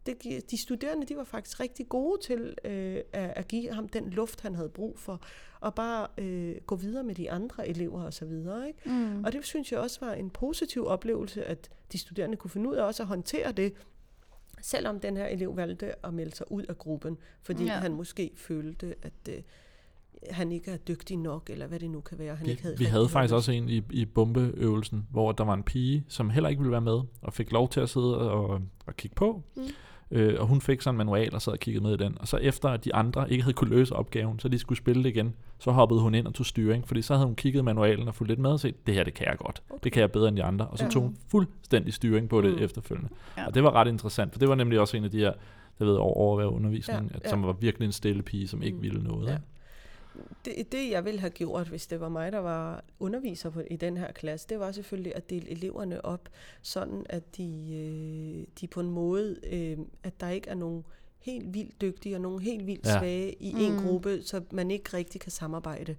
det, 0.05 0.51
de 0.51 0.61
studerende, 0.61 1.05
de 1.05 1.17
var 1.17 1.23
faktisk 1.23 1.59
rigtig 1.59 1.89
gode 1.89 2.21
til 2.21 2.55
øh, 2.63 3.01
at, 3.13 3.33
at 3.35 3.47
give 3.47 3.73
ham 3.73 3.87
den 3.87 4.09
luft, 4.09 4.41
han 4.41 4.55
havde 4.55 4.69
brug 4.69 4.99
for, 4.99 5.21
og 5.59 5.75
bare 5.75 6.07
øh, 6.17 6.55
gå 6.65 6.75
videre 6.75 7.03
med 7.03 7.15
de 7.15 7.31
andre 7.31 7.67
elever 7.67 8.03
og 8.03 8.13
så 8.13 8.25
videre. 8.25 8.67
Ikke? 8.67 8.79
Mm. 8.89 9.23
Og 9.23 9.33
det 9.33 9.45
synes 9.45 9.71
jeg 9.71 9.79
også 9.79 9.99
var 10.01 10.13
en 10.13 10.29
positiv 10.29 10.85
oplevelse, 10.85 11.45
at 11.45 11.69
de 11.91 11.97
studerende 11.97 12.37
kunne 12.37 12.51
finde 12.51 12.69
ud 12.69 12.75
af 12.75 12.83
også 12.83 13.03
at 13.03 13.07
håndtere 13.07 13.51
det, 13.51 13.73
selvom 14.61 14.99
den 14.99 15.17
her 15.17 15.25
elev 15.25 15.55
valgte 15.55 16.05
at 16.05 16.13
melde 16.13 16.35
sig 16.35 16.51
ud 16.51 16.63
af 16.63 16.77
gruppen, 16.77 17.17
fordi 17.41 17.63
ja. 17.63 17.71
han 17.71 17.93
måske 17.93 18.31
følte, 18.35 18.95
at 19.01 19.13
øh, 19.29 19.41
han 20.31 20.51
ikke 20.51 20.71
er 20.71 20.77
dygtig 20.77 21.17
nok, 21.17 21.49
eller 21.49 21.67
hvad 21.67 21.79
det 21.79 21.89
nu 21.89 22.01
kan 22.01 22.19
være. 22.19 22.35
Han 22.35 22.45
Vi, 22.45 22.51
ikke 22.51 22.63
havde 22.63 22.77
vi 22.77 22.85
havde 22.85 23.09
faktisk 23.09 23.33
også 23.33 23.51
en 23.51 23.69
i, 23.69 23.81
i 23.91 24.05
bombeøvelsen, 24.05 25.07
hvor 25.11 25.31
der 25.31 25.43
var 25.43 25.53
en 25.53 25.63
pige, 25.63 26.03
som 26.07 26.29
heller 26.29 26.49
ikke 26.49 26.59
ville 26.59 26.71
være 26.71 26.81
med, 26.81 26.99
og 27.21 27.33
fik 27.33 27.51
lov 27.51 27.69
til 27.69 27.79
at 27.79 27.89
sidde 27.89 28.31
og, 28.31 28.61
og 28.85 28.95
kigge 28.97 29.15
på. 29.15 29.43
Mm. 29.55 29.61
Øh, 30.11 30.35
og 30.41 30.47
hun 30.47 30.61
fik 30.61 30.81
sådan 30.81 30.93
en 30.95 30.97
manual 30.97 31.35
og 31.35 31.41
sad 31.41 31.53
og 31.53 31.59
kiggede 31.59 31.83
med 31.83 31.93
i 31.93 31.97
den. 31.97 32.17
Og 32.19 32.27
så 32.27 32.37
efter 32.37 32.69
at 32.69 32.85
de 32.85 32.95
andre 32.95 33.31
ikke 33.31 33.43
havde 33.43 33.53
kunne 33.53 33.69
løse 33.69 33.95
opgaven, 33.95 34.39
så 34.39 34.47
de 34.49 34.59
skulle 34.59 34.77
spille 34.77 35.03
det 35.03 35.09
igen, 35.09 35.35
så 35.59 35.71
hoppede 35.71 36.01
hun 36.01 36.15
ind 36.15 36.27
og 36.27 36.33
tog 36.33 36.45
styring, 36.45 36.87
fordi 36.87 37.01
så 37.01 37.13
havde 37.13 37.25
hun 37.25 37.35
kigget 37.35 37.65
manualen 37.65 38.07
og 38.07 38.15
fulgt 38.15 38.29
lidt 38.31 38.39
med 38.39 38.49
og 38.51 38.59
set, 38.59 38.87
det 38.87 38.93
her 38.95 39.03
det 39.03 39.13
kan 39.13 39.27
jeg 39.27 39.37
godt. 39.37 39.61
Okay. 39.69 39.79
Det 39.83 39.91
kan 39.91 40.01
jeg 40.01 40.11
bedre 40.11 40.27
end 40.27 40.37
de 40.37 40.43
andre. 40.43 40.67
Og 40.67 40.77
så 40.77 40.83
Ja. 40.83 40.89
tog 40.89 41.01
hun 41.03 41.17
fuldstændig 41.31 41.93
styring 41.93 42.29
på 42.29 42.41
det 42.41 42.53
Mm. 42.53 42.63
efterfølgende. 42.63 43.09
Ja. 43.37 43.47
Og 43.47 43.53
det 43.55 43.63
var 43.63 43.71
ret 43.71 43.87
interessant, 43.87 44.31
for 44.33 44.39
det 44.39 44.49
var 44.49 44.55
nemlig 44.55 44.79
også 44.79 44.97
en 44.97 45.03
af 45.03 45.11
de 45.11 45.17
her, 45.19 45.33
jeg 45.79 45.87
ved, 45.87 45.95
over, 45.95 46.13
overvære 46.13 46.49
undervisning, 46.49 47.09
Ja, 47.11 47.15
at, 47.17 47.23
ja. 47.23 47.29
som 47.29 47.43
var 47.43 47.53
virkelig 47.53 47.85
en 47.85 47.91
stille 47.91 48.23
pige, 48.23 48.47
som 48.47 48.63
ikke 48.63 48.77
Mm. 48.77 48.83
ville 48.83 49.03
noget. 49.03 49.27
Ja. 49.27 49.37
Det, 50.45 50.71
det, 50.71 50.89
jeg 50.89 51.05
ville 51.05 51.19
have 51.19 51.29
gjort, 51.29 51.67
hvis 51.67 51.87
det 51.87 51.99
var 51.99 52.09
mig, 52.09 52.31
der 52.31 52.37
var 52.39 52.83
underviser 52.99 53.49
på, 53.49 53.61
i 53.71 53.75
den 53.75 53.97
her 53.97 54.11
klasse, 54.11 54.47
det 54.49 54.59
var 54.59 54.71
selvfølgelig 54.71 55.15
at 55.15 55.29
dele 55.29 55.49
eleverne 55.49 56.05
op, 56.05 56.29
sådan 56.61 57.05
at 57.09 57.37
de, 57.37 57.73
øh, 57.73 58.47
de 58.61 58.67
på 58.67 58.79
en 58.79 58.89
måde, 58.91 59.35
øh, 59.51 59.77
at 60.03 60.19
der 60.21 60.29
ikke 60.29 60.49
er 60.49 60.55
nogen 60.55 60.83
helt 61.19 61.53
vildt 61.53 61.81
dygtige 61.81 62.15
og 62.15 62.21
nogen 62.21 62.41
helt 62.41 62.67
vildt 62.67 62.85
Ja. 62.85 62.99
svage 62.99 63.33
i 63.39 63.53
en 63.63 63.73
Mm. 63.75 63.79
gruppe, 63.83 64.21
så 64.23 64.41
man 64.51 64.71
ikke 64.71 64.97
rigtig 64.97 65.21
kan 65.21 65.31
samarbejde. 65.31 65.95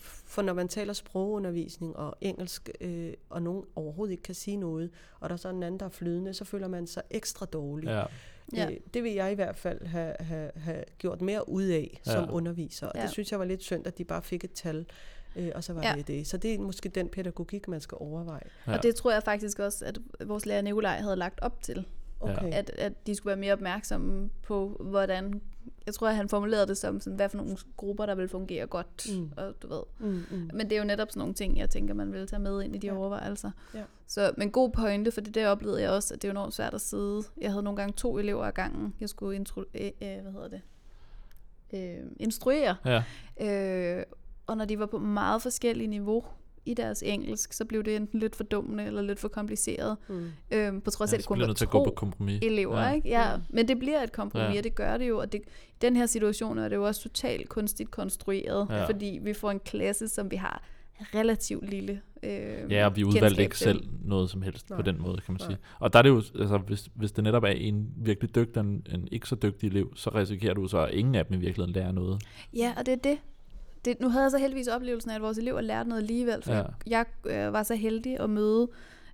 For 0.00 0.42
når 0.42 0.52
man 0.52 0.68
taler 0.68 0.92
sprogundervisning 0.92 1.96
og 1.96 2.16
engelsk, 2.20 2.70
øh, 2.80 3.12
og 3.30 3.42
nogen 3.42 3.64
overhovedet 3.76 4.12
ikke 4.12 4.22
kan 4.22 4.34
sige 4.34 4.56
noget, 4.56 4.90
og 5.20 5.28
der 5.28 5.32
er 5.34 5.38
så 5.38 5.48
en 5.48 5.62
anden, 5.62 5.80
der 5.80 5.86
er 5.86 5.90
flydende, 5.90 6.34
så 6.34 6.44
føler 6.44 6.68
man 6.68 6.86
sig 6.86 7.02
ekstra 7.10 7.46
dårlig. 7.46 7.86
Ja. 7.88 8.04
Ja. 8.56 8.70
Øh, 8.70 8.76
det 8.94 9.02
vil 9.02 9.12
jeg 9.12 9.32
i 9.32 9.34
hvert 9.34 9.56
fald 9.56 9.86
have, 9.86 10.14
have, 10.20 10.50
have 10.56 10.84
gjort 10.98 11.20
mere 11.20 11.48
ud 11.48 11.62
af 11.64 12.00
Ja. 12.06 12.12
som 12.12 12.28
underviser. 12.34 12.86
Og 12.86 12.92
Ja. 12.96 13.02
det 13.02 13.10
synes 13.10 13.30
jeg 13.30 13.38
var 13.38 13.44
lidt 13.44 13.62
synd, 13.62 13.86
at 13.86 13.98
de 13.98 14.04
bare 14.04 14.22
fik 14.22 14.44
et 14.44 14.52
tal, 14.52 14.86
øh, 15.36 15.50
og 15.54 15.64
så 15.64 15.72
var 15.72 15.82
Ja. 15.82 15.90
ja. 15.90 15.96
det 15.96 16.08
det. 16.08 16.26
Så 16.26 16.36
det 16.36 16.54
er 16.54 16.58
måske 16.58 16.88
den 16.88 17.08
pædagogik, 17.08 17.68
man 17.68 17.80
skal 17.80 17.98
overveje. 18.00 18.42
Ja. 18.66 18.76
Og 18.76 18.82
det 18.82 18.94
tror 18.94 19.12
jeg 19.12 19.22
faktisk 19.22 19.58
også, 19.58 19.84
at 19.84 19.98
vores 20.28 20.46
lærer 20.46 20.62
Nikolaj 20.62 20.96
havde 21.00 21.16
lagt 21.16 21.40
op 21.40 21.62
til. 21.62 21.86
Okay. 22.20 22.52
At, 22.52 22.70
at 22.70 23.06
de 23.06 23.14
skulle 23.14 23.30
være 23.30 23.36
mere 23.40 23.52
opmærksomme 23.52 24.30
på, 24.42 24.76
hvordan... 24.80 25.40
Jeg 25.86 25.94
tror, 25.94 26.08
at 26.08 26.16
han 26.16 26.28
formulerede 26.28 26.66
det 26.66 26.76
som, 26.78 27.00
sådan, 27.00 27.16
hvad 27.16 27.28
for 27.28 27.36
nogle 27.36 27.56
grupper, 27.76 28.06
der 28.06 28.14
vil 28.14 28.28
fungere 28.28 28.66
godt. 28.66 29.06
Mm. 29.18 29.30
Og 29.36 29.54
du 29.62 29.68
ved. 29.68 29.82
Mm, 29.98 30.24
mm. 30.30 30.50
Men 30.54 30.60
det 30.60 30.72
er 30.72 30.78
jo 30.78 30.84
netop 30.84 31.08
sådan 31.10 31.18
nogle 31.20 31.34
ting, 31.34 31.58
jeg 31.58 31.70
tænker, 31.70 31.94
man 31.94 32.12
vil 32.12 32.26
tage 32.26 32.40
med 32.40 32.62
ind 32.62 32.74
i 32.76 32.78
de 32.78 32.86
Ja. 32.86 32.96
overvejelser. 32.96 33.50
Ja. 33.74 33.82
Så, 34.06 34.32
men 34.36 34.50
god 34.50 34.70
pointe, 34.70 35.10
for 35.10 35.20
det 35.20 35.34
der 35.34 35.48
oplevede 35.48 35.82
jeg 35.82 35.90
også, 35.90 36.14
at 36.14 36.22
det 36.22 36.28
er 36.28 36.32
jo 36.32 36.32
enormt 36.32 36.54
svært 36.54 36.74
at 36.74 36.80
sidde. 36.80 37.22
Jeg 37.40 37.50
havde 37.50 37.62
nogle 37.62 37.76
gange 37.76 37.92
to 37.92 38.18
elever 38.18 38.44
ad 38.44 38.52
gangen, 38.52 38.94
jeg 39.00 39.08
skulle 39.08 39.36
intro, 39.36 39.60
øh, 39.74 39.90
øh, 40.02 40.20
hvad 40.22 40.32
hedder 40.32 40.48
det? 40.48 40.60
Øh, 41.72 42.06
instruere. 42.20 42.76
Ja. 42.84 43.02
Øh, 43.98 44.04
og 44.46 44.56
når 44.56 44.64
de 44.64 44.78
var 44.78 44.86
på 44.86 44.98
meget 44.98 45.42
forskellige 45.42 45.88
niveau 45.88 46.24
i 46.70 46.74
deres 46.74 47.02
engelsk, 47.06 47.52
så 47.52 47.64
blev 47.64 47.82
det 47.84 47.96
enten 47.96 48.20
lidt 48.20 48.36
fordummende 48.36 48.84
eller 48.84 49.02
lidt 49.02 49.18
for 49.18 49.28
kompliceret. 49.28 49.96
Mm. 50.08 50.26
Øh, 50.50 50.82
på 50.82 50.90
trods 50.90 51.12
af, 51.12 51.14
Ja, 51.14 51.16
at 51.16 51.20
det 51.20 51.26
kun 51.28 51.40
var 51.40 51.46
nødt 51.46 51.56
til 51.56 51.64
at 51.64 51.70
gå 51.70 51.84
på 51.84 51.90
to 51.90 51.94
kompromis. 51.94 52.38
elever, 52.42 52.80
Ja. 52.80 52.92
ikke? 52.92 53.08
Ja, 53.08 53.36
Mm. 53.36 53.42
men 53.48 53.68
det 53.68 53.78
bliver 53.78 54.02
et 54.02 54.12
kompromis, 54.12 54.54
Ja. 54.54 54.58
og 54.58 54.64
det 54.64 54.74
gør 54.74 54.96
det 54.96 55.08
jo. 55.08 55.18
Og 55.18 55.32
det, 55.32 55.40
i 55.68 55.76
den 55.82 55.96
her 55.96 56.06
situation 56.06 56.58
er 56.58 56.68
det 56.68 56.76
jo 56.76 56.86
også 56.86 57.02
totalt 57.02 57.48
kunstigt 57.48 57.90
konstrueret, 57.90 58.66
Ja. 58.70 58.86
fordi 58.86 59.18
vi 59.22 59.32
får 59.32 59.50
en 59.50 59.60
klasse, 59.60 60.08
som 60.08 60.30
vi 60.30 60.36
har 60.36 60.62
relativt 61.14 61.70
lille 61.70 62.00
øh, 62.22 62.72
Ja, 62.72 62.86
og 62.86 62.96
vi 62.96 63.04
udvalgte 63.04 63.42
ikke 63.42 63.58
selv 63.58 63.82
noget 64.04 64.30
som 64.30 64.42
helst 64.42 64.70
Nej. 64.70 64.76
på 64.78 64.82
den 64.82 65.02
måde, 65.02 65.14
kan 65.20 65.32
man 65.32 65.40
Nej. 65.40 65.48
sige. 65.48 65.58
Og 65.80 65.92
der 65.92 65.98
er 65.98 66.02
det 66.02 66.08
jo, 66.10 66.16
altså 66.38 66.58
hvis, 66.58 66.88
hvis 66.94 67.12
det 67.12 67.24
netop 67.24 67.44
er 67.44 67.48
en 67.48 67.88
virkelig 67.96 68.34
dygtig 68.34 68.56
og 68.56 68.64
en, 68.68 68.86
en 68.94 69.08
ikke 69.12 69.28
så 69.28 69.34
dygtig 69.34 69.66
elev, 69.66 69.92
så 69.96 70.10
risikerer 70.14 70.54
du 70.54 70.68
så, 70.68 70.78
at 70.78 70.94
ingen 70.94 71.14
af 71.14 71.26
dem 71.26 71.34
i 71.36 71.38
virkeligheden 71.40 71.74
lærer 71.74 71.92
noget. 71.92 72.22
Ja, 72.56 72.72
og 72.78 72.86
det 72.86 72.92
er 72.92 72.96
det. 72.96 73.18
Det. 73.84 74.00
Nu 74.00 74.08
havde 74.08 74.22
jeg 74.22 74.30
så 74.30 74.38
heldigvis 74.38 74.68
oplevelsen 74.68 75.10
af, 75.10 75.14
at 75.14 75.22
vores 75.22 75.38
elever 75.38 75.60
lærte 75.60 75.88
noget 75.88 76.02
alligevel, 76.02 76.42
for 76.42 76.52
Ja. 76.52 76.58
ja. 76.58 76.64
jeg 76.86 77.06
øh, 77.46 77.52
var 77.52 77.62
så 77.62 77.74
heldig 77.74 78.20
at 78.20 78.30
møde 78.30 78.68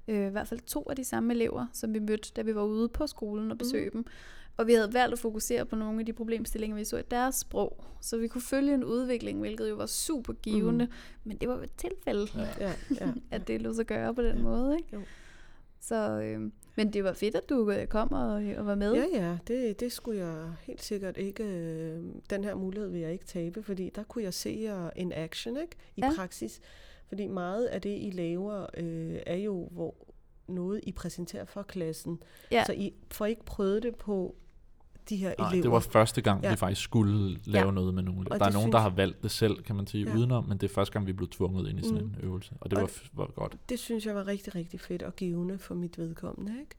øh, 0.09 0.27
i 0.27 0.31
hvert 0.31 0.49
fald 0.49 0.61
to 0.61 0.87
af 0.91 0.97
de 0.97 1.05
samme 1.05 1.35
elever, 1.35 1.67
som 1.73 1.95
vi 1.95 1.99
mødte, 1.99 2.33
da 2.37 2.43
vi 2.43 2.55
var 2.55 2.63
ude 2.63 2.89
på 2.89 3.07
skolen 3.07 3.51
og 3.51 3.59
besøge 3.59 3.85
mm. 3.85 3.93
dem. 3.93 4.07
Og 4.57 4.67
vi 4.67 4.73
havde 4.73 4.93
valgt 4.95 5.13
at 5.13 5.19
fokusere 5.19 5.67
på 5.67 5.77
nogle 5.77 6.01
af 6.01 6.07
de 6.07 6.13
problemstillinger, 6.13 6.77
vi 6.77 6.85
så 6.85 6.97
i 6.97 7.03
deres 7.11 7.35
sprog. 7.35 7.85
Så 8.01 8.17
vi 8.19 8.29
kunne 8.29 8.43
følge 8.43 8.75
en 8.75 8.85
udvikling, 8.85 9.41
hvilket 9.41 9.71
jo 9.71 9.75
var 9.75 9.87
super 9.87 10.33
givende. 10.33 10.85
Mm. 10.85 10.91
Men 11.25 11.37
det 11.37 11.49
var 11.49 11.63
et 11.63 11.71
tilfælde, 11.77 12.27
Ja. 12.37 12.67
Ja, 12.67 12.73
ja. 13.01 13.13
at 13.31 13.49
det 13.49 13.63
lå 13.63 13.73
sig 13.75 13.87
gøre 13.87 14.15
på 14.15 14.23
den 14.23 14.43
måde. 14.43 14.77
Ikke? 14.77 14.89
Jo. 14.93 15.03
Så, 15.81 16.21
øh, 16.21 16.51
men 16.77 16.93
det 16.93 17.05
var 17.05 17.13
fedt, 17.13 17.35
at 17.35 17.49
du 17.49 17.71
øh, 17.71 17.87
kom 17.87 18.13
og, 18.13 18.43
og 18.57 18.67
var 18.67 18.75
med. 18.75 18.95
Ja, 18.95 19.07
ja, 19.13 19.39
det, 19.47 19.81
det 19.81 19.93
skulle 19.93 20.19
jeg 20.19 20.53
helt 20.61 20.83
sikkert 20.83 21.17
ikke, 21.17 21.45
øh, 21.45 22.03
den 22.31 22.45
her 22.45 22.55
mulighed 22.55 22.89
vil 22.89 23.01
jeg 23.01 23.13
ikke 23.13 23.25
tabe, 23.25 23.63
fordi 23.63 23.91
der 23.95 24.03
kunne 24.03 24.25
jeg 24.25 24.35
se 24.35 24.59
jer 24.63 24.91
in 24.97 25.13
action, 25.13 25.57
ikke? 25.57 25.77
I 25.97 26.01
ja. 26.01 26.13
praksis. 26.17 26.61
Fordi 27.09 27.27
meget 27.27 27.67
af 27.67 27.81
det, 27.81 27.99
I 28.01 28.11
laver, 28.11 28.67
øh, 28.77 29.21
er 29.27 29.37
jo 29.37 29.69
hvor 29.71 29.95
noget, 30.49 30.81
I 30.83 30.93
præsenterer 30.93 31.45
for 31.45 31.63
klassen. 31.63 32.23
Ja. 32.51 32.65
Så 32.65 32.73
I 32.73 32.95
får 33.11 33.27
ikke 33.27 33.45
prøvet 33.45 33.83
det 33.83 33.97
på 33.97 34.35
de 35.09 35.17
her 35.17 35.35
Nej, 35.39 35.49
elever. 35.49 35.63
det 35.63 35.71
var 35.71 35.81
første 35.81 36.21
gang, 36.23 36.43
ja. 36.43 36.49
Ja. 36.49 36.53
vi 36.55 36.57
faktisk 36.59 36.83
skulle 36.83 37.39
lave 37.45 37.65
Ja. 37.67 37.71
noget 37.71 37.95
med 37.95 38.03
nogle 38.03 38.31
Og. 38.33 38.41
Der 38.41 38.47
er 38.47 38.53
nogen, 38.53 38.73
der 38.73 38.79
har 38.79 38.89
valgt 38.91 39.23
det 39.23 39.31
selv, 39.31 39.63
kan 39.63 39.77
man 39.77 39.87
sige, 39.87 40.05
Ja. 40.05 40.11
ja. 40.11 40.17
udenom, 40.17 40.45
men 40.45 40.59
det 40.59 40.71
er 40.71 40.75
første 40.75 40.93
gang, 40.93 41.07
vi 41.07 41.13
blev 41.13 41.29
tvunget 41.29 41.69
ind 41.71 41.79
i 41.81 41.83
sådan 41.83 42.03
Mm. 42.03 42.09
en 42.09 42.17
øvelse. 42.23 42.53
Og 42.61 42.71
det 42.71 42.79
Og 42.79 42.83
var, 42.83 42.89
f- 42.89 43.09
var 43.13 43.27
godt. 43.27 43.57
Det 43.69 43.79
synes 43.79 44.07
jeg 44.07 44.15
var 44.15 44.27
rigtig, 44.27 44.55
rigtig 44.55 44.81
fedt 44.81 45.03
og 45.03 45.17
givende 45.17 45.59
for 45.59 45.75
mit 45.75 45.99
vedkommende, 45.99 46.53
ikke? 46.61 46.75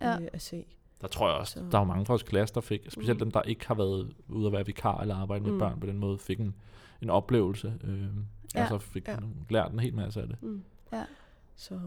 Ja. 0.00 0.20
Øh, 0.20 0.28
at 0.32 0.42
se. 0.42 0.64
Der 1.00 1.08
tror 1.08 1.28
jeg 1.28 1.36
også, 1.38 1.52
Så- 1.52 1.60
der 1.70 1.78
er 1.78 1.82
jo 1.82 1.84
mange 1.86 2.06
fra 2.06 2.12
vores 2.12 2.22
klasse, 2.22 2.54
der 2.54 2.60
fik, 2.60 2.80
specielt 2.88 3.16
Mm. 3.18 3.24
dem, 3.24 3.30
der 3.30 3.42
ikke 3.42 3.66
har 3.66 3.74
været 3.74 4.14
ude 4.28 4.46
at 4.46 4.52
være 4.52 4.66
vikar 4.66 5.00
eller 5.00 5.16
arbejde 5.16 5.44
med 5.44 5.52
Mm. 5.52 5.58
børn 5.58 5.80
på 5.80 5.86
den 5.86 5.98
måde, 5.98 6.18
fik 6.18 6.40
en, 6.40 6.54
en 7.02 7.10
oplevelse. 7.10 7.74
Øh, 7.84 8.00
Ja. 8.02 8.06
ja. 8.54 8.62
Og 8.62 8.68
så 8.68 8.78
fik 8.88 9.08
Ja. 9.08 9.12
ja. 9.12 9.18
lært 9.50 9.72
en 9.72 9.80
hel 9.80 9.94
masse 9.94 10.20
af 10.22 10.26
det. 10.28 10.42
Mm. 10.42 10.62
Ja. 10.92 11.04
Så 11.56 11.80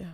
ja. 0.00 0.06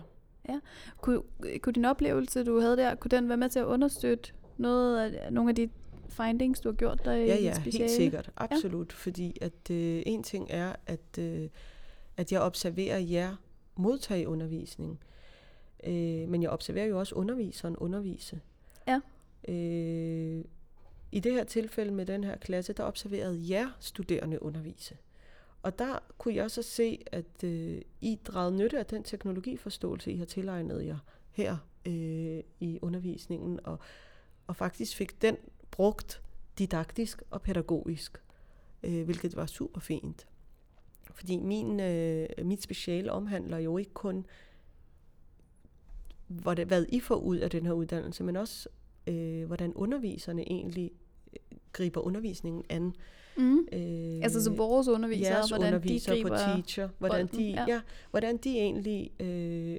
Kunne, 1.01 1.21
kunne 1.61 1.73
din 1.73 1.85
oplevelse, 1.85 2.43
du 2.43 2.59
havde 2.59 2.77
der, 2.77 2.95
kunne 2.95 3.09
den 3.09 3.29
være 3.29 3.37
med 3.37 3.49
til 3.49 3.59
at 3.59 3.65
understøtte 3.65 4.31
noget 4.57 4.99
af, 4.99 5.33
nogle 5.33 5.49
af 5.49 5.55
de 5.55 5.69
findings, 6.09 6.59
du 6.59 6.69
har 6.69 6.75
gjort 6.75 7.05
der 7.05 7.13
i 7.13 7.25
Ja, 7.25 7.35
dit 7.35 7.43
ja, 7.43 7.53
speciale? 7.53 7.77
helt 7.77 7.91
sikkert. 7.91 8.29
Absolut. 8.37 8.91
Ja. 8.91 8.95
Fordi 8.95 9.37
at 9.41 9.71
øh, 9.71 10.03
en 10.05 10.23
ting 10.23 10.47
er, 10.49 10.75
at, 10.85 11.17
øh, 11.19 11.49
at 12.17 12.31
jeg 12.31 12.41
observerer 12.41 12.99
jer 12.99 13.35
modtage 13.75 14.27
undervisning. 14.27 14.99
Øh, 15.83 16.29
men 16.29 16.43
jeg 16.43 16.49
observerer 16.49 16.85
jo 16.85 16.99
også 16.99 17.15
underviseren 17.15 17.77
undervise. 17.77 18.41
Ja. 18.87 18.99
Øh, 19.47 20.43
I 21.11 21.19
det 21.19 21.31
her 21.33 21.43
tilfælde 21.43 21.91
med 21.91 22.05
den 22.05 22.23
her 22.23 22.37
klasse, 22.37 22.73
der 22.73 22.83
observerede 22.83 23.39
jer 23.49 23.69
studerende 23.79 24.43
undervise. 24.43 24.97
Og 25.63 25.79
der 25.79 25.99
kunne 26.17 26.35
jeg 26.35 26.51
så 26.51 26.61
se, 26.61 26.99
at 27.11 27.43
øh, 27.43 27.81
I 28.01 28.19
dragede 28.25 28.57
nytte 28.57 28.79
af 28.79 28.85
den 28.85 29.03
teknologiforståelse, 29.03 30.11
I 30.11 30.17
har 30.17 30.25
tilegnet 30.25 30.85
jer 30.85 30.97
her 31.31 31.57
øh, 31.87 32.43
i 32.59 32.79
undervisningen, 32.81 33.59
og, 33.63 33.79
og 34.51 34.55
faktisk 34.55 34.95
fik 34.95 35.21
den 35.21 35.37
brugt 35.71 36.21
didaktisk 36.57 37.23
og 37.29 37.41
pædagogisk, 37.41 38.17
øh, 38.83 39.05
hvilket 39.05 39.35
var 39.35 39.45
super 39.45 39.81
fint. 39.81 40.27
Fordi 41.11 41.37
min, 41.37 41.79
øh, 41.79 42.27
mit 42.43 42.61
speciale 42.61 43.11
omhandler 43.11 43.57
jo 43.57 43.77
ikke 43.77 43.93
kun, 43.93 44.25
hvad, 46.27 46.55
det, 46.55 46.67
hvad 46.67 46.85
I 46.89 46.99
får 46.99 47.15
ud 47.15 47.37
af 47.37 47.49
den 47.49 47.65
her 47.65 47.73
uddannelse, 47.73 48.23
men 48.23 48.35
også, 48.35 48.69
øh, 49.07 49.45
hvordan 49.45 49.73
underviserne 49.73 50.51
egentlig 50.51 50.91
øh, 51.33 51.57
griber 51.73 52.01
undervisningen 52.01 52.63
an. 52.69 52.93
Mm. 53.37 53.59
Øh, 53.59 54.23
Altså 54.23 54.43
så 54.43 54.51
vores 54.51 54.87
undervisere, 54.87 55.35
jeres 55.35 55.49
hvordan 55.49 55.73
undervisere 55.73 56.15
de 56.15 56.21
griber... 56.21 56.37
på 56.37 56.43
teacher, 56.55 56.89
hvordan 56.97 57.27
bolden, 57.27 57.45
de, 57.45 57.51
ja. 57.51 57.65
ja. 57.67 57.73
Ja, 57.73 57.81
hvordan 58.09 58.37
de 58.37 58.49
egentlig, 58.59 59.11
øh, 59.19 59.77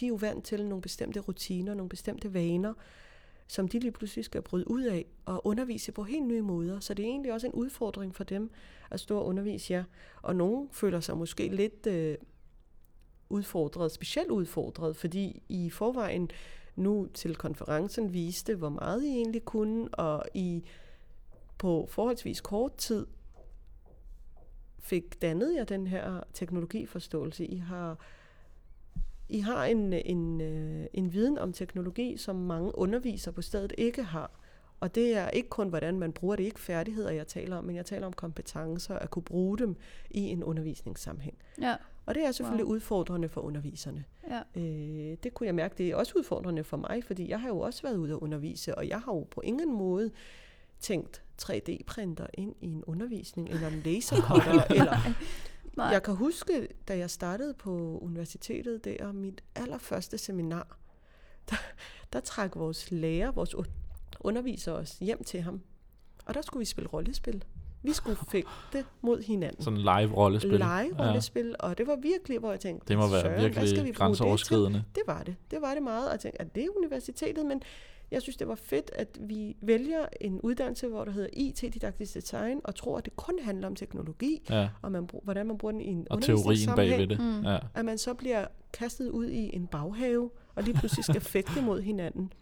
de 0.00 0.04
er 0.04 0.08
jo 0.08 0.14
vant 0.14 0.44
til 0.44 0.66
nogle 0.66 0.82
bestemte 0.82 1.20
rutiner, 1.20 1.74
nogle 1.74 1.88
bestemte 1.88 2.34
vaner, 2.34 2.74
som 3.46 3.68
de 3.68 3.78
lige 3.78 3.92
pludselig 3.92 4.24
skal 4.24 4.42
bryde 4.42 4.70
ud 4.70 4.82
af 4.82 5.06
og 5.24 5.46
undervise 5.46 5.92
på 5.92 6.02
helt 6.02 6.26
nye 6.26 6.42
måder. 6.42 6.80
Så 6.80 6.94
det 6.94 7.04
er 7.04 7.08
egentlig 7.08 7.32
også 7.32 7.46
en 7.46 7.52
udfordring 7.52 8.14
for 8.14 8.24
dem 8.24 8.50
at 8.90 9.00
stå 9.00 9.18
og 9.18 9.26
undervise 9.26 9.72
jer. 9.72 9.84
Og 10.22 10.36
nogen 10.36 10.68
føler 10.72 11.00
sig 11.00 11.16
måske 11.16 11.48
lidt 11.48 11.86
øh, 11.86 12.16
udfordret, 13.28 13.92
specielt 13.92 14.30
udfordret, 14.30 14.96
fordi 14.96 15.42
I 15.48 15.70
forvejen 15.70 16.30
nu 16.76 17.08
til 17.14 17.36
konferencen 17.36 18.12
viste, 18.12 18.54
hvor 18.54 18.68
meget 18.68 19.04
I 19.04 19.08
egentlig 19.08 19.44
kunne, 19.44 19.88
og 19.88 20.24
I 20.34 20.64
på 21.58 21.86
forholdsvis 21.90 22.40
kort 22.40 22.76
tid 22.76 23.06
fik 24.78 25.22
dannet 25.22 25.54
jer 25.54 25.64
den 25.64 25.86
her 25.86 26.20
teknologiforståelse. 26.32 27.46
I 27.46 27.56
har, 27.56 27.98
i 29.32 29.38
har 29.40 29.64
en, 29.64 29.92
en, 29.92 30.40
øh, 30.40 30.86
en 30.92 31.12
viden 31.12 31.38
om 31.38 31.52
teknologi, 31.52 32.16
som 32.16 32.36
mange 32.36 32.78
undervisere 32.78 33.32
på 33.34 33.42
stedet 33.42 33.72
ikke 33.78 34.02
har. 34.02 34.30
Og 34.80 34.94
det 34.94 35.16
er 35.16 35.30
ikke 35.30 35.48
kun, 35.48 35.68
hvordan 35.68 35.98
man 35.98 36.12
bruger 36.12 36.36
det, 36.36 36.44
ikke 36.44 36.60
færdigheder, 36.60 37.10
jeg 37.10 37.26
taler 37.26 37.56
om, 37.56 37.64
men 37.64 37.76
jeg 37.76 37.86
taler 37.86 38.06
om 38.06 38.12
kompetencer, 38.12 38.94
at 38.94 39.10
kunne 39.10 39.22
bruge 39.22 39.58
dem 39.58 39.76
i 40.10 40.20
en 40.20 40.44
undervisningssammenhæng. 40.44 41.36
Ja, 41.60 41.74
Og 42.06 42.14
det 42.14 42.24
er 42.24 42.32
selvfølgelig 42.32 42.64
Wow. 42.64 42.70
wow. 42.70 42.76
udfordrende 42.76 43.28
for 43.28 43.40
underviserne. 43.40 44.04
ja. 44.30 44.60
Øh, 44.60 45.16
det 45.22 45.34
kunne 45.34 45.46
jeg 45.46 45.54
mærke, 45.54 45.74
det 45.78 45.88
er 45.90 45.96
også 45.96 46.12
udfordrende 46.18 46.64
for 46.64 46.76
mig, 46.76 47.04
fordi 47.04 47.28
jeg 47.30 47.40
har 47.40 47.48
jo 47.48 47.58
også 47.58 47.82
været 47.82 47.96
ude 47.96 48.12
at 48.12 48.18
undervise, 48.18 48.74
og 48.78 48.88
jeg 48.88 49.00
har 49.00 49.12
jo 49.12 49.26
på 49.30 49.40
ingen 49.40 49.72
måde 49.74 50.10
tænkt 50.80 51.22
3D-printer 51.42 52.26
ind 52.34 52.54
i 52.60 52.66
en 52.66 52.84
undervisning, 52.86 53.48
eller 53.48 53.68
en 53.68 53.82
lasercutter, 53.84 54.62
eller 54.80 54.96
Nej. 55.76 55.86
jeg 55.86 56.02
kan 56.02 56.14
huske, 56.14 56.68
da 56.88 56.98
jeg 56.98 57.10
startede 57.10 57.54
på 57.54 57.98
universitetet, 58.02 58.84
der 58.84 59.12
mit 59.12 59.42
allerførste 59.54 60.18
seminar, 60.18 60.78
der, 61.50 61.56
der 62.12 62.20
trak 62.20 62.56
vores 62.56 62.90
lærer, 62.90 63.30
vores 63.32 63.54
underviser 64.20 64.72
os 64.72 64.98
hjem 65.00 65.24
til 65.24 65.40
ham. 65.40 65.60
Og 66.26 66.34
der 66.34 66.42
skulle 66.42 66.58
vi 66.60 66.64
spille 66.64 66.88
rollespil. 66.88 67.44
Vi 67.82 67.92
skulle 67.92 68.16
fægte 68.32 68.84
mod 69.00 69.22
hinanden. 69.22 69.62
Sådan 69.62 69.78
live 69.78 70.14
rollespil. 70.16 70.50
Live 70.50 70.98
rollespil, 70.98 71.46
ja. 71.46 71.66
og 71.66 71.78
det 71.78 71.86
var 71.86 71.96
virkelig, 71.96 72.38
hvor 72.38 72.50
jeg 72.50 72.60
tænkte, 72.60 72.88
Det 72.88 72.96
må 72.98 73.08
være 73.08 73.20
"Søren, 73.20 73.40
hvad 73.40 73.50
skal 73.52 73.62
vi 73.62 73.66
virkelig 73.66 73.76
bruge 73.76 73.86
det 73.86 73.86
til?" 73.86 73.94
grænseoverskridende. 73.94 74.84
Det 74.94 75.02
var 75.06 75.22
det. 75.22 75.36
Det 75.50 75.62
var 75.62 75.74
det 75.74 75.82
meget. 75.82 76.06
Og 76.06 76.12
jeg 76.12 76.20
tænkte, 76.20 76.40
at 76.40 76.54
det 76.54 76.64
er 76.64 76.68
universitetet, 76.76 77.46
men 77.46 77.62
jeg 78.12 78.22
synes, 78.22 78.36
det 78.36 78.48
var 78.48 78.54
fedt, 78.54 78.90
at 78.94 79.08
vi 79.20 79.56
vælger 79.60 80.06
en 80.20 80.40
uddannelse, 80.40 80.88
hvor 80.88 81.04
der 81.04 81.12
hedder 81.12 81.28
IT-didaktisk 81.32 82.14
design, 82.14 82.60
og 82.64 82.74
tror, 82.74 82.98
at 82.98 83.04
det 83.04 83.16
kun 83.16 83.38
handler 83.42 83.66
om 83.66 83.76
teknologi, 83.76 84.42
Ja. 84.50 84.68
og 84.82 84.92
man, 84.92 85.06
brug- 85.06 85.24
hvordan 85.24 85.46
man 85.46 85.58
bruger 85.58 85.72
den 85.72 85.80
i 85.80 85.86
en 85.86 86.06
Og 86.10 86.22
teorien 86.22 86.70
bagved 86.76 87.06
det. 87.06 87.20
Mm. 87.20 87.44
Ja. 87.44 87.58
At 87.74 87.84
man 87.84 87.98
så 87.98 88.14
bliver 88.14 88.46
kastet 88.72 89.08
ud 89.08 89.28
i 89.28 89.56
en 89.56 89.66
baghave, 89.66 90.30
og 90.54 90.62
lige 90.62 90.74
pludselig 90.74 91.04
skal 91.04 91.20
fægte 91.20 91.62
mod 91.62 91.80
hinanden 91.82 92.32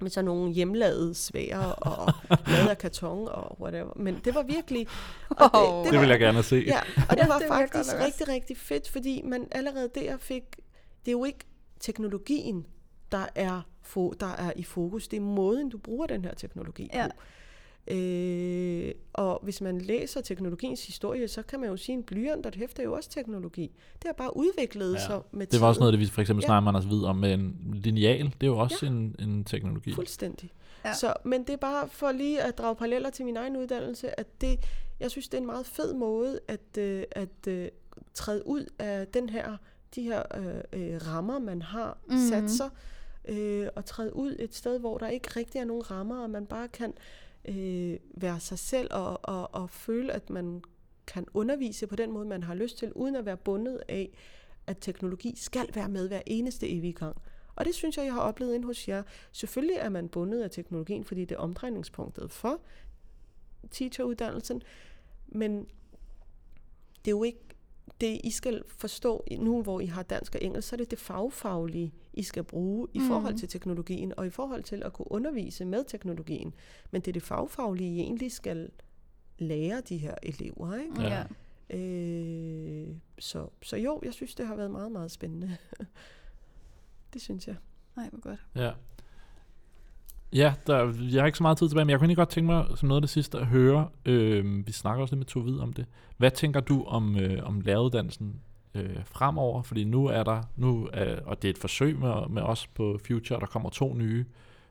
med 0.00 0.10
sådan 0.10 0.24
nogle 0.24 0.52
hjemlavede 0.52 1.14
svære 1.14 1.74
og 1.74 2.12
lavet 2.46 2.68
af 2.68 2.78
karton 2.78 3.28
og 3.28 3.60
whatever. 3.60 3.92
Men 3.96 4.20
det 4.24 4.34
var 4.34 4.42
virkelig... 4.42 4.86
Og 5.30 5.78
Åh. 5.78 5.86
Det 5.92 6.00
vil 6.00 6.08
jeg 6.08 6.18
gerne 6.20 6.42
se. 6.42 6.56
Ja, 6.66 6.80
og 7.10 7.16
det 7.16 7.28
var 7.28 7.38
det 7.38 7.48
faktisk 7.48 7.94
rigtig, 8.06 8.28
rigtig 8.28 8.56
fedt, 8.56 8.88
fordi 8.88 9.22
man 9.24 9.48
allerede 9.50 9.88
der 9.94 10.16
fik... 10.16 10.42
Det 11.04 11.08
er 11.08 11.12
jo 11.12 11.24
ikke 11.24 11.38
teknologien, 11.80 12.66
der 13.12 13.26
er, 13.34 13.60
fo- 13.84 14.12
der 14.20 14.26
er 14.38 14.52
i 14.56 14.62
fokus. 14.62 15.08
Det 15.08 15.16
er 15.16 15.20
måden, 15.20 15.68
du 15.68 15.78
bruger 15.78 16.06
den 16.06 16.24
her 16.24 16.34
teknologi 16.34 16.90
Ja. 16.94 17.06
på. 17.06 17.12
Øh, 17.94 18.92
og 19.12 19.40
hvis 19.42 19.60
man 19.60 19.78
læser 19.80 20.20
teknologiens 20.20 20.86
historie, 20.86 21.28
så 21.28 21.42
kan 21.42 21.60
man 21.60 21.68
jo 21.68 21.76
sige, 21.76 21.94
at 21.94 21.98
en 21.98 22.02
blyant 22.04 22.46
og 22.46 22.48
et 22.48 22.54
hæfte 22.54 22.82
er 22.82 22.86
jo 22.86 22.92
også 22.92 23.10
teknologi. 23.10 23.62
Det 23.94 24.04
har 24.04 24.12
bare 24.12 24.36
udviklet 24.36 24.94
Ja. 24.94 24.98
sig 25.06 25.20
med 25.32 25.46
Det 25.46 25.60
var 25.60 25.66
også 25.66 25.78
tiden. 25.78 25.82
noget, 25.82 25.92
det 25.92 26.00
vi 26.00 26.06
for 26.06 26.20
eksempel 26.20 26.42
Ja. 26.42 26.46
snakker 26.46 26.60
med 26.60 26.68
Anders 26.68 26.84
Hvid 26.84 27.04
om 27.04 27.16
med 27.16 27.34
en 27.34 27.56
lineal. 27.74 28.24
Det 28.24 28.42
er 28.42 28.46
jo 28.46 28.58
også 28.58 28.86
en, 28.86 29.16
en 29.18 29.44
teknologi. 29.44 29.92
Fuldstændig. 29.94 30.50
Ja. 30.84 30.88
Ja. 30.88 30.94
Så, 30.94 31.14
men 31.24 31.40
det 31.44 31.50
er 31.50 31.56
bare 31.56 31.88
for 31.88 32.12
lige 32.12 32.42
at 32.42 32.58
drage 32.58 32.76
paralleller 32.76 33.10
til 33.10 33.24
min 33.24 33.36
egen 33.36 33.56
uddannelse, 33.56 34.20
at 34.20 34.40
det, 34.40 34.58
jeg 35.00 35.10
synes, 35.10 35.28
det 35.28 35.34
er 35.38 35.40
en 35.40 35.46
meget 35.46 35.66
fed 35.66 35.94
måde 35.94 36.40
at, 36.48 36.78
øh, 36.78 37.04
at 37.10 37.46
øh, 37.48 37.68
træde 38.14 38.46
ud 38.46 38.66
af 38.78 39.06
den 39.06 39.28
her, 39.28 39.56
de 39.94 40.02
her 40.02 40.22
øh, 40.38 40.54
øh, 40.94 41.00
rammer, 41.06 41.38
man 41.38 41.62
har 41.62 41.98
Mhm. 42.06 42.14
mm-hmm. 42.16 42.28
sat 42.28 42.50
sig, 42.50 42.68
øh, 43.24 43.68
og 43.76 43.84
træde 43.84 44.16
ud 44.16 44.36
et 44.38 44.54
sted, 44.54 44.78
hvor 44.78 44.98
der 44.98 45.08
ikke 45.08 45.28
rigtig 45.36 45.58
er 45.58 45.64
nogen 45.64 45.90
rammer, 45.90 46.22
og 46.22 46.30
man 46.30 46.46
bare 46.46 46.68
kan 46.68 46.94
øh, 47.44 47.96
være 48.14 48.40
sig 48.40 48.58
selv 48.58 48.88
og, 48.90 49.20
og, 49.22 49.54
og 49.54 49.70
føle, 49.70 50.12
at 50.12 50.30
man 50.30 50.62
kan 51.06 51.26
undervise 51.34 51.86
på 51.86 51.96
den 51.96 52.12
måde, 52.12 52.26
man 52.26 52.42
har 52.42 52.54
lyst 52.54 52.78
til, 52.78 52.92
uden 52.92 53.16
at 53.16 53.26
være 53.26 53.36
bundet 53.36 53.82
af, 53.88 54.10
at 54.66 54.76
teknologi 54.80 55.34
skal 55.36 55.68
være 55.74 55.88
med 55.88 56.08
hver 56.08 56.22
eneste 56.26 56.68
evige 56.70 56.92
gang. 56.92 57.16
Og 57.56 57.64
det 57.64 57.74
synes 57.74 57.96
jeg, 57.96 58.04
jeg 58.04 58.12
har 58.12 58.20
oplevet 58.20 58.54
ind 58.54 58.64
hos 58.64 58.88
jer. 58.88 59.02
Selvfølgelig 59.32 59.76
er 59.76 59.88
man 59.88 60.08
bundet 60.08 60.42
af 60.42 60.50
teknologien, 60.50 61.04
fordi 61.04 61.24
det 61.24 61.34
er 61.34 61.38
omdrejningspunktet 61.38 62.30
for 62.30 62.60
teacheruddannelsen, 63.70 64.62
men 65.26 65.58
det 67.04 67.10
er 67.10 67.16
jo 67.16 67.22
ikke 67.22 67.51
det, 68.00 68.20
I 68.24 68.30
skal 68.30 68.62
forstå 68.66 69.24
nu, 69.38 69.62
hvor 69.62 69.80
I 69.80 69.86
har 69.86 70.02
dansk 70.02 70.34
og 70.34 70.42
engelsk, 70.42 70.68
så 70.68 70.74
er 70.74 70.78
det 70.78 70.90
det 70.90 70.98
fagfaglige, 70.98 71.92
I 72.12 72.22
skal 72.22 72.44
bruge 72.44 72.88
i 72.94 72.98
Mm. 72.98 73.06
forhold 73.08 73.34
til 73.38 73.48
teknologien, 73.48 74.12
og 74.16 74.26
i 74.26 74.30
forhold 74.30 74.62
til 74.62 74.82
at 74.82 74.92
kunne 74.92 75.12
undervise 75.12 75.64
med 75.64 75.84
teknologien. 75.84 76.54
Men 76.90 77.00
det 77.00 77.08
er 77.08 77.12
det 77.12 77.22
fagfaglige, 77.22 77.96
I 77.96 78.00
egentlig 78.00 78.32
skal 78.32 78.70
lære 79.38 79.80
de 79.80 79.96
her 79.98 80.14
elever. 80.22 80.74
Ikke? 80.76 81.02
Ja. 81.02 81.24
Øh, 81.76 82.88
så, 83.18 83.48
så 83.62 83.76
jo, 83.76 84.00
jeg 84.04 84.14
synes, 84.14 84.34
det 84.34 84.46
har 84.46 84.56
været 84.56 84.70
meget, 84.70 84.92
meget 84.92 85.10
spændende. 85.10 85.56
det 87.12 87.22
synes 87.22 87.46
jeg. 87.48 87.56
Nej, 87.96 88.08
hvor 88.10 88.20
godt. 88.20 88.40
Ja. 88.56 88.72
Ja, 90.34 90.54
der, 90.66 90.94
jeg 91.12 91.22
har 91.22 91.26
ikke 91.26 91.38
så 91.38 91.44
meget 91.44 91.58
tid 91.58 91.68
tilbage, 91.68 91.84
men 91.84 91.90
jeg 91.90 91.98
kunne 91.98 92.04
egentlig 92.04 92.16
godt 92.16 92.28
tænke 92.28 92.46
mig 92.46 92.66
som 92.74 92.88
noget 92.88 92.98
af 92.98 93.02
det 93.02 93.10
sidste 93.10 93.38
at 93.38 93.46
høre, 93.46 93.88
øh, 94.04 94.66
vi 94.66 94.72
snakker 94.72 95.02
også 95.02 95.14
lidt 95.14 95.18
med 95.18 95.26
Tovid 95.26 95.58
om 95.58 95.72
det. 95.72 95.86
Hvad 96.16 96.30
tænker 96.30 96.60
du 96.60 96.84
om, 96.84 97.16
øh, 97.16 97.46
om 97.46 97.60
læreruddannelsen 97.60 98.40
øh, 98.74 98.96
fremover? 99.04 99.62
Fordi 99.62 99.84
nu 99.84 100.06
er 100.06 100.22
der, 100.22 100.42
nu 100.56 100.88
er, 100.92 101.20
og 101.26 101.42
det 101.42 101.48
er 101.48 101.52
et 101.52 101.58
forsøg 101.58 101.98
med, 101.98 102.28
med 102.28 102.42
os 102.42 102.66
på 102.66 102.98
Future, 103.06 103.40
der 103.40 103.46
kommer 103.46 103.70
to 103.70 103.94
nye, 103.94 104.24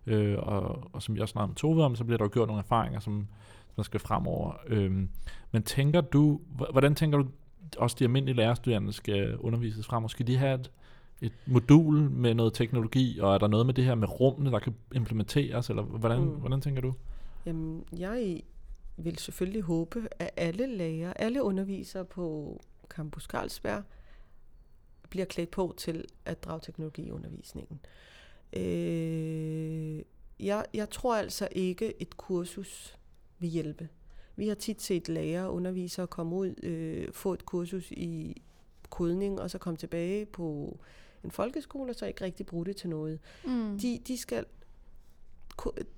øh, 0.05 0.38
og, 0.38 0.89
og 0.93 1.01
som 1.01 1.16
jeg 1.16 1.22
også 1.22 1.32
snakkede 1.32 1.51
med 1.51 1.55
Tovid 1.55 1.84
om, 1.84 1.95
så 1.95 2.03
bliver 2.03 2.18
der 2.18 2.26
jo 2.26 2.30
gjort 2.34 2.47
nogle 2.47 2.62
erfaringer, 2.62 2.99
som, 2.99 3.28
som 3.76 3.84
skal 3.84 3.99
fremover. 3.99 4.53
Øh, 4.68 4.91
men 5.51 5.64
tænker 5.64 6.01
du, 6.01 6.41
hvordan 6.72 6.95
tænker 6.95 7.18
du, 7.18 7.26
også 7.78 7.95
de 7.99 8.03
almindelige 8.03 8.36
lærerstuderende 8.36 8.93
skal 8.93 9.38
undervises 9.38 9.86
fremover? 9.86 10.07
Skal 10.07 10.28
de 10.28 10.38
have 10.38 10.59
et 10.59 10.72
et 11.22 11.34
modul 11.46 12.10
med 12.10 12.34
noget 12.34 12.54
teknologi, 12.54 13.20
og 13.20 13.34
er 13.34 13.38
der 13.38 13.48
noget 13.48 13.66
med 13.66 13.74
det 13.74 13.84
her 13.84 13.96
med 13.96 14.20
rummene, 14.20 14.52
der 14.52 14.60
kan 14.60 14.76
implementeres, 14.96 15.70
eller 15.70 15.84
hvordan, 15.84 16.22
Mm. 16.22 16.28
hvordan 16.30 16.62
tænker 16.62 16.82
du? 16.82 16.94
Jamen, 17.46 17.84
jeg 17.98 18.42
vil 18.98 19.18
selvfølgelig 19.18 19.62
håbe, 19.62 20.08
at 20.20 20.30
alle 20.38 20.78
lærere, 20.78 21.22
alle 21.22 21.44
undervisere 21.44 22.06
på 22.06 22.60
Campus 22.90 23.24
Carlsberg 23.24 23.84
bliver 25.10 25.26
klædt 25.26 25.52
på 25.52 25.74
til 25.78 26.06
at 26.26 26.44
drage 26.44 26.60
teknologi 26.64 27.02
i 27.02 27.12
undervisningen. 27.12 27.80
Øh, 28.54 30.02
jeg, 30.40 30.66
jeg 30.74 30.90
tror 30.90 31.16
altså 31.16 31.48
ikke, 31.52 32.02
et 32.02 32.18
kursus 32.18 32.98
vil 33.40 33.50
hjælpe. 33.50 33.90
Vi 34.36 34.48
har 34.48 34.56
tit 34.56 34.82
set 34.82 35.10
lærere 35.10 35.46
og 35.48 35.54
undervisere 35.54 36.08
komme 36.08 36.36
ud, 36.36 36.64
øh, 36.64 37.14
få 37.14 37.34
et 37.34 37.46
kursus 37.46 37.92
i 37.92 38.42
kodning, 38.90 39.42
og 39.42 39.50
så 39.52 39.58
komme 39.58 39.78
tilbage 39.78 40.26
på 40.26 40.78
en 41.24 41.32
folkeskole, 41.32 41.92
og 41.92 41.96
så 41.96 42.06
ikke 42.06 42.24
rigtig 42.24 42.46
bruge 42.46 42.66
det 42.66 42.76
til 42.76 42.90
noget. 42.90 43.20
Mm. 43.46 43.80
De, 43.80 44.00
de 44.08 44.18
skal 44.18 44.46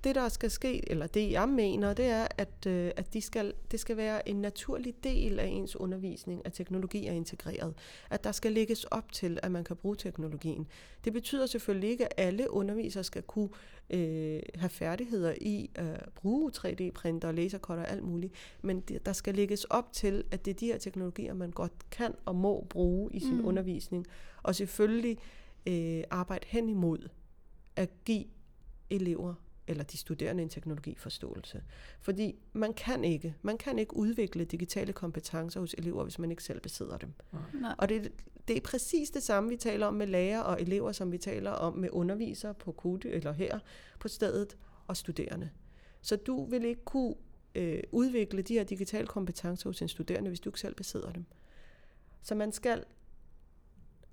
det 0.04 0.14
der 0.14 0.28
skal 0.28 0.50
ske, 0.50 0.90
eller 0.90 1.06
det 1.06 1.30
jeg 1.30 1.48
mener, 1.48 1.94
det 1.94 2.04
er, 2.04 2.26
at, 2.38 2.66
øh, 2.66 2.90
at 2.96 3.14
de 3.14 3.20
skal, 3.20 3.52
det 3.70 3.80
skal 3.80 3.96
være 3.96 4.28
en 4.28 4.36
naturlig 4.36 4.94
del 5.04 5.38
af 5.38 5.46
ens 5.46 5.76
undervisning, 5.76 6.42
at 6.44 6.52
teknologi 6.52 7.06
er 7.06 7.12
integreret. 7.12 7.74
At 8.10 8.24
der 8.24 8.32
skal 8.32 8.52
lægges 8.52 8.84
op 8.84 9.12
til, 9.12 9.38
at 9.42 9.52
man 9.52 9.64
kan 9.64 9.76
bruge 9.76 9.96
teknologien. 9.96 10.66
Det 11.04 11.12
betyder 11.12 11.46
selvfølgelig 11.46 11.90
ikke, 11.90 12.04
at 12.04 12.26
alle 12.26 12.50
undervisere 12.50 13.04
skal 13.04 13.22
kunne 13.22 13.48
øh, 13.90 14.40
have 14.54 14.68
færdigheder 14.70 15.34
i 15.40 15.70
at 15.74 16.08
bruge 16.14 16.52
3D-printer, 16.56 17.32
lasercutter 17.32 17.84
og 17.84 17.90
alt 17.90 18.04
muligt, 18.04 18.32
men 18.62 18.80
det, 18.80 19.06
der 19.06 19.12
skal 19.12 19.34
lægges 19.34 19.64
op 19.64 19.92
til, 19.92 20.24
at 20.30 20.44
det 20.44 20.50
er 20.50 20.54
de 20.54 20.66
her 20.66 20.78
teknologier, 20.78 21.34
man 21.34 21.50
godt 21.50 21.90
kan 21.90 22.14
og 22.24 22.36
må 22.36 22.66
bruge 22.70 23.10
i 23.12 23.20
sin 23.20 23.30
Mm. 23.34 23.40
mm. 23.40 23.46
undervisning, 23.46 24.06
og 24.42 24.54
selvfølgelig 24.54 25.18
øh, 25.66 26.04
arbejde 26.10 26.46
hen 26.48 26.68
imod 26.68 27.08
at 27.76 27.90
give 28.04 28.24
elever 28.90 29.34
eller 29.66 29.84
de 29.84 29.96
studerende 29.96 30.42
en 30.42 30.48
teknologiforståelse. 30.48 31.62
Fordi 32.00 32.34
man 32.52 32.74
kan 32.74 33.04
ikke, 33.04 33.34
man 33.42 33.58
kan 33.58 33.78
ikke 33.78 33.96
udvikle 33.96 34.44
digitale 34.44 34.92
kompetencer 34.92 35.60
hos 35.60 35.74
elever, 35.78 36.02
hvis 36.02 36.18
man 36.18 36.30
ikke 36.30 36.42
selv 36.42 36.60
besidder 36.60 36.98
dem. 36.98 37.12
Nej. 37.60 37.74
Og 37.78 37.88
det, 37.88 38.12
det 38.48 38.56
er 38.56 38.60
præcis 38.60 39.10
det 39.10 39.22
samme, 39.22 39.48
vi 39.48 39.56
taler 39.56 39.86
om 39.86 39.94
med 39.94 40.06
lærere 40.06 40.44
og 40.44 40.60
elever, 40.60 40.92
som 40.92 41.12
vi 41.12 41.18
taler 41.18 41.50
om 41.50 41.78
med 41.78 41.88
undervisere 41.92 42.54
på 42.54 42.72
KUDE 42.72 43.10
eller 43.10 43.32
her 43.32 43.58
på 43.98 44.08
stedet 44.08 44.56
og 44.86 44.96
studerende. 44.96 45.50
Så 46.00 46.16
du 46.16 46.44
vil 46.44 46.64
ikke 46.64 46.84
kunne 46.84 47.14
øh, 47.54 47.82
udvikle 47.92 48.42
de 48.42 48.54
her 48.54 48.64
digitale 48.64 49.06
kompetencer 49.06 49.68
hos 49.68 49.82
en 49.82 49.88
studerende, 49.88 50.28
hvis 50.28 50.40
du 50.40 50.48
ikke 50.48 50.60
selv 50.60 50.74
besidder 50.74 51.12
dem. 51.12 51.24
Så 52.22 52.34
man 52.34 52.52
skal 52.52 52.84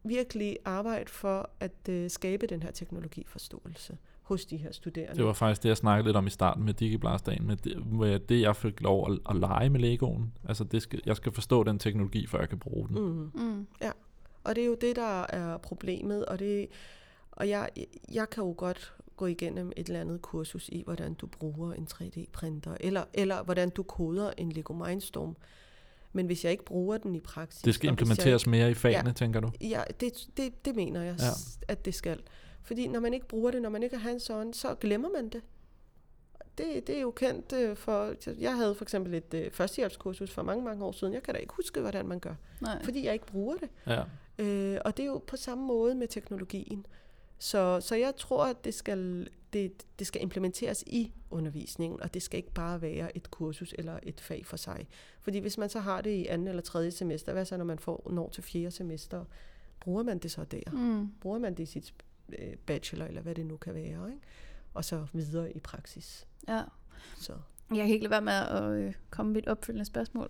virkelig 0.03 0.57
arbejde 0.65 1.09
for 1.09 1.49
at 1.59 1.89
øh, 1.89 2.09
skabe 2.09 2.47
den 2.47 2.63
her 2.63 2.71
teknologiforståelse 2.71 3.97
hos 4.32 4.45
de 4.45 4.57
her 4.57 4.71
studerende. 4.71 5.15
Det 5.15 5.25
var 5.25 5.34
faktisk 5.34 5.63
det, 5.63 5.69
jeg 5.69 5.77
snakkede 5.77 6.07
lidt 6.07 6.17
om 6.17 6.27
i 6.27 6.29
starten 6.29 6.63
med 6.63 6.73
DigiBlast-dagen, 6.73 7.47
med 7.47 7.55
det, 7.57 7.91
med 7.91 8.19
det, 8.19 8.41
jeg 8.41 8.55
fik 8.55 8.82
lov 8.82 9.11
at, 9.11 9.19
at 9.29 9.36
lege 9.36 9.69
med 9.69 9.79
Legoen. 9.79 10.34
Altså, 10.47 10.63
det 10.63 10.82
skal, 10.82 11.01
jeg 11.05 11.15
skal 11.15 11.32
forstå 11.32 11.63
den 11.63 11.79
teknologi, 11.79 12.27
før 12.27 12.39
jeg 12.39 12.49
kan 12.49 12.59
bruge 12.59 12.88
den. 12.88 12.99
Mm. 12.99 13.32
Mm. 13.41 13.67
Og 14.43 14.55
det 14.55 14.61
er 14.61 14.65
jo 14.65 14.77
det, 14.82 14.95
der 14.95 15.21
er 15.29 15.57
problemet, 15.57 16.25
og, 16.25 16.39
det, 16.39 16.67
og 17.32 17.49
jeg, 17.49 17.69
jeg 18.11 18.29
kan 18.29 18.43
jo 18.43 18.53
godt 18.57 18.93
gå 19.15 19.25
igennem 19.25 19.71
et 19.77 19.88
eller 19.88 20.01
andet 20.01 20.21
kursus 20.21 20.69
i, 20.69 20.82
hvordan 20.86 21.13
du 21.13 21.27
bruger 21.27 21.73
en 21.73 21.88
3D-printer, 21.93 22.77
eller, 22.79 23.03
eller 23.13 23.43
hvordan 23.43 23.69
du 23.69 23.84
koder 23.84 24.32
en 24.38 24.51
Lego 24.51 24.73
Mindstorm. 24.73 25.36
Men 26.13 26.25
hvis 26.25 26.43
jeg 26.43 26.51
ikke 26.51 26.65
bruger 26.65 26.97
den 26.97 27.15
i 27.15 27.19
praksis... 27.19 27.61
Det 27.61 27.75
skal 27.75 27.89
implementeres 27.89 28.47
mere 28.47 28.71
i 28.71 28.73
fagene, 28.73 29.09
Ja. 29.09 29.13
tænker 29.13 29.39
du? 29.39 29.51
Jeg, 29.61 29.69
ja, 29.69 29.82
det, 29.99 30.27
det, 30.38 30.65
det 30.65 30.75
mener 30.75 31.01
jeg, 31.01 31.15
Ja. 31.19 31.25
ja. 31.25 31.32
at 31.67 31.86
det 31.86 31.93
skal. 31.95 32.19
Fordi 32.64 32.88
når 32.88 32.99
man 32.99 33.14
ikke 33.14 33.28
bruger 33.28 33.51
det, 33.51 33.62
når 33.62 33.70
man 33.70 33.84
ikke 33.84 33.95
er 33.95 33.99
hands-on, 33.99 34.53
så 34.53 34.76
glemmer 34.76 35.09
man 35.09 35.30
det. 35.30 35.41
Det, 36.57 36.88
det 36.88 36.97
er 36.97 37.01
jo 37.01 37.12
kendt 37.12 37.53
øh, 37.53 37.76
for... 37.76 38.14
Jeg 38.39 38.55
havde 38.55 38.76
for 38.76 38.86
eksempel 38.86 39.14
et 39.14 39.34
øh, 39.34 39.51
førstehjælpskursus 39.51 40.32
for 40.32 40.43
mange, 40.43 40.64
mange 40.64 40.86
år 40.86 40.91
siden. 40.91 41.14
Jeg 41.14 41.24
kan 41.24 41.34
da 41.34 41.39
ikke 41.39 41.53
huske, 41.53 41.80
hvordan 41.80 42.07
man 42.07 42.20
gør, 42.20 42.36
Nej. 42.62 42.84
fordi 42.84 43.05
jeg 43.05 43.14
ikke 43.14 43.26
bruger 43.26 43.55
det. 43.55 43.70
Ja. 43.88 44.03
Øh, 44.39 44.82
og 44.86 44.97
det 44.97 45.03
er 45.03 45.07
jo 45.07 45.22
på 45.28 45.38
samme 45.38 45.66
måde 45.66 45.95
med 45.95 46.07
teknologien. 46.07 46.86
Så, 47.39 47.80
så 47.82 47.95
jeg 47.95 48.16
tror, 48.16 48.45
at 48.45 48.66
det 48.66 48.74
skal, 48.74 49.30
det, 49.53 49.86
det 49.99 50.07
skal 50.07 50.22
implementeres 50.22 50.84
i 50.88 51.14
undervisningen, 51.30 52.01
og 52.01 52.14
det 52.14 52.22
skal 52.22 52.38
ikke 52.38 52.53
bare 52.53 52.82
være 52.82 53.18
et 53.18 53.32
kursus 53.32 53.76
eller 53.78 53.99
et 54.03 54.22
fag 54.22 54.45
for 54.45 54.57
sig. 54.57 54.88
Fordi 55.22 55.39
hvis 55.39 55.57
man 55.57 55.70
så 55.70 55.80
har 55.80 56.01
det 56.01 56.09
i 56.09 56.26
anden 56.26 56.47
eller 56.47 56.62
tredje 56.62 56.91
semester, 56.91 57.34
hvad 57.34 57.45
så 57.45 57.57
når 57.57 57.66
man 57.66 57.80
får 57.80 58.07
når 58.12 58.30
til 58.30 58.43
fjerde 58.43 58.72
semester? 58.72 59.26
Bruger 59.80 60.03
man 60.03 60.20
det 60.20 60.32
så 60.32 60.43
der? 60.43 60.72
Mm. 60.72 61.07
Bruger 61.22 61.39
man 61.39 61.53
det 61.53 61.64
i 61.64 61.66
sit 61.66 61.93
bachelor, 62.65 63.05
eller 63.05 63.22
hvad 63.22 63.36
det 63.36 63.45
nu 63.45 63.57
kan 63.57 63.74
være? 63.74 64.07
Ikke? 64.07 64.22
Og 64.74 64.86
så 64.86 65.07
videre 65.13 65.51
i 65.51 65.59
praksis. 65.59 66.28
Ja. 66.47 66.61
Så. 67.17 67.34
Jeg 67.69 67.86
kan 67.86 67.93
ikke 67.93 68.03
lade 68.03 68.11
være 68.11 68.22
med 68.22 68.34
at 68.34 68.72
øh, 68.72 68.93
komme 69.09 69.32
med 69.32 69.41
et 69.41 69.47
opfølgende 69.47 69.86
spørgsmål. 69.86 70.30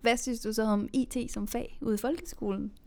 Hvad 0.00 0.16
synes 0.16 0.40
du 0.40 0.52
så 0.52 0.62
om 0.62 0.88
IT 0.92 1.16
som 1.32 1.48
fag 1.48 1.78
ude 1.80 1.94
i 1.94 1.98
folkeskolen? 1.98 2.72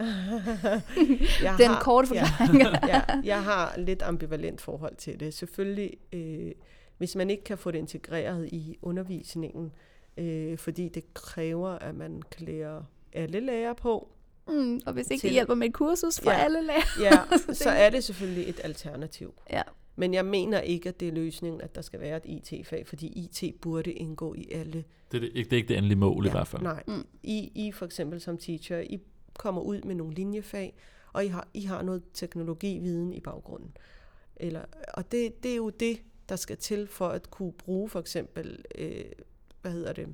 jeg 1.43 1.55
Den 1.57 1.71
korte 1.81 2.07
forklaring. 2.07 2.61
Ja, 2.61 2.87
ja, 2.95 3.01
jeg 3.23 3.43
har 3.43 3.77
lidt 3.77 4.01
ambivalent 4.01 4.61
forhold 4.61 4.95
til 4.95 5.19
det. 5.19 5.33
Selvfølgelig, 5.33 5.93
øh, 6.13 6.51
hvis 6.97 7.15
man 7.15 7.29
ikke 7.29 7.43
kan 7.43 7.57
få 7.57 7.71
det 7.71 7.77
integreret 7.77 8.49
i 8.51 8.77
undervisningen, 8.81 9.71
øh, 10.17 10.57
fordi 10.57 10.89
det 10.89 11.13
kræver, 11.13 11.69
at 11.69 11.95
man 11.95 12.21
klæder 12.21 12.83
alle 13.13 13.39
lærere 13.39 13.75
på, 13.75 14.11
Mm, 14.49 14.81
og 14.85 14.93
hvis 14.93 15.09
ikke 15.11 15.21
Til- 15.21 15.27
det 15.27 15.33
hjælper 15.33 15.55
med 15.55 15.67
et 15.67 15.73
kursus 15.73 16.19
for 16.19 16.31
Ja. 16.31 16.37
alle 16.37 16.61
lærere. 16.61 17.01
ja, 17.01 17.37
Så 17.63 17.69
er 17.69 17.89
det 17.89 18.03
selvfølgelig 18.03 18.49
et 18.49 18.59
alternativ. 18.63 19.33
Ja. 19.51 19.61
Men 19.95 20.13
jeg 20.13 20.25
mener 20.25 20.59
ikke, 20.59 20.89
at 20.89 20.99
det 20.99 21.07
er 21.07 21.11
løsningen, 21.11 21.61
at 21.61 21.75
der 21.75 21.81
skal 21.81 21.99
være 21.99 22.27
et 22.27 22.51
IT-fag, 22.51 22.87
fordi 22.87 23.07
IT 23.07 23.55
burde 23.61 23.91
indgå 23.91 24.33
i 24.33 24.47
alle. 24.51 24.83
Det, 25.11 25.17
er 25.17 25.21
det, 25.21 25.31
ikke- 25.35 25.49
det 25.49 25.53
er 25.53 25.57
ikke 25.57 25.67
det 25.67 25.77
endelige 25.77 25.99
mål 25.99 26.23
ja. 26.25 26.29
i 26.29 26.31
hvert 26.31 26.47
fald. 26.47 26.61
Nej, 26.61 26.83
Mm. 26.87 27.05
I, 27.23 27.51
I 27.67 27.71
for 27.71 27.85
eksempel 27.85 28.21
som 28.21 28.37
teacher, 28.37 28.79
I 28.79 28.99
kommer 29.37 29.61
ud 29.61 29.81
med 29.81 29.95
nogle 29.95 30.13
linjefag, 30.15 30.73
og 31.13 31.25
I 31.25 31.27
har, 31.27 31.47
I 31.53 31.61
har 31.61 31.81
noget 31.81 32.03
teknologividen 32.13 33.13
i 33.13 33.19
baggrunden. 33.19 33.77
Eller, 34.35 34.61
og 34.93 35.11
det, 35.11 35.43
det 35.43 35.51
er 35.51 35.55
jo 35.55 35.69
det, 35.69 35.99
der 36.29 36.35
skal 36.35 36.57
til 36.57 36.87
for 36.87 37.07
at 37.07 37.29
kunne 37.31 37.51
bruge 37.51 37.89
for 37.89 37.99
eksempel, 37.99 38.63
øh, 38.77 39.01
hvad 39.61 39.71
hedder 39.71 39.93
det, 39.93 40.07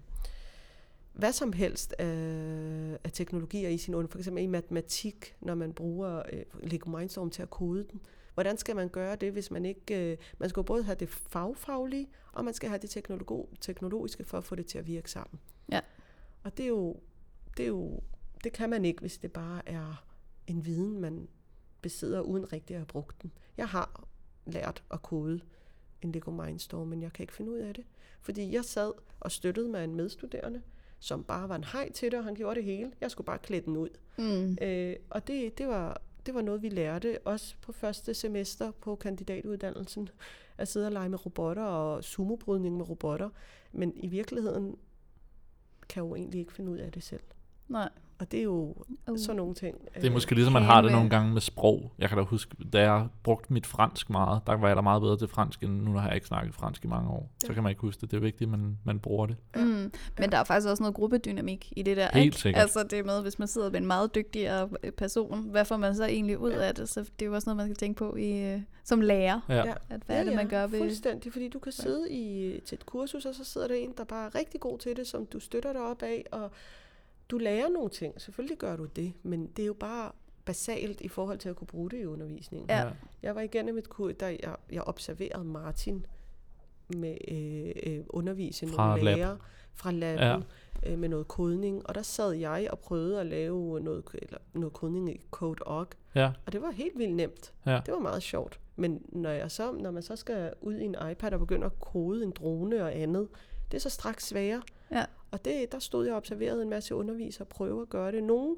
hvad 1.13 1.33
som 1.33 1.53
helst 1.53 1.93
af, 1.99 2.99
af 3.03 3.11
teknologier 3.11 3.69
i 3.69 3.77
sin 3.77 3.95
under, 3.95 4.11
for 4.11 4.17
eksempel 4.17 4.43
i 4.43 4.47
matematik, 4.47 5.35
når 5.41 5.55
man 5.55 5.73
bruger 5.73 6.21
øh, 6.33 6.43
Lego 6.63 6.89
Mindstorm 6.89 7.29
til 7.29 7.41
at 7.41 7.49
kode 7.49 7.87
den. 7.91 8.01
Hvordan 8.33 8.57
skal 8.57 8.75
man 8.75 8.89
gøre 8.89 9.15
det, 9.15 9.31
hvis 9.31 9.51
man 9.51 9.65
ikke... 9.65 10.11
Øh, 10.11 10.17
man 10.37 10.49
skal 10.49 10.63
både 10.63 10.83
have 10.83 10.95
det 10.95 11.09
fagfaglige, 11.09 12.09
og 12.31 12.45
man 12.45 12.53
skal 12.53 12.69
have 12.69 12.79
det 12.79 12.89
teknologo, 12.89 13.45
teknologiske 13.61 14.23
for 14.23 14.37
at 14.37 14.43
få 14.43 14.55
det 14.55 14.65
til 14.65 14.77
at 14.77 14.87
virke 14.87 15.11
sammen. 15.11 15.39
Ja. 15.71 15.79
Og 16.43 16.57
det 16.57 16.63
er 16.63 16.69
jo... 16.69 16.99
Det, 17.57 17.63
er 17.63 17.67
jo, 17.67 17.99
det 18.43 18.53
kan 18.53 18.69
man 18.69 18.85
ikke, 18.85 18.99
hvis 18.99 19.17
det 19.17 19.31
bare 19.31 19.69
er 19.69 20.05
en 20.47 20.65
viden, 20.65 20.99
man 20.99 21.27
besidder 21.81 22.21
uden 22.21 22.53
rigtig 22.53 22.73
at 22.73 22.79
have 22.79 22.87
brugt 22.87 23.21
den. 23.21 23.31
Jeg 23.57 23.67
har 23.67 24.07
lært 24.45 24.83
at 24.91 25.01
kode 25.01 25.41
en 26.01 26.11
Lego 26.11 26.31
Mindstorm, 26.31 26.87
men 26.87 27.01
jeg 27.01 27.13
kan 27.13 27.23
ikke 27.23 27.33
finde 27.33 27.51
ud 27.51 27.57
af 27.57 27.73
det. 27.73 27.85
Fordi 28.21 28.53
jeg 28.53 28.65
sad 28.65 28.91
og 29.19 29.31
støttede 29.31 29.69
med 29.69 29.83
en 29.83 29.95
medstuderende, 29.95 30.61
som 31.03 31.23
bare 31.23 31.49
var 31.49 31.55
en 31.55 31.63
hej 31.63 31.91
til 31.91 32.11
det, 32.11 32.19
og 32.19 32.25
han 32.25 32.35
gjorde 32.35 32.55
det 32.55 32.63
hele. 32.63 32.91
Jeg 33.01 33.11
skulle 33.11 33.25
bare 33.25 33.37
klæde 33.37 33.65
den 33.65 33.77
ud. 33.77 33.89
Mm. 34.17 34.57
Øh, 34.61 34.95
og 35.09 35.27
det, 35.27 35.57
det, 35.57 35.67
var, 35.67 36.01
det 36.25 36.33
var 36.33 36.41
noget, 36.41 36.61
vi 36.61 36.69
lærte 36.69 37.19
også 37.25 37.55
på 37.61 37.71
første 37.71 38.13
semester 38.13 38.71
på 38.71 38.95
kandidatuddannelsen. 38.95 40.09
At 40.57 40.67
sidde 40.67 40.85
og 40.85 40.91
lege 40.91 41.09
med 41.09 41.25
robotter 41.25 41.63
og 41.63 42.03
sumobrydning 42.03 42.77
med 42.77 42.89
robotter. 42.89 43.29
Men 43.71 43.93
i 43.95 44.07
virkeligheden 44.07 44.77
kan 45.89 46.03
jeg 46.03 46.09
jo 46.09 46.15
egentlig 46.15 46.39
ikke 46.39 46.53
finde 46.53 46.71
ud 46.71 46.77
af 46.77 46.91
det 46.91 47.03
selv. 47.03 47.23
Nej. 47.67 47.89
Og 48.23 48.31
det 48.31 48.39
er 48.39 48.43
jo 48.43 48.75
Uh. 49.11 49.17
sådan 49.17 49.35
nogle 49.35 49.53
ting. 49.53 49.77
Det 49.95 50.05
er 50.05 50.11
måske 50.11 50.35
ligesom, 50.35 50.53
man 50.53 50.63
har 50.63 50.81
det 50.81 50.91
nogle 50.91 51.09
gange 51.09 51.33
med 51.33 51.41
sprog. 51.41 51.91
Jeg 51.99 52.09
kan 52.09 52.17
da 52.17 52.23
huske, 52.23 52.55
da 52.73 52.81
jeg 52.81 53.07
brugte 53.23 53.53
mit 53.53 53.65
fransk 53.67 54.09
meget, 54.09 54.41
der 54.47 54.53
var 54.53 54.67
jeg 54.67 54.75
da 54.75 54.81
meget 54.81 55.01
bedre 55.01 55.17
til 55.17 55.27
fransk, 55.27 55.63
end 55.63 55.71
nu 55.81 55.93
har 55.93 56.07
jeg 56.07 56.15
ikke 56.15 56.27
snakket 56.27 56.53
fransk 56.55 56.83
i 56.85 56.87
mange 56.87 57.09
år. 57.09 57.29
Så 57.39 57.47
Ja. 57.47 57.53
kan 57.53 57.63
man 57.63 57.69
ikke 57.69 57.81
huske 57.81 58.01
det. 58.01 58.11
Det 58.11 58.17
er 58.17 58.21
vigtigt, 58.21 58.47
at 58.53 58.59
man, 58.59 58.77
man 58.83 58.99
bruger 58.99 59.25
det. 59.25 59.35
Mm. 59.55 59.91
Men 60.19 60.31
der 60.31 60.37
er 60.37 60.43
faktisk 60.43 60.67
også 60.69 60.83
noget 60.83 60.95
gruppedynamik 60.95 61.73
i 61.75 61.81
det 61.83 61.97
der. 61.97 62.07
Helt 62.13 62.25
ikke? 62.25 62.37
sikkert. 62.37 62.61
Altså 62.61 62.83
det 62.83 63.05
med, 63.05 63.21
hvis 63.21 63.39
man 63.39 63.47
sidder 63.47 63.69
med 63.69 63.79
en 63.79 63.87
meget 63.87 64.15
dygtigere 64.15 64.69
øh, 64.83 64.91
person, 64.91 65.49
hvad 65.49 65.65
får 65.65 65.77
man 65.77 65.95
så 65.95 66.05
egentlig 66.05 66.37
ud 66.37 66.51
af 66.51 66.75
det? 66.75 66.89
Så 66.89 66.99
det 67.01 67.21
er 67.21 67.25
jo 67.25 67.35
også 67.35 67.49
noget, 67.49 67.57
man 67.57 67.67
skal 67.67 67.75
tænke 67.75 67.97
på 67.97 68.15
i, 68.15 68.53
øh, 68.53 68.61
som 68.83 69.01
lærer. 69.01 69.39
Ja. 69.49 69.55
Ja. 69.55 69.73
At 69.89 70.01
hvad 70.05 70.19
er 70.19 70.23
det, 70.23 70.35
man 70.35 70.47
gør 70.47 70.67
ved... 70.67 70.79
Fuldstændig, 70.79 71.31
fordi 71.31 71.49
du 71.49 71.59
kan 71.59 71.71
sidde 71.71 72.11
i, 72.11 72.59
til 72.65 72.75
et 72.75 72.85
kursus, 72.85 73.25
og 73.25 73.35
så 73.35 73.43
sidder 73.43 73.67
der 73.67 73.75
en, 73.75 73.93
der 73.97 74.03
bare 74.03 74.25
er 74.25 74.35
rigtig 74.35 74.59
god 74.59 74.79
til 74.79 74.95
det, 74.95 75.07
som 75.07 75.25
du 75.25 75.39
støtter 75.39 75.73
dig 75.73 75.81
op 75.81 76.03
af, 76.03 76.25
og 76.31 76.51
du 77.29 77.37
lærer 77.37 77.69
nogle 77.69 77.89
ting. 77.89 78.21
Selvfølgelig 78.21 78.57
gør 78.57 78.75
du 78.75 78.85
det, 78.85 79.13
men 79.23 79.47
det 79.47 79.63
er 79.63 79.67
jo 79.67 79.73
bare 79.73 80.11
basalt 80.45 81.01
i 81.01 81.07
forhold 81.07 81.37
til 81.37 81.49
at 81.49 81.55
kunne 81.55 81.67
bruge 81.67 81.89
det 81.89 81.97
i 82.01 82.05
undervisningen. 82.05 82.69
Ja. 82.69 82.89
Jeg 83.23 83.35
var 83.35 83.41
igennem 83.41 83.77
et 83.77 83.89
kurs, 83.89 84.13
der 84.19 84.27
jeg, 84.27 84.55
jeg 84.71 84.81
observerede 84.83 85.43
Martin 85.43 86.05
med 86.97 87.17
øh, 87.27 87.71
øh, 87.93 88.05
undervise 88.09 88.67
Fra 88.67 88.87
nogle 88.87 89.03
lab. 89.03 89.17
lærere 89.17 89.37
fra 89.73 89.91
laben. 89.91 90.19
Ja. 90.83 90.91
øh, 90.91 90.99
med 90.99 91.09
noget 91.09 91.27
kodning, 91.27 91.87
og 91.89 91.95
der 91.95 92.01
sad 92.01 92.31
jeg 92.31 92.67
og 92.71 92.79
prøvede 92.79 93.19
at 93.19 93.25
lave 93.25 93.79
noget, 93.79 94.03
eller 94.21 94.37
noget 94.53 94.73
kodning 94.73 95.09
i 95.15 95.21
Code.org, 95.31 95.87
Ja, 96.15 96.31
og 96.45 96.53
det 96.53 96.61
var 96.61 96.71
helt 96.71 96.97
vildt 96.97 97.15
nemt. 97.15 97.53
ja, 97.65 97.81
Det 97.85 97.93
var 97.93 97.99
meget 97.99 98.23
sjovt. 98.23 98.59
Men 98.75 99.01
når, 99.09 99.29
jeg 99.29 99.51
så, 99.51 99.71
når 99.71 99.91
man 99.91 100.03
så 100.03 100.15
skal 100.15 100.53
ud 100.61 100.73
i 100.75 100.83
en 100.83 100.95
iPad 101.11 101.33
og 101.33 101.39
begynder 101.39 101.65
at 101.67 101.79
kode 101.79 102.23
en 102.23 102.31
drone 102.31 102.83
og 102.83 102.95
andet, 102.95 103.27
det 103.71 103.77
er 103.77 103.81
så 103.81 103.89
straks 103.89 104.25
sværere. 104.27 104.61
Ja. 104.91 105.05
Og 105.33 105.45
det, 105.45 105.71
der 105.71 105.79
stod 105.79 106.05
jeg 106.05 106.13
og 106.13 106.17
observerede 106.17 106.61
en 106.63 106.69
masse 106.69 106.95
undervisere 106.95 107.45
prøve 107.45 107.81
at 107.81 107.89
gøre 107.89 108.11
det. 108.11 108.23
Nogle 108.23 108.55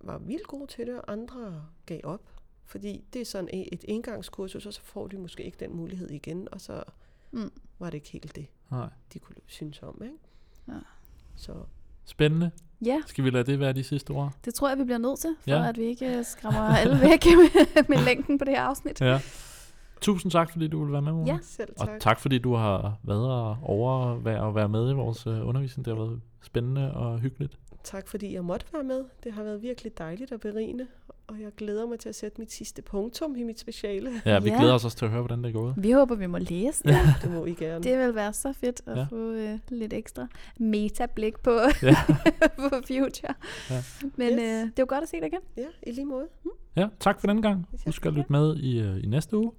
var 0.00 0.18
vildt 0.18 0.46
gode 0.46 0.66
til 0.66 0.86
det, 0.86 0.98
og 1.00 1.12
andre 1.12 1.62
gav 1.86 2.00
op. 2.04 2.22
Fordi 2.64 3.04
det 3.12 3.20
er 3.20 3.24
sådan 3.24 3.48
et, 3.52 3.68
et 3.72 3.84
engangskursus, 3.88 4.66
og 4.66 4.72
så 4.72 4.80
får 4.82 5.06
de 5.06 5.18
måske 5.18 5.42
ikke 5.42 5.56
den 5.60 5.76
mulighed 5.76 6.10
igen, 6.10 6.48
og 6.52 6.60
så 6.60 6.82
Mm. 7.30 7.52
var 7.78 7.86
det 7.86 7.94
ikke 7.94 8.08
helt 8.10 8.36
det, 8.36 8.46
nej. 8.70 8.88
de 9.12 9.18
kunne 9.18 9.36
synes 9.46 9.82
om. 9.82 10.00
Ikke? 10.04 10.14
Ja. 10.68 10.72
Så 11.36 11.54
Spændende. 12.04 12.50
Ja, 12.84 13.02
Skal 13.06 13.24
vi 13.24 13.30
lade 13.30 13.44
det 13.44 13.60
være 13.60 13.72
de 13.72 13.84
sidste 13.84 14.10
ord? 14.10 14.32
det 14.44 14.54
tror 14.54 14.68
jeg, 14.68 14.78
vi 14.78 14.84
bliver 14.84 14.98
nødt 14.98 15.18
til, 15.18 15.36
for 15.40 15.50
Ja. 15.50 15.68
at 15.68 15.76
vi 15.78 15.82
ikke 15.84 16.24
skræmmer 16.24 16.60
alle 16.60 17.00
væk 17.00 17.24
med, 17.26 17.88
med 17.96 18.04
længden 18.04 18.38
på 18.38 18.44
det 18.44 18.54
her 18.54 18.62
afsnit. 18.62 19.00
Ja. 19.00 19.20
Tusind 20.00 20.32
tak, 20.32 20.50
fordi 20.50 20.68
du 20.68 20.78
ville 20.78 20.92
være 20.92 21.02
med, 21.02 21.12
Mona. 21.12 21.32
Ja. 21.32 21.38
selv 21.42 21.68
Og 21.78 21.86
tak. 21.86 22.00
tak, 22.00 22.20
fordi 22.20 22.38
du 22.38 22.54
har 22.54 22.98
været 23.02 23.26
og 23.32 23.56
overvære 23.62 24.40
og 24.42 24.54
være 24.54 24.68
med 24.68 24.90
i 24.90 24.94
vores 24.94 25.26
øh, 25.26 25.48
undervisning. 25.48 25.84
Det 25.84 25.96
har 25.96 26.04
været 26.04 26.20
spændende 26.42 26.94
og 26.94 27.18
hyggeligt. 27.20 27.58
Tak 27.84 28.08
fordi 28.08 28.34
jeg 28.34 28.44
måtte 28.44 28.66
være 28.72 28.84
med. 28.84 29.04
Det 29.24 29.32
har 29.32 29.42
været 29.42 29.62
virkelig 29.62 29.98
dejligt 29.98 30.32
og 30.32 30.40
berigende, 30.40 30.86
og 31.26 31.40
jeg 31.40 31.50
glæder 31.56 31.86
mig 31.86 31.98
til 31.98 32.08
at 32.08 32.14
sætte 32.14 32.40
mit 32.40 32.52
sidste 32.52 32.82
punktum 32.82 33.36
i 33.36 33.42
mit 33.42 33.60
speciale. 33.60 34.10
Ja, 34.24 34.38
vi 34.38 34.48
Ja. 34.50 34.56
glæder 34.58 34.74
os 34.74 34.84
også 34.84 34.96
til 34.96 35.04
at 35.04 35.10
høre, 35.10 35.20
hvordan 35.20 35.44
det 35.44 35.48
er 35.48 35.52
gået. 35.52 35.74
Vi 35.76 35.90
håber, 35.90 36.14
vi 36.14 36.26
må 36.26 36.38
læse 36.38 36.82
det. 36.84 36.96
Det 37.22 37.30
må 37.30 37.44
I 37.44 37.54
gerne. 37.54 37.84
Det 37.84 37.98
vil 37.98 38.14
være 38.14 38.32
så 38.32 38.52
fedt 38.52 38.80
at 38.86 38.94
Ja. 38.96 39.00
ja. 39.00 39.06
få 39.10 39.30
øh, 39.32 39.58
lidt 39.68 39.92
ekstra 39.92 40.26
metablik 40.58 41.38
på, 41.40 41.50
Ja. 41.82 41.96
på 42.62 42.68
Future. 42.86 43.34
Ja. 43.70 43.82
Men 44.16 44.28
Yes. 44.32 44.40
øh, 44.40 44.62
det 44.66 44.78
var 44.78 44.84
godt 44.84 45.02
at 45.02 45.08
se 45.08 45.16
dig 45.20 45.26
igen. 45.26 45.40
Ja, 45.56 45.66
i 45.86 45.92
lige 45.92 46.04
måde. 46.04 46.26
Ja, 46.76 46.88
tak 47.00 47.20
for 47.20 47.26
den 47.26 47.42
gang. 47.42 47.68
Ja, 47.72 47.78
Husk 47.86 48.06
at 48.06 48.10
tak. 48.12 48.16
lytte 48.16 48.32
med 48.32 48.56
i, 48.56 48.80
øh, 48.80 49.04
i 49.04 49.06
næste 49.06 49.36
uge. 49.36 49.52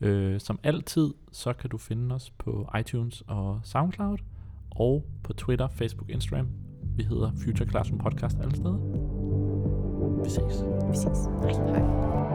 Øh, 0.00 0.40
som 0.40 0.58
altid, 0.62 1.14
så 1.32 1.52
kan 1.52 1.70
du 1.70 1.78
finde 1.78 2.14
os 2.14 2.30
på 2.30 2.68
iTunes 2.80 3.22
og 3.26 3.60
SoundCloud, 3.62 4.18
og 4.70 5.06
på 5.22 5.32
Twitter, 5.32 5.68
Facebook, 5.68 6.10
Instagram. 6.10 6.48
Vi 6.96 7.02
hedder 7.02 7.32
Future 7.44 7.68
Classroom 7.68 7.98
Podcast 7.98 8.38
alle 8.40 8.56
steder. 8.56 8.78
Vi 10.24 10.30
ses. 10.30 10.64
Vi 10.90 10.96
ses. 10.96 11.18
Hej. 11.42 12.33